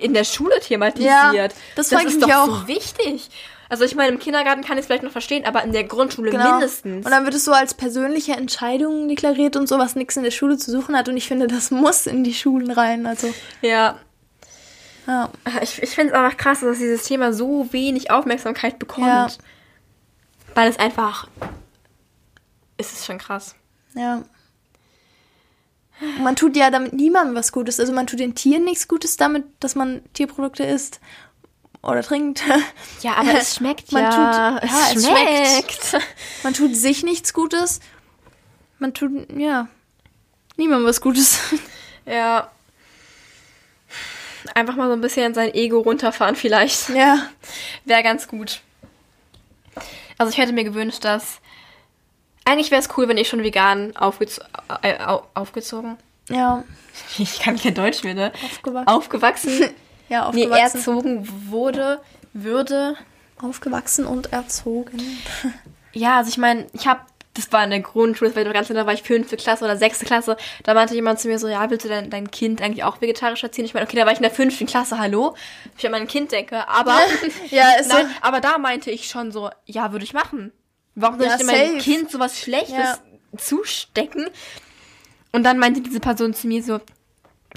in 0.00 0.14
der 0.14 0.24
Schule 0.24 0.58
thematisiert? 0.60 1.10
Ja, 1.34 1.48
das 1.74 1.88
das 1.88 2.04
ist 2.04 2.22
doch 2.22 2.30
auch. 2.30 2.46
so 2.46 2.68
wichtig. 2.68 3.28
Also 3.68 3.84
ich 3.84 3.96
meine, 3.96 4.12
im 4.12 4.20
Kindergarten 4.20 4.62
kann 4.62 4.76
ich 4.76 4.82
es 4.82 4.86
vielleicht 4.86 5.02
noch 5.02 5.10
verstehen, 5.10 5.44
aber 5.44 5.64
in 5.64 5.72
der 5.72 5.82
Grundschule 5.82 6.30
Genau. 6.30 6.52
mindestens. 6.52 7.04
Und 7.04 7.10
dann 7.10 7.24
wird 7.24 7.34
es 7.34 7.44
so 7.44 7.50
als 7.52 7.74
persönliche 7.74 8.32
Entscheidung 8.34 9.08
deklariert 9.08 9.56
und 9.56 9.68
so, 9.68 9.78
was 9.78 9.96
nichts 9.96 10.16
in 10.16 10.22
der 10.22 10.30
Schule 10.30 10.56
zu 10.56 10.70
suchen 10.70 10.96
hat. 10.96 11.08
Und 11.08 11.16
ich 11.16 11.26
finde, 11.26 11.48
das 11.48 11.72
muss 11.72 12.06
in 12.06 12.22
die 12.22 12.32
Schulen 12.34 12.70
rein. 12.70 13.06
Also, 13.06 13.34
ja. 13.62 13.98
Ja. 15.06 15.30
Ich, 15.62 15.82
ich 15.82 15.90
finde 15.90 16.12
es 16.12 16.18
einfach 16.18 16.36
krass, 16.36 16.60
dass 16.60 16.78
dieses 16.78 17.04
Thema 17.04 17.32
so 17.32 17.72
wenig 17.72 18.10
Aufmerksamkeit 18.10 18.78
bekommt. 18.78 19.06
Ja. 19.06 19.28
Weil 20.54 20.68
es 20.70 20.78
einfach. 20.78 21.28
Es 22.76 22.92
ist 22.92 23.06
schon 23.06 23.18
krass. 23.18 23.54
Ja. 23.94 24.22
Man 26.20 26.36
tut 26.36 26.56
ja 26.56 26.70
damit 26.70 26.92
niemandem 26.92 27.34
was 27.34 27.52
Gutes. 27.52 27.80
Also 27.80 27.92
man 27.92 28.06
tut 28.06 28.20
den 28.20 28.34
Tieren 28.34 28.64
nichts 28.64 28.86
Gutes 28.88 29.16
damit, 29.16 29.44
dass 29.60 29.74
man 29.74 30.02
Tierprodukte 30.12 30.62
isst 30.64 31.00
oder 31.82 32.02
trinkt. 32.02 32.42
Ja, 33.02 33.14
aber 33.14 33.34
es 33.34 33.54
schmeckt 33.56 33.92
Man 33.92 34.02
ja. 34.02 34.10
tut- 34.60 34.70
ja, 34.70 34.90
es 34.94 35.04
schmeckt. 35.04 36.04
Man 36.42 36.52
tut 36.54 36.74
sich 36.76 37.02
nichts 37.02 37.32
Gutes. 37.32 37.80
Man 38.78 38.92
tut, 38.92 39.10
ja, 39.38 39.68
niemandem 40.56 40.86
was 40.86 41.00
Gutes. 41.00 41.38
Ja. 42.04 42.50
Einfach 44.54 44.76
mal 44.76 44.88
so 44.88 44.94
ein 44.94 45.00
bisschen 45.00 45.34
sein 45.34 45.52
Ego 45.54 45.80
runterfahren 45.80 46.36
vielleicht. 46.36 46.88
ja. 46.90 47.26
Wäre 47.84 48.02
ganz 48.02 48.28
gut. 48.28 48.60
Also 50.18 50.32
ich 50.32 50.38
hätte 50.38 50.52
mir 50.52 50.64
gewünscht, 50.64 51.04
dass... 51.04 51.40
Eigentlich 52.44 52.70
wäre 52.70 52.80
es 52.80 52.88
cool, 52.96 53.08
wenn 53.08 53.18
ich 53.18 53.28
schon 53.28 53.42
vegan 53.42 53.96
aufgez 53.96 54.40
äh, 54.82 54.98
au 54.98 55.24
aufgezogen... 55.34 55.96
Ja. 56.28 56.64
Ich 57.18 57.40
kann 57.40 57.56
kein 57.56 57.74
Deutsch 57.74 58.02
mehr, 58.04 58.14
ne? 58.14 58.32
Aufgewachsen. 58.44 58.88
Aufgewachsen. 58.88 59.70
Ja, 60.08 60.30
nee, 60.32 60.44
aufgewachsen. 60.44 60.78
erzogen 60.78 61.28
wurde, 61.50 62.00
würde... 62.32 62.96
aufgewachsen 63.42 64.06
und 64.06 64.32
erzogen. 64.32 65.18
Ja, 65.92 66.18
also 66.18 66.28
ich 66.28 66.38
meine, 66.38 66.66
ich 66.72 66.86
habe, 66.86 67.00
das 67.36 67.52
war 67.52 67.62
in 67.64 67.70
der 67.70 67.80
Grundschule, 67.80 68.30
das 68.30 68.44
war 68.44 68.52
ganz 68.52 68.68
da 68.68 68.86
war 68.86 68.92
ich 68.94 69.02
fünfte 69.02 69.36
Klasse 69.36 69.64
oder 69.64 69.76
sechste 69.76 70.04
Klasse, 70.04 70.36
da 70.64 70.74
meinte 70.74 70.94
jemand 70.94 71.20
zu 71.20 71.28
mir 71.28 71.38
so, 71.38 71.48
ja, 71.48 71.68
willst 71.70 71.84
du 71.84 71.88
dein, 71.88 72.10
dein 72.10 72.30
Kind 72.30 72.60
eigentlich 72.62 72.84
auch 72.84 73.00
vegetarisch 73.00 73.42
erziehen? 73.42 73.64
Ich 73.64 73.74
meine, 73.74 73.86
okay, 73.86 73.96
da 73.96 74.04
war 74.04 74.12
ich 74.12 74.18
in 74.18 74.22
der 74.22 74.30
fünften 74.32 74.66
Klasse, 74.66 74.98
hallo, 74.98 75.34
ich 75.76 75.84
an 75.86 75.92
mein 75.92 76.06
Kind 76.08 76.32
denke, 76.32 76.66
aber, 76.68 76.98
Ja, 77.50 77.72
ist 77.80 77.90
so. 77.90 77.96
nein, 77.96 78.06
aber 78.22 78.40
da 78.40 78.58
meinte 78.58 78.90
ich 78.90 79.08
schon 79.08 79.30
so, 79.32 79.50
ja, 79.66 79.92
würde 79.92 80.04
ich 80.04 80.12
machen. 80.14 80.52
Warum 80.94 81.18
soll 81.18 81.26
Ja, 81.26 81.32
ich 81.32 81.38
denn 81.38 81.46
meinem 81.46 81.72
safe. 81.80 81.90
Kind 81.90 82.10
sowas 82.10 82.40
Schlechtes 82.40 82.72
Ja. 82.76 82.98
zustecken? 83.36 84.28
Und 85.32 85.42
dann 85.44 85.58
meinte 85.58 85.82
diese 85.82 86.00
Person 86.00 86.32
zu 86.32 86.46
mir 86.46 86.62
so, 86.62 86.80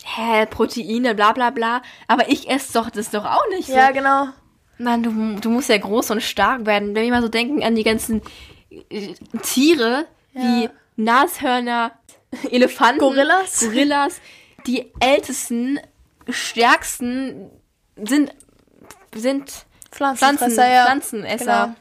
hä, 0.03 0.45
Proteine, 0.47 1.15
bla 1.15 1.31
bla 1.31 1.49
bla, 1.49 1.81
aber 2.07 2.29
ich 2.29 2.49
esse 2.49 2.73
doch 2.73 2.89
das 2.89 3.11
doch 3.11 3.25
auch 3.25 3.47
nicht 3.51 3.67
so. 3.67 3.73
Ja, 3.75 3.91
genau. 3.91 4.27
Nein, 4.77 5.03
du, 5.03 5.11
du 5.41 5.49
musst 5.49 5.69
ja 5.69 5.77
groß 5.77 6.11
und 6.11 6.21
stark 6.23 6.65
werden. 6.65 6.95
Wenn 6.95 7.03
wir 7.03 7.11
mal 7.11 7.21
so 7.21 7.27
denken 7.27 7.63
an 7.63 7.75
die 7.75 7.83
ganzen 7.83 8.21
Tiere, 9.41 10.05
wie 10.33 10.63
Ja. 10.65 10.69
Nashörner, 10.95 11.91
Elefanten, 12.51 12.99
Gorillas. 12.99 13.59
Gorillas, 13.61 14.21
die 14.67 14.91
ältesten, 14.99 15.79
stärksten 16.29 17.49
sind, 17.95 18.33
sind 19.15 19.65
Pflanzen, 19.91 20.17
Pflanzenfresser, 20.19 20.69
ja. 20.71 20.85
Pflanzenesser. 20.85 21.45
Genau. 21.65 21.75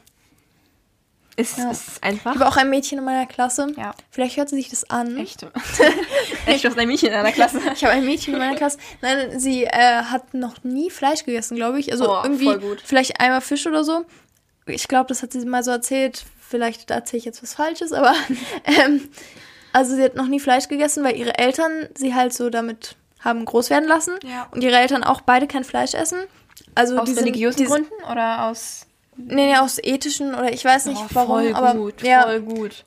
Ist, 1.35 1.57
Ja. 1.57 1.71
ist 1.71 2.03
einfach. 2.03 2.33
Ich 2.35 2.39
habe 2.41 2.49
auch 2.49 2.57
ein 2.57 2.69
Mädchen 2.69 2.97
in 2.97 3.05
meiner 3.05 3.25
Klasse. 3.25 3.67
Ja. 3.77 3.93
Vielleicht 4.11 4.35
hört 4.35 4.49
sie 4.49 4.55
sich 4.57 4.69
das 4.69 4.89
an. 4.89 5.15
Echt. 5.17 5.45
Echt, 6.45 6.63
du 6.65 6.69
hast 6.69 6.77
ein 6.77 6.87
Mädchen 6.87 7.09
in 7.09 7.15
einer 7.15 7.31
Klasse. 7.31 7.61
Ich 7.73 7.83
habe 7.83 7.93
ein 7.93 8.03
Mädchen 8.05 8.33
in 8.33 8.39
meiner 8.39 8.57
Klasse. 8.57 8.77
Nein, 9.01 9.39
sie 9.39 9.63
äh, 9.63 10.03
hat 10.03 10.33
noch 10.33 10.63
nie 10.63 10.89
Fleisch 10.89 11.23
gegessen, 11.23 11.55
glaube 11.55 11.79
ich. 11.79 11.91
Also 11.93 12.09
Oh, 12.11 12.21
irgendwie 12.23 12.57
vielleicht 12.83 13.21
einmal 13.21 13.39
Fisch 13.41 13.65
oder 13.67 13.83
so. 13.85 14.05
Ich 14.65 14.87
glaube, 14.89 15.07
das 15.07 15.23
hat 15.23 15.31
sie 15.31 15.45
mal 15.45 15.63
so 15.63 15.71
erzählt. 15.71 16.25
Vielleicht 16.49 16.89
erzähle 16.89 17.19
ich 17.19 17.25
jetzt 17.25 17.43
was 17.43 17.53
Falsches, 17.53 17.93
aber 17.93 18.13
ähm, 18.65 19.07
also 19.73 19.95
sie 19.95 20.03
hat 20.03 20.15
noch 20.15 20.27
nie 20.27 20.39
Fleisch 20.39 20.67
gegessen, 20.67 21.03
weil 21.03 21.15
ihre 21.15 21.37
Eltern 21.37 21.87
sie 21.95 22.15
halt 22.15 22.33
so 22.33 22.49
damit 22.49 22.95
haben 23.19 23.45
groß 23.45 23.69
werden 23.69 23.87
lassen 23.87 24.13
Ja. 24.23 24.47
und 24.51 24.63
ihre 24.63 24.77
Eltern 24.77 25.03
auch 25.03 25.21
beide 25.21 25.45
kein 25.45 25.63
Fleisch 25.63 25.93
essen. 25.93 26.19
Also 26.75 26.97
Aus 26.97 27.05
die 27.05 27.13
sind- 27.13 27.23
religiösen 27.25 27.57
die 27.57 27.65
sind- 27.67 27.87
Gründen 27.89 28.03
oder 28.11 28.45
aus. 28.47 28.85
Nee, 29.15 29.47
nee, 29.51 29.57
aus 29.57 29.77
ethischen 29.83 30.33
oder 30.33 30.51
ich 30.53 30.63
weiß 30.63 30.85
nicht 30.85 31.01
Oh, 31.01 31.07
warum, 31.11 31.27
voll 31.43 31.53
aber 31.53 31.73
gut, 31.75 32.01
ja, 32.01 32.23
voll 32.23 32.39
gut. 32.41 32.85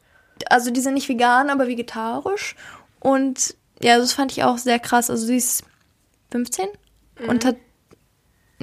also 0.48 0.70
die 0.70 0.80
sind 0.80 0.94
nicht 0.94 1.08
vegan, 1.08 1.50
aber 1.50 1.68
vegetarisch. 1.68 2.56
Und 3.00 3.54
ja, 3.82 3.98
das 3.98 4.14
fand 4.14 4.32
ich 4.32 4.42
auch 4.42 4.56
sehr 4.58 4.78
krass. 4.78 5.10
Also 5.10 5.26
sie 5.26 5.36
ist 5.36 5.64
15 6.30 6.68
Mhm. 7.20 7.28
und 7.28 7.44
hat, 7.44 7.56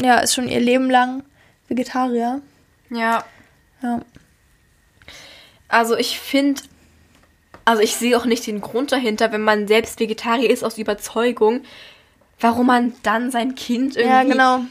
ja, 0.02 0.18
ist 0.20 0.34
schon 0.34 0.48
ihr 0.50 0.60
Leben 0.60 0.90
lang 0.90 1.24
Vegetarier. 1.68 2.42
Ja, 2.90 3.24
Ja. 3.84 4.02
Also 5.70 5.96
ich 5.96 6.20
finde, 6.20 6.62
also 7.66 7.82
ich 7.82 7.96
sehe 7.96 8.18
auch 8.18 8.26
nicht 8.26 8.46
den 8.48 8.60
Grund 8.62 8.92
dahinter, 8.92 9.32
wenn 9.32 9.42
man 9.44 9.68
selbst 9.68 10.00
Vegetarier 10.00 10.50
ist 10.50 10.64
aus 10.64 10.78
Überzeugung, 10.78 11.62
warum 12.40 12.68
man 12.68 12.94
dann 13.04 13.32
sein 13.32 13.56
Kind 13.56 13.96
irgendwie 13.96 14.10
Ja, 14.14 14.24
genau. 14.24 14.62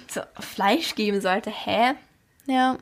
Fleisch 0.40 0.94
geben 0.94 1.20
sollte. 1.20 1.50
Hä? 1.50 1.92
Ja. 2.46 2.76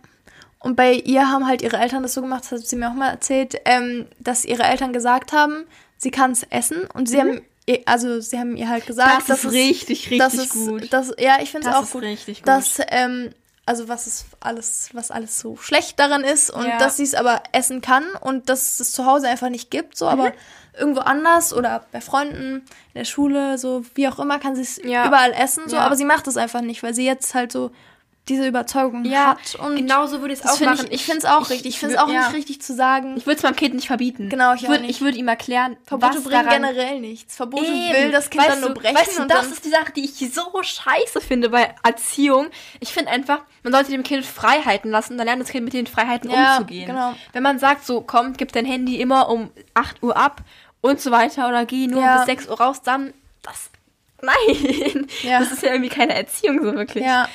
Und 0.59 0.75
bei 0.77 0.95
ihr 0.95 1.29
haben 1.31 1.47
halt 1.47 1.63
ihre 1.63 1.77
Eltern 1.77 2.03
das 2.03 2.15
so 2.15 2.23
gemacht, 2.23 2.45
das 2.45 2.53
hat 2.61 2.67
sie 2.67 2.77
mir 2.77 2.89
auch 2.91 2.95
mal 2.95 3.11
erzählt, 3.11 3.57
ähm, 3.67 4.07
dass 4.19 4.45
ihre 4.45 4.63
Eltern 4.65 4.93
gesagt 4.93 5.33
haben, 5.33 5.65
sie 5.99 6.11
kann 6.11 6.33
es 6.33 6.45
essen. 6.51 6.85
Und 6.95 7.09
sie 7.09 7.21
haben, 7.21 7.43
ihr- 7.67 7.83
also 7.85 8.21
sie 8.21 8.39
haben 8.39 8.57
ihr 8.57 8.69
halt 8.69 8.87
gesagt, 8.87 9.25
Mhm. 9.25 9.29
Das 9.29 9.45
ist 9.45 9.53
richtig, 9.53 10.11
richtig 10.11 10.19
das 10.19 10.35
ist, 10.35 10.53
gut. 10.53 10.93
Das, 10.93 11.13
ja, 11.19 11.39
ich 11.43 11.51
finde 11.51 11.69
es 11.69 11.75
auch 11.75 11.89
gut, 11.91 12.03
richtig 12.03 12.39
gut. 12.39 12.49
dass 12.49 12.79
ähm, 12.89 13.31
also 13.67 13.89
was 13.89 14.07
ist 14.07 14.27
alles, 14.41 14.89
was 14.93 15.11
alles 15.11 15.39
so 15.39 15.57
schlecht 15.57 15.99
daran 16.01 16.23
ist 16.25 16.51
und 16.51 16.65
Ja. 16.67 16.79
dass 16.79 16.97
sie 16.97 17.03
es 17.03 17.15
aber 17.15 17.43
essen 17.53 17.81
kann 17.83 18.05
und 18.21 18.49
dass 18.49 18.81
es 18.81 18.93
zu 18.93 19.05
Hause 19.07 19.29
einfach 19.29 19.49
nicht 19.51 19.71
gibt, 19.71 19.97
so 19.99 20.07
aber 20.09 20.31
Mhm. 20.31 20.35
irgendwo 20.79 21.01
anders 21.01 21.53
oder 21.53 21.85
bei 21.93 22.01
Freunden 22.01 22.57
in 22.95 22.95
der 22.95 23.05
Schule, 23.05 23.59
so 23.59 23.85
wie 23.95 24.09
auch 24.09 24.19
immer, 24.19 24.39
kann 24.39 24.55
sie 24.57 24.63
es 24.63 24.81
Ja. 24.83 25.07
überall 25.07 25.33
essen, 25.33 25.69
so, 25.69 25.77
Ja. 25.77 25.83
aber 25.83 25.97
sie 25.97 26.05
macht 26.05 26.27
es 26.29 26.37
einfach 26.37 26.61
nicht, 26.63 26.83
weil 26.83 26.95
sie 26.95 27.05
jetzt 27.05 27.35
halt 27.35 27.51
so 27.53 27.71
diese 28.29 28.47
Überzeugung 28.47 29.05
Ja, 29.05 29.37
hat 29.37 29.55
und 29.57 29.77
genau 29.77 30.07
so 30.07 30.21
würde 30.21 30.35
ich 30.35 30.41
es 30.41 30.47
auch 30.47 30.59
machen. 30.61 30.87
ich, 30.89 30.95
ich 30.95 31.05
finde 31.05 31.19
es 31.19 31.25
auch 31.27 31.49
richtig. 31.49 31.67
Ich 31.67 31.79
finde 31.79 31.95
es 31.95 32.01
auch 32.01 32.09
ja. 32.09 32.27
nicht 32.27 32.35
richtig 32.37 32.61
zu 32.61 32.75
sagen, 32.75 33.17
Ich 33.17 33.25
würde 33.27 33.37
es 33.37 33.43
meinem 33.45 33.55
Kind 33.57 33.75
nicht 33.75 33.87
verbieten. 33.87 34.29
Genau, 34.29 34.53
ich 34.55 34.63
ich 34.65 34.69
würde, 34.69 34.85
ich 34.87 35.01
würde 35.01 35.17
ihm 35.17 35.29
erklären, 35.29 35.77
Verbote 35.85 36.21
bringen 36.21 36.49
generell 36.49 37.01
nichts. 37.01 37.37
Verbote 37.37 37.67
Eben. 37.67 37.93
will 37.95 38.11
das 38.11 38.29
Kind 38.31 38.43
weißt 38.43 38.53
dann 38.55 38.61
nur 38.61 38.71
du, 38.71 38.81
brechen 38.81 38.97
Weißt 38.97 39.17
du, 39.19 39.23
und 39.23 39.31
das 39.31 39.47
ist 39.47 39.65
die 39.65 39.69
Sache, 39.71 39.93
die 39.95 40.05
ich 40.05 40.13
so 40.35 40.43
scheiße 40.61 41.21
finde 41.21 41.51
bei 41.51 41.73
Erziehung. 41.85 42.49
Ich 42.81 42.93
finde 42.93 43.13
einfach, 43.13 43.43
man 43.63 43.73
sollte 43.73 43.93
dem 43.93 44.03
Kind 44.03 44.25
Freiheiten 44.27 44.91
lassen, 44.91 45.17
dann 45.19 45.27
lernt 45.27 45.41
das 45.43 45.51
Kind 45.51 45.65
mit 45.65 45.73
den 45.75 45.87
Freiheiten 45.87 46.29
Ja, 46.31 46.57
umzugehen. 46.57 46.87
genau. 46.87 47.15
Wenn 47.33 47.43
man 47.45 47.59
sagt, 47.61 47.87
so, 47.87 48.01
komm, 48.01 48.33
gib 48.33 48.51
dein 48.53 48.65
Handy 48.65 49.01
immer 49.01 49.29
um 49.29 49.51
8 49.75 50.03
Uhr 50.03 50.17
ab 50.17 50.41
und 50.81 51.01
so 51.01 51.11
weiter 51.13 51.49
oder 51.49 51.65
geh 51.65 51.87
nur 51.87 52.03
Ja. 52.03 52.17
bis 52.19 52.27
6 52.27 52.49
Uhr 52.49 52.61
raus, 52.61 52.83
dann 52.83 53.13
das. 53.43 53.71
Nein, 54.23 55.07
das 55.23 55.53
ist 55.53 55.63
ja 55.63 55.71
irgendwie 55.73 55.91
keine 55.91 56.15
Erziehung 56.15 56.59
so 56.65 56.75
wirklich. 56.75 57.05
ja, 57.05 57.29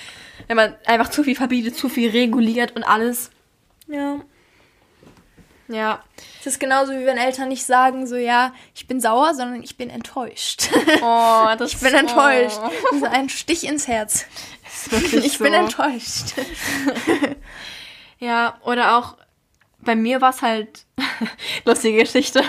Wenn 0.47 0.57
man 0.57 0.75
einfach 0.85 1.09
zu 1.09 1.23
viel 1.23 1.35
verbietet, 1.35 1.75
zu 1.77 1.89
viel 1.89 2.09
reguliert 2.11 2.75
und 2.75 2.83
alles. 2.83 3.31
ja. 3.87 4.19
Ja. 5.67 6.03
Es 6.41 6.47
ist 6.47 6.59
genauso 6.59 6.91
wie 6.91 7.05
wenn 7.05 7.15
Eltern 7.17 7.47
nicht 7.47 7.65
sagen, 7.65 8.05
so 8.05 8.17
ja, 8.17 8.51
ich 8.75 8.87
bin 8.87 8.99
sauer, 8.99 9.33
sondern 9.35 9.63
ich 9.63 9.77
bin 9.77 9.89
enttäuscht. 9.89 10.69
Oh, 11.01 11.47
das 11.57 11.71
ich 11.73 11.79
bin 11.79 11.93
enttäuscht. 11.93 12.59
Oh, 12.61 12.69
Das 12.89 12.97
ist 12.97 13.03
ein 13.05 13.29
Stich 13.29 13.63
ins 13.63 13.87
Herz. 13.87 14.25
Ich 15.13 15.37
bin 15.39 15.53
so. 15.53 15.59
enttäuscht. 15.59 16.33
Ja, 18.19 18.59
oder 18.65 18.97
auch 18.97 19.17
bei 19.79 19.95
mir 19.95 20.21
war 20.21 20.29
es 20.29 20.41
halt 20.43 20.85
lustige 21.65 21.99
Geschichte. 21.99 22.43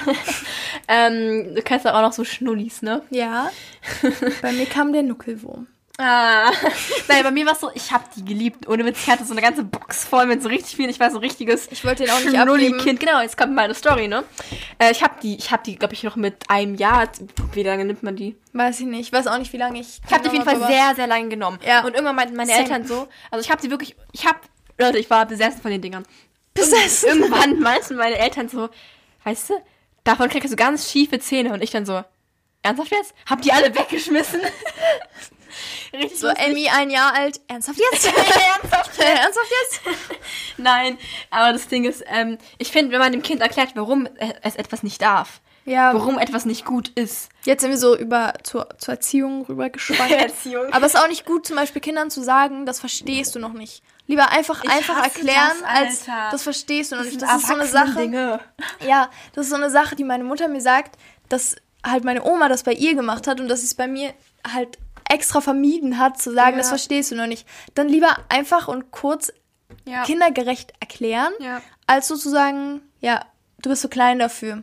ähm, 0.88 1.54
du 1.54 1.62
kennst 1.62 1.86
ja 1.86 1.94
auch 1.94 2.02
noch 2.02 2.12
so 2.12 2.24
Schnullis, 2.24 2.82
ne? 2.82 3.02
Ja. 3.10 3.50
Bei 4.42 4.52
mir 4.52 4.66
kam 4.66 4.92
der 4.92 5.02
Nuckelwurm. 5.02 5.66
Ah. 5.98 6.50
Nein, 7.08 7.22
bei 7.22 7.30
mir 7.30 7.44
war 7.44 7.52
es 7.52 7.60
so, 7.60 7.70
ich 7.74 7.92
habe 7.92 8.04
die 8.16 8.24
geliebt. 8.24 8.66
Ohne 8.66 8.84
Witz, 8.84 8.98
ich 9.02 9.10
hatte 9.10 9.24
so 9.24 9.32
eine 9.32 9.42
ganze 9.42 9.62
Box 9.62 10.04
voll 10.04 10.26
mit 10.26 10.42
so 10.42 10.48
richtig 10.48 10.74
viel. 10.76 10.88
Ich 10.88 10.98
war 10.98 11.10
so 11.10 11.18
ein 11.18 11.22
richtiges 11.22 11.70
Ich 11.70 11.84
wollte 11.84 12.04
den 12.04 12.12
auch 12.12 12.18
nicht 12.18 12.28
abgeben. 12.28 12.42
Schnulli-Kind. 12.44 13.00
Genau, 13.00 13.20
jetzt 13.20 13.36
kommt 13.36 13.54
meine 13.54 13.74
Story, 13.74 14.08
ne? 14.08 14.24
Äh, 14.78 14.90
ich 14.92 15.02
habe 15.02 15.14
die, 15.22 15.36
ich 15.36 15.50
habe 15.50 15.62
die, 15.64 15.76
glaube 15.76 15.92
ich, 15.94 16.02
noch 16.02 16.16
mit 16.16 16.48
einem 16.48 16.74
Jahr. 16.76 17.08
Wie 17.52 17.62
lange 17.62 17.84
nimmt 17.84 18.02
man 18.02 18.16
die? 18.16 18.36
Weiß 18.54 18.80
ich 18.80 18.86
nicht. 18.86 19.00
Ich 19.08 19.12
weiß 19.12 19.26
auch 19.26 19.38
nicht, 19.38 19.52
wie 19.52 19.58
lange 19.58 19.80
ich. 19.80 20.00
Ich 20.06 20.12
habe 20.12 20.22
die 20.22 20.28
auf 20.28 20.32
jeden 20.32 20.46
Fall 20.46 20.56
aber- 20.56 20.66
sehr, 20.66 20.94
sehr 20.96 21.06
lange 21.06 21.28
genommen. 21.28 21.58
Ja. 21.66 21.84
Und 21.84 21.92
irgendwann 21.94 22.16
meinten 22.16 22.36
meine 22.36 22.50
Same. 22.50 22.62
Eltern 22.62 22.86
so, 22.86 23.08
also 23.30 23.44
ich 23.44 23.50
habe 23.50 23.60
die 23.60 23.70
wirklich, 23.70 23.94
ich 24.12 24.24
habe, 24.26 24.38
Leute, 24.78 24.98
ich 24.98 25.10
war 25.10 25.26
besessen 25.26 25.60
von 25.60 25.70
den 25.70 25.82
Dingern. 25.82 26.04
Besessen. 26.54 27.08
Irgendwann 27.10 27.60
meinten 27.60 27.96
meine 27.96 28.16
Eltern 28.18 28.48
so, 28.48 28.70
weißt 29.24 29.50
du, 29.50 29.54
davon 30.04 30.30
kriegst 30.30 30.50
du 30.52 30.56
ganz 30.56 30.90
schiefe 30.90 31.18
Zähne. 31.18 31.52
Und 31.52 31.62
ich 31.62 31.70
dann 31.70 31.84
so, 31.84 32.02
ernsthaft 32.62 32.92
jetzt? 32.92 33.14
Hab 33.28 33.42
die 33.42 33.52
alle 33.52 33.74
weggeschmissen? 33.74 34.40
Richtig 35.92 36.18
So, 36.18 36.28
lustig. 36.28 36.46
Amy, 36.48 36.68
ein 36.68 36.90
Jahr 36.90 37.14
alt. 37.14 37.40
Ernsthaft 37.48 37.78
jetzt? 37.92 38.06
ernsthaft 38.62 38.98
jetzt? 38.98 39.08
Ernsthaft 39.08 39.50
jetzt? 39.62 39.80
Nein, 40.58 40.98
aber 41.30 41.52
das 41.52 41.68
Ding 41.68 41.84
ist, 41.84 42.04
ähm, 42.08 42.38
ich 42.58 42.70
finde, 42.72 42.92
wenn 42.92 42.98
man 43.00 43.12
dem 43.12 43.22
Kind 43.22 43.40
erklärt, 43.40 43.70
warum 43.74 44.08
es 44.42 44.56
etwas 44.56 44.82
nicht 44.82 45.00
darf, 45.02 45.40
Ja. 45.64 45.94
warum 45.94 46.18
etwas 46.18 46.44
nicht 46.44 46.64
gut 46.64 46.88
ist. 46.90 47.28
Jetzt 47.44 47.62
sind 47.62 47.70
wir 47.70 47.78
so 47.78 47.96
über 47.96 48.34
zur, 48.42 48.68
zur 48.78 48.94
Erziehung 48.94 49.44
rübergeschwankt. 49.46 50.12
Erziehung. 50.12 50.72
Aber 50.72 50.86
es 50.86 50.94
ist 50.94 51.00
auch 51.00 51.08
nicht 51.08 51.24
gut, 51.26 51.46
zum 51.46 51.56
Beispiel 51.56 51.80
Kindern 51.82 52.10
zu 52.10 52.22
sagen, 52.22 52.66
das 52.66 52.80
verstehst 52.80 53.34
du 53.34 53.38
noch 53.38 53.52
nicht. 53.52 53.82
Lieber 54.08 54.30
einfach, 54.30 54.64
Ich 54.64 54.70
einfach 54.70 55.02
erklären, 55.02 55.52
das, 55.60 55.68
als 55.68 56.04
das 56.32 56.42
verstehst 56.42 56.90
du 56.92 56.96
noch 56.96 57.04
Das 57.04 57.12
nicht. 57.12 57.22
Das 57.22 57.36
ist 57.36 57.46
so 57.46 57.54
eine 57.54 57.66
Sache. 57.66 57.86
Erwachsene-Dinge. 57.86 58.40
Ja, 58.86 59.08
das 59.34 59.44
ist 59.46 59.50
so 59.50 59.56
eine 59.56 59.70
Sache, 59.70 59.94
die 59.96 60.04
meine 60.04 60.24
Mutter 60.24 60.48
mir 60.48 60.60
sagt, 60.60 60.96
dass 61.28 61.56
halt 61.84 62.04
meine 62.04 62.22
Oma 62.24 62.48
das 62.48 62.62
bei 62.64 62.72
ihr 62.72 62.94
gemacht 62.94 63.26
hat 63.26 63.40
und 63.40 63.48
dass 63.48 63.60
sie 63.60 63.66
es 63.66 63.74
bei 63.74 63.86
mir 63.88 64.12
halt 64.52 64.78
extra 65.12 65.40
vermieden 65.40 65.98
hat, 65.98 66.20
zu 66.20 66.32
sagen, 66.32 66.52
Ja. 66.52 66.58
das 66.58 66.68
verstehst 66.68 67.10
du 67.10 67.14
noch 67.16 67.26
nicht. 67.26 67.46
Dann 67.74 67.88
lieber 67.88 68.16
einfach 68.28 68.68
und 68.68 68.90
kurz 68.90 69.32
Ja. 69.84 70.04
kindergerecht 70.04 70.72
erklären, 70.80 71.32
Ja. 71.40 71.60
als 71.86 72.08
sozusagen, 72.08 72.82
ja, 73.00 73.24
du 73.60 73.70
bist 73.70 73.82
so 73.82 73.88
klein 73.88 74.18
dafür. 74.18 74.62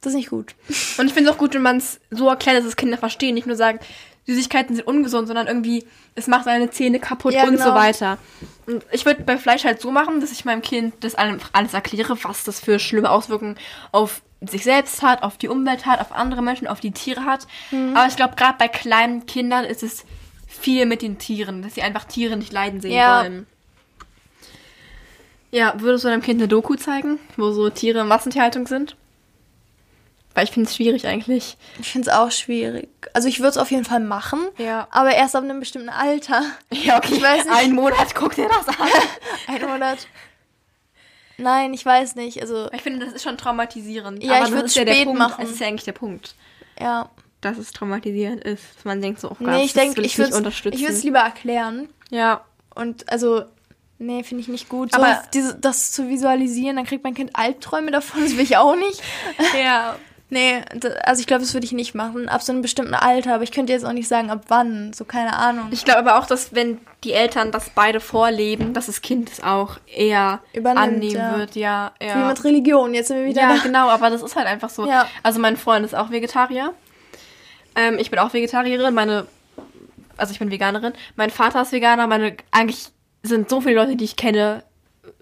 Das 0.00 0.12
ist 0.12 0.16
nicht 0.16 0.30
gut. 0.30 0.54
Und 0.98 1.06
ich 1.06 1.12
finde 1.12 1.28
es 1.30 1.34
auch 1.36 1.38
gut, 1.38 1.52
wenn 1.54 1.62
man 1.62 1.76
es 1.76 2.00
so 2.10 2.28
erklärt, 2.28 2.56
dass 2.58 2.64
es 2.64 2.76
Kinder 2.76 2.96
verstehen. 2.96 3.34
Nicht 3.34 3.46
nur 3.46 3.56
sagen, 3.56 3.80
Süßigkeiten 4.26 4.76
sind 4.76 4.86
ungesund, 4.86 5.26
sondern 5.26 5.46
irgendwie, 5.46 5.84
es 6.14 6.26
macht 6.26 6.44
seine 6.44 6.70
Zähne 6.70 7.00
kaputt 7.00 7.32
Ja, 7.34 7.44
und 7.44 7.56
so 7.58 7.64
genau. 7.64 7.74
weiter. 7.74 8.18
Und 8.66 8.84
ich 8.92 9.04
würde 9.06 9.22
bei 9.22 9.36
Fleisch 9.38 9.64
halt 9.64 9.80
so 9.80 9.90
machen, 9.90 10.20
dass 10.20 10.30
ich 10.32 10.44
meinem 10.44 10.62
Kind 10.62 10.94
das 11.00 11.14
alles 11.14 11.42
alles 11.52 11.74
erkläre, 11.74 12.16
was 12.22 12.44
das 12.44 12.60
für 12.60 12.78
schlimme 12.78 13.10
Auswirkungen 13.10 13.56
auf 13.92 14.22
sich 14.40 14.64
selbst 14.64 15.02
hat, 15.02 15.22
auf 15.22 15.36
die 15.36 15.48
Umwelt 15.48 15.84
hat, 15.86 16.00
auf 16.00 16.12
andere 16.12 16.42
Menschen, 16.42 16.66
auf 16.66 16.80
die 16.80 16.92
Tiere 16.92 17.24
hat. 17.24 17.46
Mhm. 17.70 17.96
Aber 17.96 18.06
ich 18.08 18.16
glaube, 18.16 18.36
gerade 18.36 18.56
bei 18.58 18.68
kleinen 18.68 19.26
Kindern 19.26 19.64
ist 19.64 19.82
es 19.82 20.04
viel 20.46 20.86
mit 20.86 21.02
den 21.02 21.18
Tieren, 21.18 21.62
dass 21.62 21.74
sie 21.74 21.82
einfach 21.82 22.04
Tiere 22.04 22.36
nicht 22.36 22.52
leiden 22.52 22.80
sehen 22.80 22.92
Ja. 22.92 23.20
wollen. 23.22 23.46
Ja, 25.52 25.74
würdest 25.78 26.04
du 26.04 26.08
deinem 26.08 26.22
Kind 26.22 26.40
eine 26.40 26.48
Doku 26.48 26.76
zeigen, 26.76 27.18
wo 27.36 27.50
so 27.50 27.68
Tiere 27.70 28.00
in 28.00 28.08
Massentierhaltung 28.08 28.66
sind? 28.66 28.96
Weil 30.34 30.44
ich 30.44 30.50
finde 30.52 30.68
es 30.68 30.76
schwierig 30.76 31.06
eigentlich. 31.08 31.56
Ich 31.80 31.90
finde 31.90 32.08
es 32.08 32.14
auch 32.16 32.30
schwierig. 32.30 32.88
Also 33.14 33.26
ich 33.28 33.40
würde 33.40 33.50
es 33.50 33.56
auf 33.58 33.70
jeden 33.72 33.84
Fall 33.84 33.98
machen, 34.00 34.40
Ja. 34.58 34.86
aber 34.92 35.12
erst 35.12 35.34
ab 35.34 35.42
einem 35.42 35.58
bestimmten 35.60 35.88
Alter. 35.88 36.42
Ja, 36.72 36.98
okay. 36.98 37.14
Ich 37.14 37.22
weiß 37.22 37.44
nicht. 37.46 37.54
Einen 37.56 37.74
Monat, 37.74 38.14
guck 38.14 38.36
dir 38.36 38.48
das 38.48 38.68
an. 38.68 38.88
Ein 39.48 39.68
Monat. 39.68 40.06
Nein, 41.36 41.72
ich 41.74 41.84
weiß 41.84 42.16
nicht. 42.16 42.40
Also, 42.42 42.70
Ich 42.72 42.82
finde, 42.82 43.04
das 43.04 43.14
ist 43.14 43.22
schon 43.22 43.38
traumatisierend. 43.38 44.22
Ja, 44.22 44.34
Aber 44.36 44.44
ich 44.44 44.50
das 44.50 44.58
würd's 44.60 44.66
ist 44.72 44.76
ja 44.76 44.82
spät 44.82 45.04
Punkt, 45.04 45.18
machen. 45.18 45.44
Es 45.44 45.50
ist 45.50 45.60
ja 45.60 45.66
eigentlich 45.68 45.84
der 45.84 45.92
Punkt, 45.92 46.34
ja. 46.78 47.08
dass 47.40 47.56
es 47.58 47.72
traumatisierend 47.72 48.44
ist. 48.44 48.62
Dass 48.76 48.84
man 48.84 49.00
denkt 49.00 49.20
so, 49.20 49.28
oh 49.30 49.36
Gott, 49.38 49.48
Nee, 49.48 49.64
ich 49.64 49.72
das 49.72 49.82
denke, 49.82 50.00
ich 50.02 50.12
ich 50.12 50.18
würde 50.18 50.38
es 50.92 51.02
lieber 51.02 51.20
erklären. 51.20 51.88
ja. 52.10 52.44
Und 52.72 53.10
also, 53.10 53.42
nee, 53.98 54.22
finde 54.22 54.42
ich 54.42 54.48
nicht 54.48 54.68
gut. 54.68 54.94
Aber- 54.94 55.14
so, 55.24 55.28
diese, 55.34 55.54
das 55.56 55.90
zu 55.90 56.08
visualisieren, 56.08 56.76
dann 56.76 56.84
kriegt 56.86 57.02
mein 57.02 57.14
Kind 57.14 57.30
Albträume 57.34 57.90
davon, 57.90 58.22
das 58.22 58.32
will 58.36 58.44
ich 58.44 58.56
auch 58.58 58.76
nicht. 58.76 59.02
ja. 59.60 59.96
Nee, 60.32 60.62
also 61.02 61.20
ich 61.20 61.26
glaube, 61.26 61.42
das 61.42 61.54
würde 61.54 61.66
ich 61.66 61.72
nicht 61.72 61.94
machen. 61.94 62.28
Ab 62.28 62.42
so 62.42 62.52
einem 62.52 62.62
bestimmten 62.62 62.94
Alter, 62.94 63.34
aber 63.34 63.42
ich 63.42 63.50
könnte 63.50 63.72
jetzt 63.72 63.84
auch 63.84 63.92
nicht 63.92 64.06
sagen, 64.06 64.30
ab 64.30 64.44
wann. 64.46 64.92
So, 64.92 65.04
keine 65.04 65.36
Ahnung. 65.36 65.68
Ich 65.72 65.84
glaube 65.84 65.98
aber 65.98 66.18
auch, 66.18 66.26
dass 66.26 66.54
wenn 66.54 66.78
die 67.02 67.12
Eltern 67.12 67.50
das 67.50 67.70
beide 67.70 67.98
vorleben, 67.98 68.72
dass 68.72 68.86
das 68.86 69.02
Kind 69.02 69.30
es 69.30 69.42
auch 69.42 69.78
eher 69.86 70.40
Übernimmt, 70.52 70.86
annehmen 70.86 71.16
ja. 71.16 71.36
wird, 71.36 71.56
ja. 71.56 71.92
ja. 72.00 72.22
Wie 72.22 72.28
mit 72.28 72.44
Religion. 72.44 72.94
Jetzt 72.94 73.08
sind 73.08 73.18
wir 73.18 73.26
wieder 73.26 73.42
Ja, 73.42 73.56
da. 73.56 73.62
genau, 73.62 73.88
aber 73.88 74.08
das 74.08 74.22
ist 74.22 74.36
halt 74.36 74.46
einfach 74.46 74.70
so. 74.70 74.86
Ja. 74.86 75.08
Also 75.24 75.40
mein 75.40 75.56
Freund 75.56 75.84
ist 75.84 75.94
auch 75.94 76.10
Vegetarier. 76.10 76.74
Ähm, 77.74 77.98
ich 77.98 78.10
bin 78.10 78.20
auch 78.20 78.32
Vegetarierin. 78.32 78.94
Meine, 78.94 79.26
also 80.16 80.32
ich 80.32 80.38
bin 80.38 80.52
Veganerin. 80.52 80.92
Mein 81.16 81.30
Vater 81.30 81.62
ist 81.62 81.72
Veganer. 81.72 82.06
Meine, 82.06 82.36
eigentlich 82.52 82.88
sind 83.24 83.50
so 83.50 83.60
viele 83.60 83.74
Leute, 83.74 83.96
die 83.96 84.04
ich 84.04 84.16
kenne, 84.16 84.62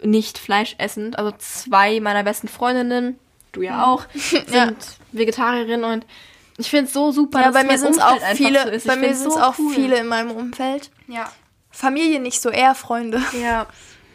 nicht 0.03 0.39
fleischessend. 0.39 1.19
Also 1.19 1.33
zwei 1.39 2.01
meiner 2.01 2.25
besten 2.25 2.49
Freundinnen, 2.49 3.19
du 3.59 3.63
ja 3.65 3.85
auch, 3.87 4.05
sind 4.15 4.51
Ja. 4.53 4.71
Vegetarierinnen 5.13 5.85
und 5.85 6.07
ich 6.59 6.69
finde 6.71 6.87
es 6.87 6.93
so 6.93 7.13
super, 7.13 7.41
Ja, 7.41 7.51
bei 7.51 7.63
mir 7.65 7.79
sind 7.79 7.93
es 7.93 7.99
auch 7.99 8.19
viele, 8.35 8.81
so 8.81 8.89
bei 8.89 8.97
mir 8.97 9.15
sind 9.15 9.29
es 9.29 9.35
so 9.35 9.41
auch 9.41 9.59
cool. 9.59 9.75
viele 9.75 9.99
in 9.99 10.07
meinem 10.09 10.31
Umfeld. 10.33 10.91
Ja. 11.07 11.31
Familie 11.71 12.19
nicht 12.21 12.43
so, 12.43 12.51
eher 12.51 12.75
Freunde. 12.75 13.23
Ja. 13.33 13.67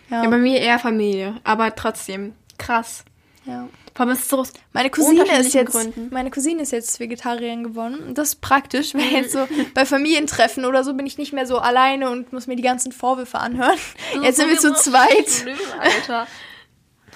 Ja. 0.10 0.24
ja. 0.24 0.30
Bei 0.30 0.38
mir 0.38 0.60
eher 0.60 0.80
Familie, 0.80 1.40
aber 1.44 1.74
trotzdem 1.76 2.34
krass. 2.58 3.06
Ja. 3.46 3.68
Vor 3.96 4.06
allem 4.08 4.16
ist 4.16 4.24
es 4.24 4.30
so 4.30 4.44
Meine 4.74 4.90
Cousine 4.90 5.24
ist 5.40 5.54
jetzt, 5.54 5.72
Gründen. 5.72 6.10
meine 6.12 6.32
Cousine 6.32 6.64
ist 6.64 6.72
jetzt 6.72 7.00
Vegetarierin 7.00 7.64
geworden. 7.64 8.14
Das 8.16 8.30
ist 8.30 8.42
praktisch, 8.42 8.94
weil 8.96 9.04
jetzt 9.12 9.34
so 9.34 9.48
bei 9.76 9.86
Familientreffen 9.86 10.66
oder 10.66 10.84
so 10.84 10.94
bin 10.96 11.06
ich 11.06 11.18
nicht 11.18 11.32
mehr 11.32 11.46
so 11.46 11.60
alleine 11.60 12.10
und 12.10 12.34
muss 12.34 12.48
mir 12.48 12.56
die 12.56 12.64
ganzen 12.64 12.92
Vorwürfe 12.92 13.38
anhören. 13.40 13.78
Jetzt 14.24 14.38
sind 14.38 14.50
wir 14.50 14.58
zu 14.58 14.74
zweit. 14.74 15.30
Schlimm, 15.30 15.58
Alter. 15.80 16.28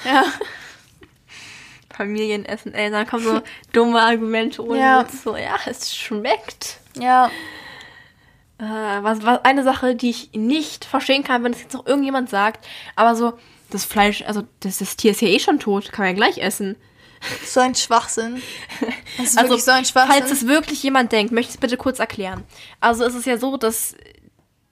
Ja. 0.06 0.24
Familienessen, 1.98 2.74
ey, 2.74 2.92
dann 2.92 3.08
kommen 3.08 3.24
so 3.24 3.42
dumme 3.74 4.02
Argumente 4.02 4.64
ohne 4.64 4.80
Ja. 4.80 5.06
So, 5.24 5.36
ja, 5.36 5.58
es 5.66 5.96
schmeckt. 5.96 6.78
Ja. 6.98 7.32
Äh, 8.60 8.64
was, 8.64 9.24
was, 9.24 9.44
eine 9.44 9.64
Sache, 9.64 9.96
die 9.96 10.10
ich 10.10 10.32
nicht 10.34 10.86
verstehen 10.86 11.24
kann, 11.24 11.44
wenn 11.44 11.54
es 11.54 11.62
jetzt 11.62 11.74
noch 11.74 11.86
irgendjemand 11.86 12.30
sagt, 12.30 12.66
aber 12.96 13.16
so, 13.16 13.34
das 13.70 13.84
Fleisch, 13.84 14.24
also 14.24 14.44
das, 14.62 14.78
das 14.78 14.96
Tier 14.96 15.12
ist 15.12 15.22
ja 15.22 15.28
eh 15.28 15.40
schon 15.40 15.60
tot, 15.60 15.92
kann 15.92 16.06
man 16.06 16.16
ja 16.16 16.26
gleich 16.26 16.38
essen. 16.38 16.76
So 17.46 17.62
ein 17.62 17.74
Schwachsinn. 17.74 18.44
Also, 19.36 19.58
so 19.58 19.72
ein 19.72 19.86
Schwachsinn. 19.86 20.14
falls 20.14 20.32
es 20.32 20.46
wirklich 20.46 20.84
jemand 20.84 21.12
denkt, 21.12 21.34
möchte 21.34 21.50
ich 21.50 21.56
es 21.56 21.60
bitte 21.60 21.76
kurz 21.76 21.98
erklären. 21.98 22.44
Also 22.80 23.06
es 23.06 23.16
ist 23.16 23.26
ja 23.26 23.40
so, 23.40 23.58
dass 23.58 23.96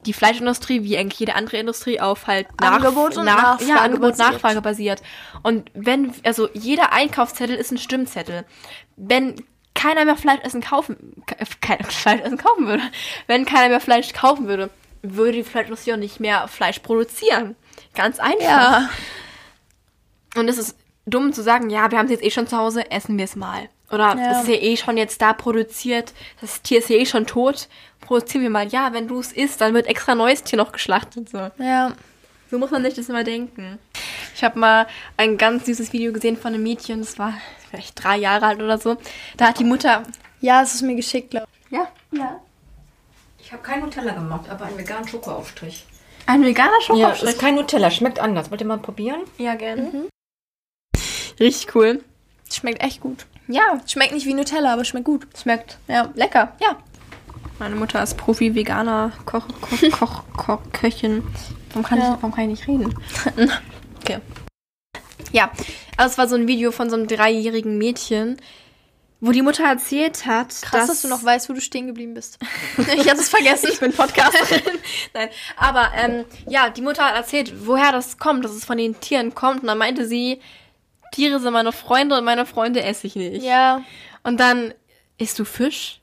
die 0.05 0.13
Fleischindustrie, 0.13 0.83
wie 0.83 0.97
eigentlich 0.97 1.19
jede 1.19 1.35
andere 1.35 1.57
Industrie, 1.57 1.99
auf 1.99 2.27
halt 2.27 2.47
Nach 2.61 2.73
Angebot 2.73 3.17
und 3.17 3.25
nach 3.25 3.41
Nachfrage 3.59 3.69
ja, 3.69 3.77
Angebot 3.77 4.11
basiert. 4.17 4.31
Nachfrage 4.33 4.61
basiert. 4.61 5.01
Und 5.43 5.69
wenn, 5.73 6.13
also 6.23 6.49
jeder 6.53 6.93
Einkaufszettel 6.93 7.55
ist 7.55 7.71
ein 7.71 7.77
Stimmzettel. 7.77 8.45
Wenn 8.95 9.35
keiner 9.73 10.05
mehr 10.05 10.15
Fleisch 10.17 10.39
essen 10.43 10.61
kaufen, 10.61 11.21
ke- 11.25 11.35
äh, 11.39 11.45
kein 11.61 11.83
Fleisch 11.83 12.21
essen 12.21 12.37
kaufen 12.37 12.67
würde, 12.67 12.83
wenn 13.27 13.45
keiner 13.45 13.69
mehr 13.69 13.81
Fleisch 13.81 14.13
kaufen 14.13 14.47
würde, 14.47 14.69
würde 15.01 15.33
die 15.33 15.43
Fleischindustrie 15.43 15.93
auch 15.93 15.97
nicht 15.97 16.19
mehr 16.19 16.47
Fleisch 16.47 16.79
produzieren. 16.79 17.55
Ganz 17.93 18.19
einfach. 18.19 18.41
ja. 18.41 18.89
Und 20.35 20.47
es 20.49 20.57
ist 20.57 20.77
dumm 21.05 21.33
zu 21.33 21.43
sagen, 21.43 21.69
ja, 21.69 21.91
wir 21.91 21.97
haben 21.97 22.05
es 22.05 22.11
jetzt 22.11 22.23
eh 22.23 22.31
schon 22.31 22.47
zu 22.47 22.57
Hause, 22.57 22.89
essen 22.91 23.17
wir 23.17 23.25
es 23.25 23.35
mal. 23.35 23.69
Oder 23.91 24.15
Ja. 24.17 24.31
es 24.31 24.41
ist 24.43 24.47
ja 24.49 24.55
eh 24.55 24.75
schon 24.77 24.97
jetzt 24.97 25.21
da 25.21 25.33
produziert, 25.33 26.13
das 26.41 26.61
Tier 26.63 26.79
ist 26.79 26.89
ja 26.89 26.95
eh 26.95 27.05
schon 27.05 27.27
tot, 27.27 27.67
produzieren 28.05 28.43
wir 28.43 28.49
mal. 28.49 28.67
Ja, 28.67 28.93
wenn 28.93 29.07
du 29.07 29.19
es 29.19 29.31
isst, 29.31 29.61
dann 29.61 29.73
wird 29.73 29.87
extra 29.87 30.15
neues 30.15 30.43
Tier 30.43 30.57
noch 30.57 30.71
geschlachtet. 30.71 31.29
So. 31.29 31.49
Ja. 31.57 31.91
so 32.49 32.57
muss 32.57 32.71
man 32.71 32.83
sich 32.83 32.93
das 32.93 33.09
immer 33.09 33.23
denken. 33.23 33.79
Ich 34.35 34.43
habe 34.43 34.59
mal 34.59 34.87
ein 35.17 35.37
ganz 35.37 35.65
süßes 35.65 35.93
Video 35.93 36.11
gesehen 36.13 36.37
von 36.37 36.53
einem 36.53 36.63
Mädchen, 36.63 36.99
das 36.99 37.17
war 37.19 37.33
vielleicht 37.69 38.03
drei 38.03 38.17
Jahre 38.17 38.45
alt 38.47 38.61
oder 38.61 38.77
so. 38.77 38.97
Da 39.37 39.47
hat 39.49 39.59
die 39.59 39.63
Mutter... 39.63 40.03
Ja, 40.41 40.61
es 40.61 40.75
ist 40.75 40.81
mir 40.81 40.95
geschickt, 40.95 41.31
glaube 41.31 41.47
Ja, 41.69 41.87
Ja. 42.11 42.39
Ich 43.39 43.51
habe 43.51 43.61
keinen 43.61 43.83
Nutella 43.83 44.13
gemacht, 44.13 44.49
aber 44.49 44.65
einen 44.65 44.77
veganen 44.77 45.07
Schokoaufstrich. 45.07 45.85
ein 46.25 46.43
veganer 46.43 46.71
Ja, 46.79 46.81
Schokoaufstrich. 46.85 47.31
ist 47.31 47.39
kein 47.39 47.55
Nutella, 47.55 47.91
schmeckt 47.91 48.19
anders. 48.19 48.49
Wollt 48.51 48.61
ihr 48.61 48.67
mal 48.67 48.79
probieren? 48.79 49.21
Ja, 49.37 49.53
gerne. 49.55 50.07
Richtig 51.39 51.75
cool. 51.75 52.01
ich. 52.49 52.55
Schmeckt 52.55 52.81
echt 52.83 53.01
gut. 53.01 53.25
Ja, 53.47 53.79
Schmeckt 53.85 54.13
nicht 54.13 54.25
wie 54.25 54.33
Nutella, 54.33 54.73
aber 54.73 54.83
schmeckt 54.85 55.05
gut. 55.05 55.27
Schmeckt 55.39 55.77
ja 55.87 56.09
lecker, 56.15 56.53
ja. 56.59 56.77
Meine 57.59 57.75
Mutter 57.75 58.03
ist 58.03 58.17
Profi-Veganer, 58.17 59.13
Koch, 59.25 59.47
Koch, 59.61 59.91
Koch, 59.99 60.23
Koch, 60.35 60.59
Köchin. 60.73 61.23
Warum 61.69 61.83
kann, 61.83 61.99
Ja. 61.99 62.05
ich, 62.15 62.21
warum 62.21 62.31
kann 62.33 62.49
ich 62.49 62.59
nicht 62.59 62.67
reden? 62.67 62.93
okay. 64.01 64.19
Ja, 65.31 65.51
also 65.97 66.11
es 66.11 66.17
war 66.17 66.27
so 66.27 66.35
ein 66.35 66.47
Video 66.47 66.71
von 66.71 66.89
so 66.89 66.95
einem 66.95 67.07
dreijährigen 67.07 67.77
Mädchen, 67.77 68.37
wo 69.21 69.31
die 69.31 69.41
Mutter 69.41 69.63
erzählt 69.63 70.25
hat, 70.25 70.49
Krass, 70.61 70.87
dass, 70.87 71.01
du 71.01 71.07
noch 71.07 71.23
weißt, 71.23 71.49
wo 71.49 71.53
du 71.53 71.61
stehen 71.61 71.87
geblieben 71.87 72.13
bist. 72.13 72.37
ich 72.77 73.09
hatte 73.09 73.21
es 73.21 73.29
vergessen. 73.29 73.69
ich 73.71 73.79
bin 73.79 73.93
Podcasterin. 73.93 74.61
Nein, 75.13 75.29
aber 75.57 75.91
ähm, 75.95 76.25
ja, 76.47 76.69
die 76.69 76.81
Mutter 76.81 77.05
hat 77.05 77.15
erzählt, 77.15 77.53
woher 77.65 77.91
das 77.91 78.17
kommt, 78.17 78.43
dass 78.45 78.51
es 78.51 78.65
von 78.65 78.77
den 78.77 78.99
Tieren 78.99 79.33
kommt. 79.33 79.61
Und 79.61 79.67
dann 79.67 79.77
meinte 79.77 80.05
sie, 80.05 80.41
Tiere 81.11 81.39
sind 81.39 81.53
meine 81.53 81.71
Freunde 81.71 82.17
und 82.17 82.25
meine 82.25 82.45
Freunde 82.45 82.83
esse 82.83 83.07
ich 83.07 83.15
nicht. 83.15 83.43
Ja. 83.43 83.81
Und 84.23 84.39
dann, 84.39 84.73
isst 85.17 85.39
du 85.39 85.45
Fisch? 85.45 86.01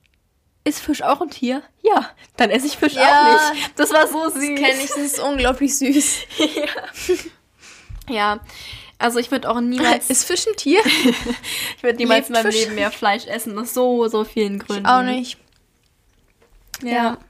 Ist 0.65 0.79
Fisch 0.81 1.03
auch 1.03 1.21
ein 1.21 1.31
Tier? 1.31 1.63
Ja, 1.83 2.09
dann 2.37 2.51
esse 2.51 2.67
ich 2.67 2.77
Fisch 2.77 2.95
Ja. 2.95 3.03
auch 3.49 3.53
nicht. 3.53 3.73
Das 3.79 3.93
war 3.93 4.07
so 4.07 4.29
süß. 4.29 4.35
Kenn 4.59 4.81
ich, 4.81 4.89
das 4.89 4.97
ist 4.99 5.21
unglaublich 5.21 5.77
süß. 5.77 6.19
Ja, 8.09 8.41
also 8.99 9.21
ich 9.21 9.31
würde 9.31 9.49
auch 9.49 9.61
niemals, 9.61 10.11
Ist 10.11 10.25
Fisch 10.25 10.47
ein 10.47 10.57
Tier? 10.57 10.81
ich 11.77 11.83
würde 11.83 11.99
niemals 11.99 12.29
in 12.29 12.33
meinem 12.35 12.51
Fisch? 12.51 12.63
Leben 12.63 12.75
mehr 12.75 12.91
Fleisch 12.91 13.27
essen. 13.27 13.57
Aus 13.59 13.75
so, 13.75 14.09
so 14.09 14.25
vielen 14.25 14.59
Gründen. 14.59 14.87
Auch 14.87 15.03
nicht. 15.03 15.39
Ja. 16.83 17.19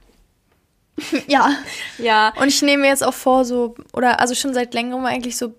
Ja. 1.27 1.57
Ja. 1.99 2.33
Und 2.37 2.49
ich 2.49 2.61
nehme 2.63 2.83
mir 2.83 2.89
jetzt 2.89 3.03
auch 3.03 3.15
vor, 3.15 3.45
so, 3.45 3.75
oder 3.93 4.21
also 4.21 4.35
schon 4.35 4.53
seit 4.55 4.75
längerem 4.75 5.05
eigentlich 5.07 5.37
so, 5.37 5.55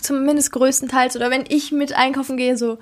zumindest 0.00 0.50
größtenteils, 0.52 1.14
oder 1.16 1.30
wenn 1.30 1.44
ich 1.48 1.70
mit 1.72 1.92
einkaufen 1.92 2.36
gehe, 2.36 2.56
so 2.56 2.78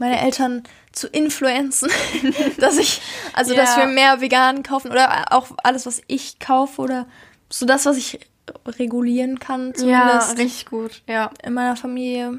meine 0.00 0.20
Eltern 0.20 0.64
zu 0.92 1.06
influenzen, 1.06 1.88
dass 2.58 2.76
ich, 2.78 3.00
also 3.32 3.54
dass 3.54 3.76
Ja. 3.76 3.82
wir 3.82 3.86
mehr 3.86 4.20
vegan 4.20 4.62
kaufen 4.64 4.90
oder 4.90 5.32
auch 5.32 5.46
alles, 5.62 5.86
was 5.86 6.02
ich 6.08 6.40
kaufe 6.40 6.82
oder 6.82 7.06
so 7.48 7.66
das, 7.66 7.86
was 7.86 7.96
ich 7.96 8.18
regulieren 8.66 9.38
kann, 9.38 9.68
Ja, 9.68 9.74
zumindest 9.74 10.38
richtig 10.38 10.66
gut. 10.66 11.02
Ja. 11.06 11.30
in 11.44 11.52
meiner 11.54 11.76
Familie. 11.76 12.38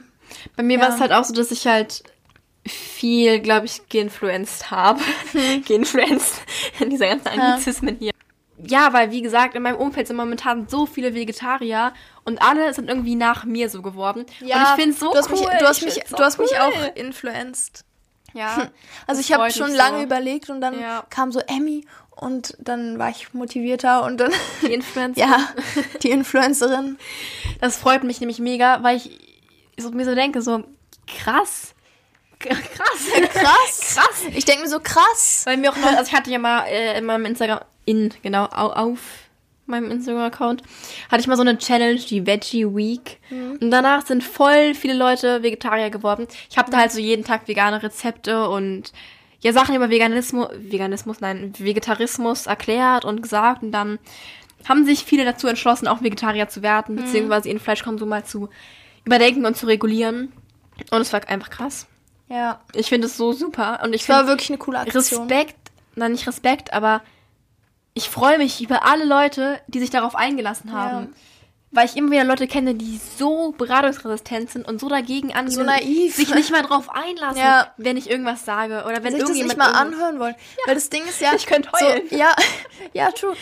Bei 0.58 0.64
mir 0.64 0.78
Ja. 0.78 0.84
war 0.84 0.94
es 0.96 1.00
halt 1.00 1.14
auch 1.14 1.24
so, 1.24 1.34
dass 1.34 1.52
ich 1.52 1.66
halt 1.68 2.04
viel, 2.68 3.40
glaube 3.40 3.66
ich, 3.66 3.88
geinfluenced 3.90 4.70
habe. 4.72 5.02
geinfluenced 5.68 6.36
in 6.80 6.90
dieser 6.90 7.08
ganzen 7.08 7.28
Anglizismen 7.30 7.96
hier. 7.98 8.12
Ja, 8.64 8.94
weil 8.94 9.10
wie 9.12 9.22
gesagt, 9.24 9.56
in 9.56 9.64
meinem 9.64 9.78
Umfeld 9.78 10.08
sind 10.08 10.18
momentan 10.18 10.68
so 10.68 10.86
viele 10.86 11.16
Vegetarier 11.16 11.94
und 12.26 12.42
alle 12.42 12.74
sind 12.74 12.90
irgendwie 12.90 13.16
nach 13.16 13.44
mir 13.46 13.70
so 13.70 13.82
geworden. 13.82 14.26
und 14.42 14.48
ich 14.48 14.56
finde 14.76 14.90
es 14.92 15.00
so 15.00 15.12
du 15.12 15.18
hast 15.18 15.30
cool. 15.32 15.40
mich, 15.40 15.48
du 15.60 15.66
hast 15.68 15.78
Ich 15.80 15.86
mich, 15.86 16.04
du 16.04 16.18
hast 16.24 16.40
mich 16.40 16.52
cool. 16.52 16.58
auch 16.60 16.96
influenced. 16.96 17.84
Ja. 18.34 18.56
Also 18.56 18.70
Das 19.08 19.20
ich 19.20 19.34
habe 19.34 19.52
schon 19.52 19.72
lange 19.74 19.98
so. 19.98 20.04
überlegt 20.04 20.50
und 20.50 20.62
dann 20.62 20.80
Ja. 20.80 21.04
kam 21.10 21.32
so 21.32 21.40
Emmy 21.42 21.86
und 22.12 22.56
dann 22.60 22.98
war 23.00 23.10
ich 23.10 23.34
motivierter 23.34 24.04
und 24.04 24.18
dann 24.20 24.32
Die 24.62 24.74
Influencer. 24.74 25.20
ja 25.28 25.50
die 26.02 26.12
Influencerin. 26.12 26.98
Das 27.60 27.78
freut 27.78 28.04
mich 28.04 28.20
nämlich 28.22 28.40
mega, 28.40 28.82
weil 28.84 28.98
ich 28.98 29.20
so, 29.78 29.92
mir 29.92 30.06
so 30.06 30.16
denke, 30.16 30.42
so 30.42 30.64
krass. 31.08 31.74
Krass. 32.40 32.58
Krass. 33.34 33.96
krass. 33.96 34.24
Ich 34.34 34.46
denke 34.46 34.64
mir 34.64 34.70
so 34.70 34.80
krass. 34.80 35.42
Weil 35.46 35.58
mir 35.58 35.72
auch 35.72 35.76
Leute, 35.78 35.98
also 35.98 36.10
ich 36.10 36.14
hatte 36.18 36.32
ja 36.32 36.40
mal 36.40 36.66
äh, 36.68 36.98
in 36.98 37.06
meinem 37.06 37.26
Instagram, 37.26 37.60
in, 37.86 38.12
genau, 38.24 38.46
au, 38.46 38.70
auf 38.72 39.00
meinem 39.72 39.90
Instagram-Account, 39.90 40.62
hatte 41.10 41.22
ich 41.22 41.28
mal 41.28 41.36
so 41.36 41.42
eine 41.42 41.58
Challenge, 41.58 42.00
die 42.00 42.28
Veggie 42.28 42.66
Week. 42.66 43.20
Und 43.60 43.72
danach 43.72 44.06
sind 44.06 44.24
voll 44.24 44.74
viele 44.76 44.94
Leute 44.94 45.42
Vegetarier 45.42 45.90
geworden. 45.90 46.28
Ich 46.50 46.58
habe 46.58 46.70
da 46.70 46.78
halt 46.78 46.92
so 46.92 47.00
jeden 47.00 47.24
Tag 47.24 47.48
vegane 47.48 47.82
Rezepte 47.82 48.48
und 48.50 48.92
ja, 49.42 49.54
Sachen 49.54 49.76
über 49.76 49.90
Veganismus, 49.90 50.50
Veganismus, 50.56 51.20
nein, 51.20 51.54
Vegetarismus 51.58 52.46
erklärt 52.46 53.06
und 53.06 53.24
gesagt. 53.24 53.64
Und 53.64 53.72
dann 53.72 53.98
haben 54.70 54.86
sich 54.86 55.04
viele 55.04 55.26
dazu 55.26 55.48
entschlossen, 55.48 55.88
auch 55.88 56.04
Vegetarier 56.04 56.48
zu 56.48 56.62
werden, 56.62 56.96
beziehungsweise 56.96 57.50
ihren 57.50 57.60
Fleischkonsum 57.60 58.08
mal 58.08 58.24
zu 58.24 58.50
überdenken 59.04 59.46
und 59.46 59.58
zu 59.58 59.66
regulieren. 59.66 60.32
Und 60.92 61.02
es 61.02 61.12
war 61.12 61.28
einfach 61.28 61.50
krass. 61.50 61.88
Ja, 62.30 62.62
Ich 62.74 62.88
finde 62.88 63.08
es 63.08 63.18
so 63.18 63.34
super. 63.34 63.82
Und 63.84 63.94
ich 63.94 64.04
es 64.04 64.10
war 64.10 64.20
finde 64.20 64.34
wirklich 64.34 64.50
eine 64.50 64.58
coole 64.58 64.80
Aktion. 64.80 65.28
Respekt, 65.28 65.72
nein, 65.96 66.14
nicht 66.14 66.28
Respekt, 66.28 66.72
aber 66.72 67.02
ich 67.94 68.10
freue 68.10 68.38
mich 68.38 68.62
über 68.62 68.86
alle 68.86 69.06
Leute, 69.06 69.60
die 69.68 69.80
sich 69.80 69.90
darauf 69.90 70.16
eingelassen 70.16 70.72
haben. 70.74 71.14
Weil 71.72 71.86
ich 71.86 71.96
immer 71.96 72.12
wieder 72.12 72.24
Leute 72.26 72.48
kenne, 72.48 72.76
die 72.76 73.00
so 73.18 73.54
beratungsresistent 73.58 74.50
sind 74.52 74.68
und 74.68 74.80
so 74.82 74.90
dagegen 74.90 75.34
angehen, 75.34 75.52
So 75.56 75.64
naiv. 75.64 76.16
sich 76.16 76.34
nicht 76.36 76.52
mal 76.52 76.64
drauf 76.64 76.90
einlassen, 76.90 77.38
Ja. 77.40 77.72
wenn 77.78 77.96
ich 77.98 78.10
irgendwas 78.10 78.44
sage 78.44 78.84
oder 78.86 79.04
wenn 79.04 79.14
sich 79.14 79.22
das 79.22 79.30
nicht 79.32 79.40
irgendjemand 79.42 79.58
mal 79.74 79.80
anhören 79.80 80.20
wollen. 80.20 80.36
Weil 80.66 80.76
das 80.76 80.90
Ding 80.90 81.04
ist 81.08 81.22
ja. 81.22 81.34
Ich 81.36 81.46
könnte 81.46 81.70
heulen. 81.72 82.02
So, 82.10 82.16
ja, 82.16 82.36
ja, 82.94 83.12
true. 83.12 83.36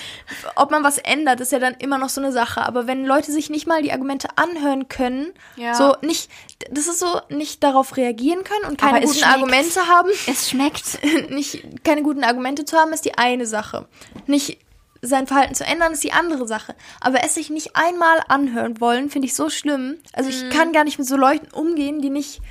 Ob 0.56 0.70
man 0.72 0.84
was 0.84 0.98
ändert, 1.00 1.40
ist 1.42 1.52
ja 1.52 1.60
dann 1.60 1.74
immer 1.80 1.98
noch 1.98 2.10
so 2.10 2.22
eine 2.22 2.32
Sache. 2.32 2.62
Aber 2.62 2.86
wenn 2.88 3.06
Leute 3.06 3.32
sich 3.32 3.50
nicht 3.50 3.66
mal 3.68 3.82
die 3.82 3.92
Argumente 3.92 4.28
anhören 4.36 4.88
können, 4.90 5.34
Ja. 5.56 5.74
so 5.74 5.96
nicht, 6.02 6.30
das 6.70 6.88
ist 6.88 7.00
so, 7.00 7.22
nicht 7.30 7.64
darauf 7.64 7.98
reagieren 7.98 8.44
können 8.44 8.66
und 8.70 8.78
keine 8.80 9.02
guten 9.02 9.14
schmeckt. 9.16 9.34
Argumente 9.34 9.88
haben, 9.88 10.10
Es 10.28 10.50
schmeckt. 10.50 11.00
nicht, 11.32 11.84
keine 11.84 12.04
guten 12.04 12.24
Argumente 12.24 12.64
zu 12.66 12.78
haben, 12.78 12.94
ist 12.94 13.06
die 13.06 13.18
eine 13.18 13.46
Sache. 13.48 13.88
Nicht 14.28 14.60
sein 15.02 15.28
Verhalten 15.28 15.56
zu 15.56 15.64
ändern, 15.66 15.94
ist 15.94 16.04
die 16.04 16.12
andere 16.14 16.48
Sache. 16.48 16.76
Aber 17.00 17.24
es 17.24 17.36
sich 17.36 17.50
nicht 17.50 17.76
einmal 17.76 18.20
anhören 18.28 18.80
wollen, 18.82 19.10
finde 19.10 19.28
ich 19.28 19.36
so 19.36 19.50
schlimm. 19.50 19.98
Also 20.14 20.30
ich 20.30 20.50
kann 20.50 20.74
gar 20.74 20.84
nicht 20.84 21.00
mit 21.00 21.08
so 21.08 21.16
Leuten 21.16 21.48
umgehen, 21.54 22.02
die 22.02 22.10
nicht, 22.10 22.42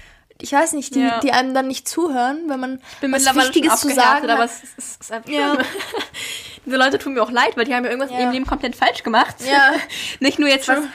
ich 0.40 0.52
weiß 0.52 0.72
nicht, 0.72 0.94
die, 0.94 1.00
Ja. 1.00 1.20
die 1.20 1.32
einem 1.32 1.52
dann 1.52 1.66
nicht 1.68 1.86
zuhören, 1.88 2.44
wenn 2.48 2.60
man 2.60 2.80
bin 3.00 3.12
was 3.12 3.20
mittlerweile 3.22 3.48
Wichtiges 3.48 3.80
schon 3.80 3.90
zu 3.90 3.96
sagen 3.96 4.30
aber 4.30 4.42
hat. 4.44 4.50
es, 4.50 4.62
es, 4.62 4.78
es 4.78 4.96
ist 5.00 5.12
einfach 5.12 5.30
Ja. 5.30 5.54
schlimm. 5.54 5.66
Diese 6.66 6.76
Leute 6.76 6.98
tun 6.98 7.14
mir 7.14 7.22
auch 7.22 7.30
leid, 7.30 7.56
weil 7.56 7.64
die 7.64 7.74
haben 7.74 7.84
ja 7.84 7.90
irgendwas 7.90 8.10
in 8.10 8.16
Ja. 8.16 8.22
ihrem 8.24 8.32
Leben 8.32 8.46
komplett 8.46 8.76
falsch 8.76 9.02
gemacht. 9.02 9.36
Ja. 9.48 9.72
Nicht 10.20 10.38
nur 10.38 10.48
jetzt 10.48 10.68
was 10.68 10.78
True. 10.78 10.88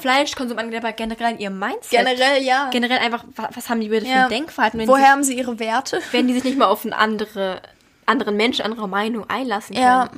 Fleischkonsum 0.00 0.58
angeht, 0.58 0.78
aber 0.82 0.92
generell 0.92 1.32
in 1.34 1.38
ihrem 1.38 1.58
Mindset. 1.58 1.90
Generell, 2.04 2.42
ja. 2.42 2.68
Generell 2.70 2.98
einfach, 2.98 3.24
wa- 3.36 3.48
was 3.54 3.68
haben 3.70 3.80
die 3.80 3.90
wieder 3.90 4.02
für 4.02 4.06
Ja. 4.08 4.28
Denkverhalten? 4.28 4.86
Woher 4.88 5.04
die 5.04 5.10
haben 5.10 5.24
sie 5.24 5.34
ihre 5.38 5.58
Werte? 5.58 6.00
sich, 6.00 6.12
wenn 6.12 6.26
die 6.26 6.34
sich 6.34 6.44
nicht 6.44 6.58
mal 6.58 6.66
auf 6.68 6.84
einen 6.84 6.92
andere, 6.92 7.62
anderen 8.06 8.36
Menschen, 8.36 8.64
andere 8.64 8.88
Meinung 8.88 9.28
einlassen 9.30 9.74
können. 9.76 9.86
Ja. 9.86 10.10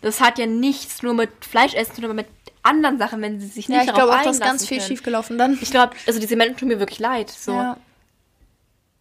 Das 0.00 0.20
hat 0.20 0.38
ja 0.38 0.46
nichts 0.46 1.02
nur 1.02 1.14
mit 1.14 1.30
Fleischessen 1.44 1.94
zu 1.94 2.00
tun, 2.00 2.06
aber 2.06 2.14
mit 2.14 2.26
anderen 2.62 2.98
Sachen, 2.98 3.20
wenn 3.22 3.40
sie 3.40 3.46
sich 3.46 3.68
nicht 3.68 3.76
Ja, 3.76 3.82
ich 3.82 3.86
darauf 3.90 4.04
glaube 4.10 4.18
auch, 4.20 4.24
dass 4.24 4.40
ganz 4.40 4.66
viel 4.66 4.78
können. 4.78 4.88
schiefgelaufen 4.88 5.38
dann. 5.38 5.58
Ich 5.60 5.70
glaube, 5.70 5.94
also 6.06 6.18
diese 6.20 6.36
Menschen 6.36 6.56
tun 6.56 6.68
mir 6.68 6.78
wirklich 6.78 6.98
leid. 6.98 7.30
So. 7.30 7.52
Ja. 7.52 7.76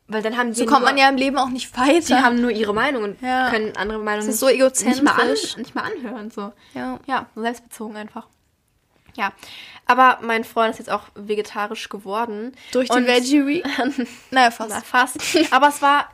Weil 0.08 0.24
dann 0.24 0.38
haben 0.38 0.50
die 0.54 0.56
So 0.60 0.66
kommt 0.66 0.80
nur, 0.80 0.90
man 0.90 0.98
ja 0.98 1.08
im 1.08 1.18
Leben 1.18 1.38
auch 1.38 1.50
nicht 1.50 1.78
weiter. 1.78 2.00
Die 2.08 2.14
haben 2.16 2.42
nur 2.42 2.50
ihre 2.52 2.74
Meinung 2.74 3.04
und 3.04 3.22
Ja. 3.22 3.50
können 3.52 3.76
andere 3.78 4.00
Meinungen 4.00 4.26
Das 4.28 4.36
ist 4.36 4.40
so 4.40 4.48
nicht, 4.48 4.86
nicht, 4.86 5.04
mal 5.04 5.12
an, 5.12 5.30
nicht 5.58 5.76
mal 5.76 5.84
anhören. 5.84 6.32
So. 6.32 6.52
ja. 6.74 7.00
Ja, 7.06 7.28
so 7.36 7.42
selbstbezogen 7.42 7.96
einfach. 7.96 8.28
Ja, 9.16 9.34
aber 9.86 10.20
mein 10.22 10.44
Freund 10.44 10.72
ist 10.72 10.80
jetzt 10.80 10.90
auch 10.90 11.04
vegetarisch 11.16 11.90
geworden. 11.90 12.54
Durch 12.72 12.90
die 12.90 13.06
Veggie 13.06 13.46
Week? 13.46 13.66
naja, 14.32 14.52
fast. 14.52 14.70
Na, 14.70 14.82
fast. 14.82 15.18
Aber 15.52 15.68
es 15.68 15.82
war 15.82 16.10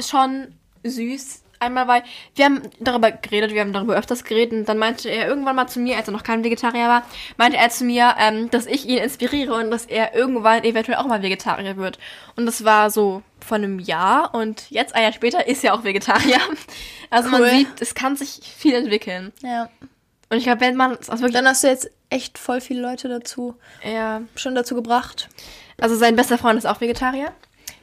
schon 0.00 0.54
süß. 0.82 1.39
Einmal, 1.60 1.86
weil 1.88 2.02
wir 2.34 2.46
haben 2.46 2.62
darüber 2.80 3.12
geredet, 3.12 3.52
wir 3.52 3.60
haben 3.60 3.72
darüber 3.72 3.94
öfters 3.94 4.24
geredet 4.24 4.58
und 4.58 4.68
dann 4.68 4.78
meinte 4.78 5.10
er 5.10 5.28
irgendwann 5.28 5.54
mal 5.56 5.66
zu 5.66 5.78
mir, 5.78 5.98
als 5.98 6.08
er 6.08 6.12
noch 6.12 6.22
kein 6.22 6.42
Vegetarier 6.42 6.88
war, 6.88 7.02
meinte 7.36 7.58
er 7.58 7.68
zu 7.68 7.84
mir, 7.84 8.14
ähm, 8.18 8.50
dass 8.50 8.64
ich 8.66 8.86
ihn 8.88 8.98
inspiriere 8.98 9.54
und 9.54 9.70
dass 9.70 9.84
er 9.84 10.14
irgendwann 10.14 10.64
eventuell 10.64 10.96
auch 10.96 11.06
mal 11.06 11.22
Vegetarier 11.22 11.76
wird. 11.76 11.98
Und 12.34 12.46
das 12.46 12.64
war 12.64 12.90
so 12.90 13.22
vor 13.40 13.56
einem 13.58 13.78
Jahr 13.78 14.34
und 14.34 14.70
jetzt, 14.70 14.94
ein 14.94 15.02
Jahr 15.02 15.12
später, 15.12 15.46
ist 15.46 15.62
er 15.62 15.74
auch 15.74 15.84
Vegetarier. 15.84 16.40
Also 17.12 17.28
man 17.28 17.40
Cool. 17.42 17.50
sieht, 17.50 17.80
es 17.80 17.96
kann 17.96 18.14
sich 18.14 18.38
viel 18.56 18.72
entwickeln. 18.72 19.32
Ja. 19.42 19.68
Und 20.28 20.38
ich 20.38 20.44
glaube, 20.44 20.60
wenn 20.60 20.76
man 20.76 20.92
es 20.92 21.10
auch 21.10 21.14
wirklich... 21.14 21.32
Dann 21.32 21.48
hast 21.48 21.64
du 21.64 21.66
jetzt 21.66 21.90
echt 22.08 22.38
voll 22.38 22.60
viele 22.60 22.80
Leute 22.82 23.08
dazu, 23.08 23.56
ja, 23.84 24.22
schon 24.36 24.54
dazu 24.54 24.76
gebracht. 24.76 25.28
Also 25.80 25.96
sein 25.96 26.14
bester 26.14 26.38
Freund 26.38 26.56
ist 26.56 26.66
auch 26.66 26.80
Vegetarier, 26.80 27.32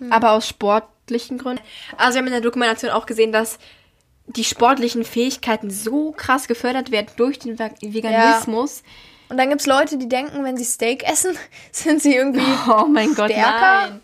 aber 0.09 0.32
aus 0.32 0.47
sportlichen 1.07 1.37
Gründen. 1.37 1.63
Also 1.97 2.15
wir 2.15 2.19
haben 2.19 2.27
in 2.27 2.33
der 2.33 2.41
Dokumentation 2.41 2.91
auch 2.91 3.05
gesehen, 3.05 3.31
dass 3.31 3.57
die 4.27 4.43
sportlichen 4.43 5.05
Fähigkeiten 5.05 5.69
so 5.71 6.11
krass 6.11 6.47
gefördert 6.49 6.91
werden 6.91 7.07
durch 7.15 7.39
den 7.39 7.57
Ve- 7.57 7.71
Veganismus. 7.81 8.83
Und 9.29 9.37
dann 9.37 9.49
gibt's 9.49 9.65
Leute, 9.65 9.97
die 9.97 10.09
denken, 10.09 10.43
wenn 10.43 10.57
sie 10.57 10.65
Steak 10.65 11.03
essen, 11.09 11.37
sind 11.71 12.01
sie 12.01 12.13
irgendwie. 12.15 12.41
Oh 12.69 12.85
mein 12.87 13.13
Gott, 13.15 13.31
Stärker? 13.31 13.89
nein. 13.89 14.01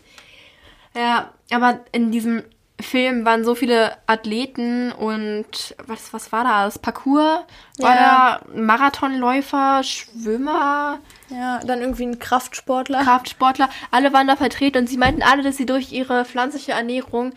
Ja, 0.96 1.34
aber 1.50 1.80
in 1.92 2.10
diesem 2.10 2.42
Film 2.80 3.24
waren 3.24 3.44
so 3.44 3.54
viele 3.54 3.96
Athleten 4.06 4.90
und 4.92 5.74
was, 5.86 6.12
was 6.12 6.32
war 6.32 6.42
das? 6.44 6.78
Parcours? 6.78 7.40
War 7.78 7.94
Ja. 7.94 8.40
da 8.40 8.60
Marathonläufer, 8.60 9.82
Schwimmer, 9.84 10.98
Ja, 11.30 11.60
dann 11.60 11.80
irgendwie 11.80 12.04
ein 12.06 12.18
Kraftsportler. 12.18 13.02
Kraftsportler, 13.02 13.68
alle 13.90 14.12
waren 14.12 14.26
da 14.26 14.36
vertreten 14.36 14.78
und 14.78 14.86
sie 14.88 14.96
meinten 14.98 15.22
alle, 15.22 15.42
dass 15.42 15.56
sie 15.56 15.66
durch 15.66 15.92
ihre 15.92 16.24
pflanzliche 16.24 16.72
Ernährung 16.72 17.32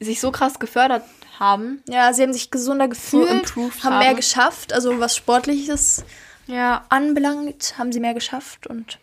sich 0.00 0.20
so 0.20 0.30
krass 0.32 0.58
gefördert 0.58 1.04
haben. 1.38 1.82
Ja, 1.88 2.12
sie 2.12 2.22
haben 2.22 2.32
sich 2.32 2.50
gesunder 2.50 2.88
gefühlt, 2.88 3.30
improved 3.30 3.84
haben 3.84 3.98
mehr 3.98 4.08
haben. 4.08 4.16
geschafft. 4.16 4.72
Also 4.72 4.98
was 5.00 5.16
Sportliches 5.16 6.04
Ja. 6.46 6.84
anbelangt, 6.88 7.74
haben 7.78 7.92
sie 7.92 8.00
mehr 8.00 8.14
geschafft 8.14 8.66
und 8.66 8.98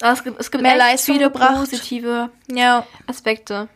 es 0.00 0.22
gibt, 0.24 0.38
es 0.38 0.50
gibt 0.50 0.62
Mehr 0.62 0.76
Leistung 0.76 1.14
viele 1.16 1.30
gebracht. 1.30 1.54
positive 1.56 2.30
ja. 2.52 2.86
Aspekte, 3.06 3.68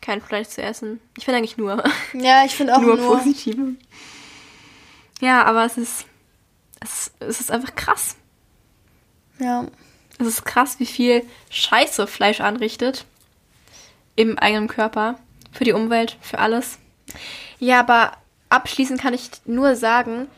kein 0.00 0.20
Fleisch 0.20 0.48
zu 0.48 0.62
essen. 0.62 1.00
Ich 1.16 1.24
finde 1.24 1.38
eigentlich 1.38 1.56
nur, 1.56 1.82
Ja, 2.12 2.44
ich 2.44 2.54
finde 2.54 2.76
auch 2.76 2.80
nur, 2.80 2.96
nur. 2.96 3.16
positive. 3.18 3.74
Ja, 5.20 5.44
aber 5.44 5.64
es 5.64 5.76
ist, 5.76 6.06
es, 6.80 7.10
es 7.20 7.40
ist 7.40 7.50
einfach 7.50 7.74
krass. 7.74 8.16
Ja. 9.38 9.66
Es 10.18 10.26
ist 10.26 10.44
krass, 10.44 10.78
wie 10.78 10.86
viel 10.86 11.24
Scheiße 11.50 12.06
Fleisch 12.06 12.40
anrichtet. 12.40 13.04
Im 14.16 14.38
eigenen 14.38 14.68
Körper. 14.68 15.18
Für 15.52 15.64
die 15.64 15.72
Umwelt, 15.72 16.16
für 16.20 16.38
alles. 16.38 16.78
Ja, 17.58 17.80
aber 17.80 18.12
abschließend 18.50 19.00
kann 19.00 19.14
ich 19.14 19.30
nur 19.46 19.76
sagen, 19.76 20.28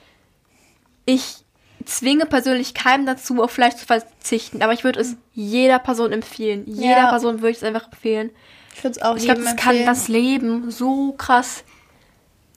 ich 1.04 1.36
zwinge 1.84 2.26
persönlich 2.26 2.74
keinem 2.74 3.06
dazu, 3.06 3.42
auf 3.42 3.50
Fleisch 3.50 3.74
zu 3.74 3.86
verzichten. 3.86 4.62
Aber 4.62 4.72
ich 4.72 4.84
würde 4.84 5.00
es 5.00 5.16
jeder 5.34 5.78
Person 5.80 6.12
empfehlen. 6.12 6.64
Jeder 6.66 6.96
Ja. 6.96 7.08
Person 7.10 7.40
würde 7.40 7.50
ich 7.50 7.56
es 7.58 7.64
einfach 7.64 7.86
empfehlen. 7.86 8.30
Ich 8.74 8.82
würde 8.84 8.98
es 8.98 9.02
auch 9.02 9.16
Ich 9.16 9.24
glaube, 9.24 9.42
das 9.42 9.56
kann 9.56 9.84
das 9.84 10.08
Leben 10.08 10.70
so 10.70 11.12
krass, 11.12 11.64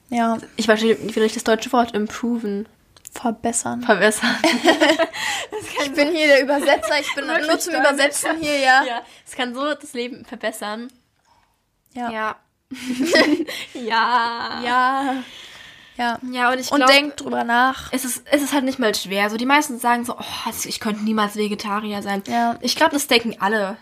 ja, 0.08 0.38
ich 0.56 0.68
weiß 0.68 0.82
nicht, 0.82 1.16
wie 1.16 1.28
das 1.28 1.44
deutsche 1.44 1.72
Wort, 1.72 1.92
improven, 1.94 2.68
verbessern. 3.12 3.82
verbessern. 3.82 4.36
Ich 5.82 5.92
bin 5.92 6.10
hier 6.14 6.26
der 6.26 6.42
Übersetzer, 6.42 7.00
ich 7.00 7.14
bin 7.14 7.26
nur 7.46 7.58
zum. 7.58 7.74
Übersetzen 7.74 8.38
hier, 8.40 8.58
ja. 8.58 8.84
ja, 8.84 9.02
es 9.24 9.34
kann 9.36 9.54
so 9.54 9.72
das 9.72 9.92
Leben 9.92 10.24
verbessern. 10.24 10.88
Ja. 11.94 12.10
Ja. 12.10 12.36
ja. 13.74 14.60
Ja. 14.64 15.14
Ja. 15.96 16.18
Ja, 16.30 16.52
und 16.52 16.58
ich 16.58 16.70
Und 16.70 16.78
glaube, 16.78 16.92
denkt 16.92 17.20
drüber 17.20 17.44
nach. 17.44 17.90
es 17.92 18.04
ist, 18.04 18.26
es 18.30 18.42
ist 18.42 18.52
halt 18.52 18.64
nicht 18.64 18.78
mal 18.78 18.94
schwer. 18.94 19.30
So, 19.30 19.36
die 19.36 19.46
meisten 19.46 19.78
sagen 19.78 20.04
so, 20.04 20.16
oh, 20.18 20.50
ich 20.64 20.80
könnte 20.80 21.04
niemals 21.04 21.36
Vegetarier 21.36 22.02
sein. 22.02 22.22
Ja. 22.26 22.58
Ich 22.60 22.76
glaube, 22.76 22.92
das 22.92 23.06
denken 23.06 23.36
alle 23.40 23.78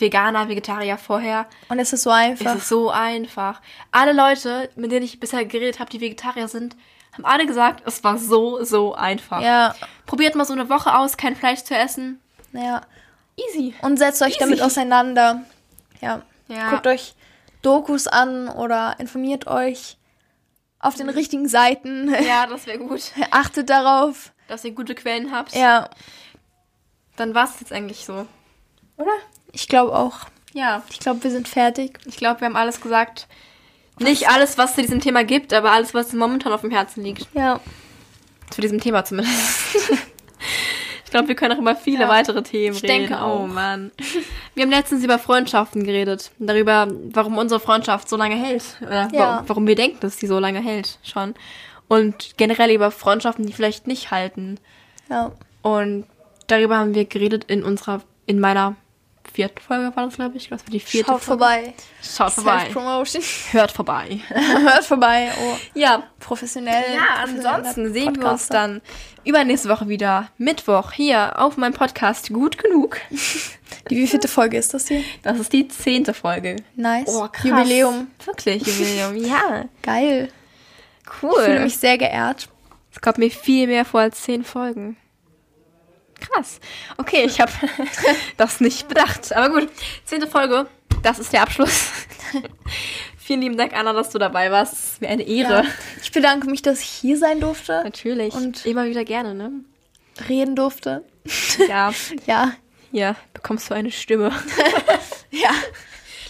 Veganer, 0.00 0.48
Vegetarier 0.48 0.96
vorher. 0.98 1.46
Und 1.68 1.78
es 1.78 1.92
ist 1.92 2.02
so 2.02 2.10
einfach. 2.10 2.54
Es 2.54 2.62
ist 2.62 2.68
so 2.68 2.90
einfach. 2.90 3.60
Alle 3.90 4.12
Leute, 4.12 4.70
mit 4.76 4.92
denen 4.92 5.04
ich 5.04 5.20
bisher 5.20 5.44
geredet 5.44 5.80
habe, 5.80 5.90
die 5.90 6.00
Vegetarier 6.00 6.48
sind, 6.48 6.76
haben 7.12 7.24
alle 7.24 7.46
gesagt, 7.46 7.82
es 7.86 8.02
war 8.04 8.18
so, 8.18 8.62
so 8.64 8.94
einfach. 8.94 9.40
ja. 9.42 9.74
Probiert 10.06 10.34
mal 10.34 10.44
so 10.44 10.52
eine 10.52 10.68
Woche 10.70 10.96
aus, 10.96 11.16
kein 11.16 11.36
Fleisch 11.36 11.62
zu 11.64 11.74
essen. 11.74 12.20
Ja. 12.52 12.82
Easy. 13.36 13.74
Und 13.82 13.98
setzt 13.98 14.22
euch 14.22 14.38
damit 14.38 14.60
auseinander. 14.62 15.42
Ja. 16.00 16.22
Ja. 16.48 16.70
Guckt 16.70 16.86
euch 16.86 17.14
Dokus 17.62 18.06
an 18.06 18.48
oder 18.48 18.96
informiert 18.98 19.46
euch 19.46 19.96
auf 20.80 20.94
den 20.94 21.08
richtigen 21.08 21.48
Seiten. 21.48 22.14
Ja, 22.24 22.46
das 22.50 22.66
wäre 22.66 22.78
gut, 22.78 23.12
Achtet 23.30 23.68
darauf. 23.68 24.32
dass 24.46 24.64
ihr 24.64 24.72
gute 24.72 24.94
Quellen 24.94 25.32
habt. 25.32 25.54
Ja. 25.54 25.90
Dann 27.16 27.34
war 27.34 27.44
es 27.44 27.60
jetzt 27.60 27.72
eigentlich 27.72 28.04
so. 28.04 28.26
Oder? 28.96 29.10
Ich 29.52 29.68
glaube 29.68 29.94
auch. 29.96 30.20
Ja. 30.54 30.82
Ich 30.90 30.98
glaube, 31.00 31.22
wir 31.24 31.30
sind 31.30 31.48
fertig. 31.48 31.98
Ich 32.06 32.16
glaube, 32.16 32.40
wir 32.40 32.46
haben 32.46 32.56
alles 32.56 32.80
gesagt. 32.80 33.26
Nicht 33.98 34.28
alles, 34.28 34.58
was 34.58 34.74
zu 34.74 34.82
diesem 34.82 35.00
Thema 35.00 35.24
gibt, 35.24 35.52
aber 35.52 35.72
alles, 35.72 35.92
was 35.94 36.12
momentan 36.12 36.52
auf 36.52 36.60
dem 36.60 36.70
Herzen 36.70 37.02
liegt. 37.02 37.26
Ja. 37.34 37.60
Zu 38.50 38.60
diesem 38.60 38.80
Thema 38.80 39.04
zumindest. 39.04 39.74
ich 41.04 41.10
glaube, 41.10 41.28
wir 41.28 41.34
können 41.34 41.54
auch 41.56 41.60
über 41.60 41.74
viele 41.74 42.02
Ja. 42.02 42.08
weitere 42.08 42.42
Themen 42.42 42.76
Ich 42.76 42.82
reden. 42.82 43.08
denke 43.08 43.14
Oh 43.14 43.26
auch. 43.26 43.46
Mann. 43.46 43.90
Wir 44.54 44.62
haben 44.64 44.70
letztens 44.70 45.02
über 45.04 45.18
Freundschaften 45.18 45.84
geredet. 45.84 46.30
Darüber, 46.38 46.86
warum 47.12 47.38
unsere 47.38 47.60
Freundschaft 47.60 48.08
so 48.08 48.16
lange 48.16 48.36
hält. 48.36 48.64
Oder 48.80 49.08
Ja. 49.12 49.18
wa 49.18 49.44
warum 49.48 49.66
wir 49.66 49.74
denken, 49.74 49.98
dass 50.00 50.16
die 50.16 50.26
so 50.26 50.38
lange 50.38 50.60
hält 50.60 50.98
schon. 51.02 51.34
Und 51.88 52.36
generell 52.36 52.70
über 52.70 52.90
Freundschaften, 52.90 53.46
die 53.46 53.52
vielleicht 53.52 53.86
nicht 53.86 54.10
halten. 54.10 54.58
Ja. 55.10 55.32
Und 55.62 56.04
darüber 56.46 56.78
haben 56.78 56.94
wir 56.94 57.04
geredet 57.04 57.44
in 57.48 57.64
unserer, 57.64 58.02
in 58.26 58.38
meiner 58.40 58.76
vierten 59.32 59.60
Folge 59.60 59.94
war 59.96 60.04
das, 60.06 60.14
glaube 60.16 60.36
ich. 60.36 60.48
Das 60.48 60.62
war 60.64 60.70
die 60.70 60.80
vierte 60.80 61.10
Schaut 61.10 61.22
Folge. 61.22 61.42
vorbei. 61.44 61.74
Schaut 62.02 62.32
vorbei. 62.32 62.60
Self-Promotion. 62.60 63.22
Hört 63.52 63.72
vorbei. 63.72 64.20
Hört 64.28 64.84
vorbei. 64.84 65.30
Oh, 65.40 65.56
Ja, 65.74 66.02
professionell. 66.20 66.84
Ja, 66.94 67.22
ansonsten 67.24 67.92
sehen 67.92 68.18
wir 68.20 68.30
uns 68.30 68.48
dann 68.48 68.80
übernächste 69.24 69.68
Woche 69.68 69.88
wieder, 69.88 70.30
Mittwoch, 70.38 70.92
hier 70.92 71.38
auf 71.40 71.56
meinem 71.56 71.74
Podcast 71.74 72.32
Gut 72.32 72.58
Genug. 72.58 72.98
Die 73.90 73.96
wievielte 73.96 74.28
Folge 74.28 74.56
ist 74.58 74.74
das 74.74 74.88
hier? 74.88 75.02
Das 75.22 75.38
ist 75.38 75.52
die 75.52 75.68
zehnte 75.68 76.14
Folge. 76.14 76.56
Nice. 76.76 77.08
Oh, 77.08 77.28
krass. 77.28 77.44
Jubiläum. 77.44 78.08
Wirklich, 78.24 78.66
Jubiläum, 78.66 79.16
ja. 79.24 79.64
Geil. 79.82 80.28
Cool. 81.22 81.32
Ich 81.38 81.44
fühle 81.44 81.60
mich 81.60 81.76
sehr 81.76 81.96
geehrt. 81.98 82.48
es 82.92 83.00
kommt 83.00 83.18
mir 83.18 83.30
viel 83.30 83.66
mehr 83.66 83.84
vor 83.84 84.00
als 84.00 84.22
zehn 84.22 84.44
Folgen. 84.44 84.96
Krass. 86.20 86.60
Okay, 86.96 87.24
ich 87.24 87.40
habe 87.40 87.52
das 88.36 88.60
nicht 88.60 88.88
bedacht. 88.88 89.32
Aber 89.34 89.50
gut, 89.60 89.68
zehnte 90.04 90.26
Folge. 90.26 90.66
Das 91.02 91.18
ist 91.18 91.32
der 91.32 91.42
Abschluss. 91.42 91.90
Vielen 93.18 93.40
lieben 93.42 93.56
Dank, 93.56 93.72
Anna, 93.74 93.92
dass 93.92 94.10
du 94.10 94.18
dabei 94.18 94.50
warst. 94.50 94.72
Es 94.72 94.84
ist 94.92 95.00
mir 95.00 95.08
eine 95.08 95.22
Ehre. 95.22 95.62
Ja. 95.64 95.70
Ich 96.02 96.10
bedanke 96.12 96.48
mich, 96.48 96.62
dass 96.62 96.80
ich 96.80 96.88
hier 96.88 97.18
sein 97.18 97.40
durfte, 97.40 97.82
Natürlich. 97.84 98.34
Und- 98.34 98.64
immer 98.66 98.86
wieder 98.86 99.04
gerne, 99.04 99.34
ne? 99.34 99.52
reden 100.28 100.56
durfte. 100.56 101.04
Ja, 101.68 101.92
Ja. 102.26 102.52
hier 102.90 103.14
bekommst 103.34 103.70
du 103.70 103.74
eine 103.74 103.92
Stimme. 103.92 104.32
Ja. 105.30 105.50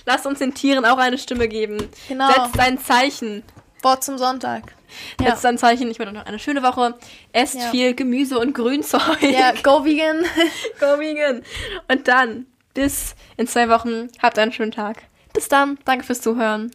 Lass 0.04 0.26
uns 0.26 0.40
den 0.40 0.52
Tieren 0.54 0.84
auch 0.84 0.98
eine 0.98 1.16
Stimme 1.18 1.48
geben. 1.48 1.88
Genau. 2.08 2.28
Setz 2.30 2.52
dein 2.54 2.78
Zeichen. 2.78 3.42
Wort 3.82 4.02
zum 4.04 4.18
Sonntag. 4.18 4.74
Ja. 5.20 5.30
Setz 5.30 5.42
dein 5.42 5.58
Zeichen. 5.58 5.90
Ich 5.90 5.98
wünsche 5.98 6.12
euch 6.12 6.18
noch 6.18 6.26
eine 6.26 6.38
schöne 6.38 6.62
Woche. 6.62 6.94
Esst 7.32 7.54
Ja. 7.56 7.70
viel 7.70 7.94
Gemüse 7.94 8.38
und 8.38 8.54
Grünzeug. 8.54 9.22
Ja, 9.22 9.52
go 9.62 9.84
vegan. 9.84 10.24
Go 10.80 10.98
vegan. 10.98 11.42
Und 11.88 12.08
dann, 12.08 12.46
bis 12.74 13.14
in 13.36 13.46
zwei 13.46 13.68
Wochen. 13.68 14.08
Habt 14.22 14.38
einen 14.38 14.52
schönen 14.52 14.72
Tag. 14.72 15.02
Bis 15.34 15.48
dann. 15.48 15.78
Danke 15.84 16.04
fürs 16.04 16.20
Zuhören. 16.20 16.70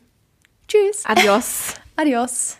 Tschüss. 0.68 1.04
Adios. 1.06 1.74
Adios. 1.95 2.58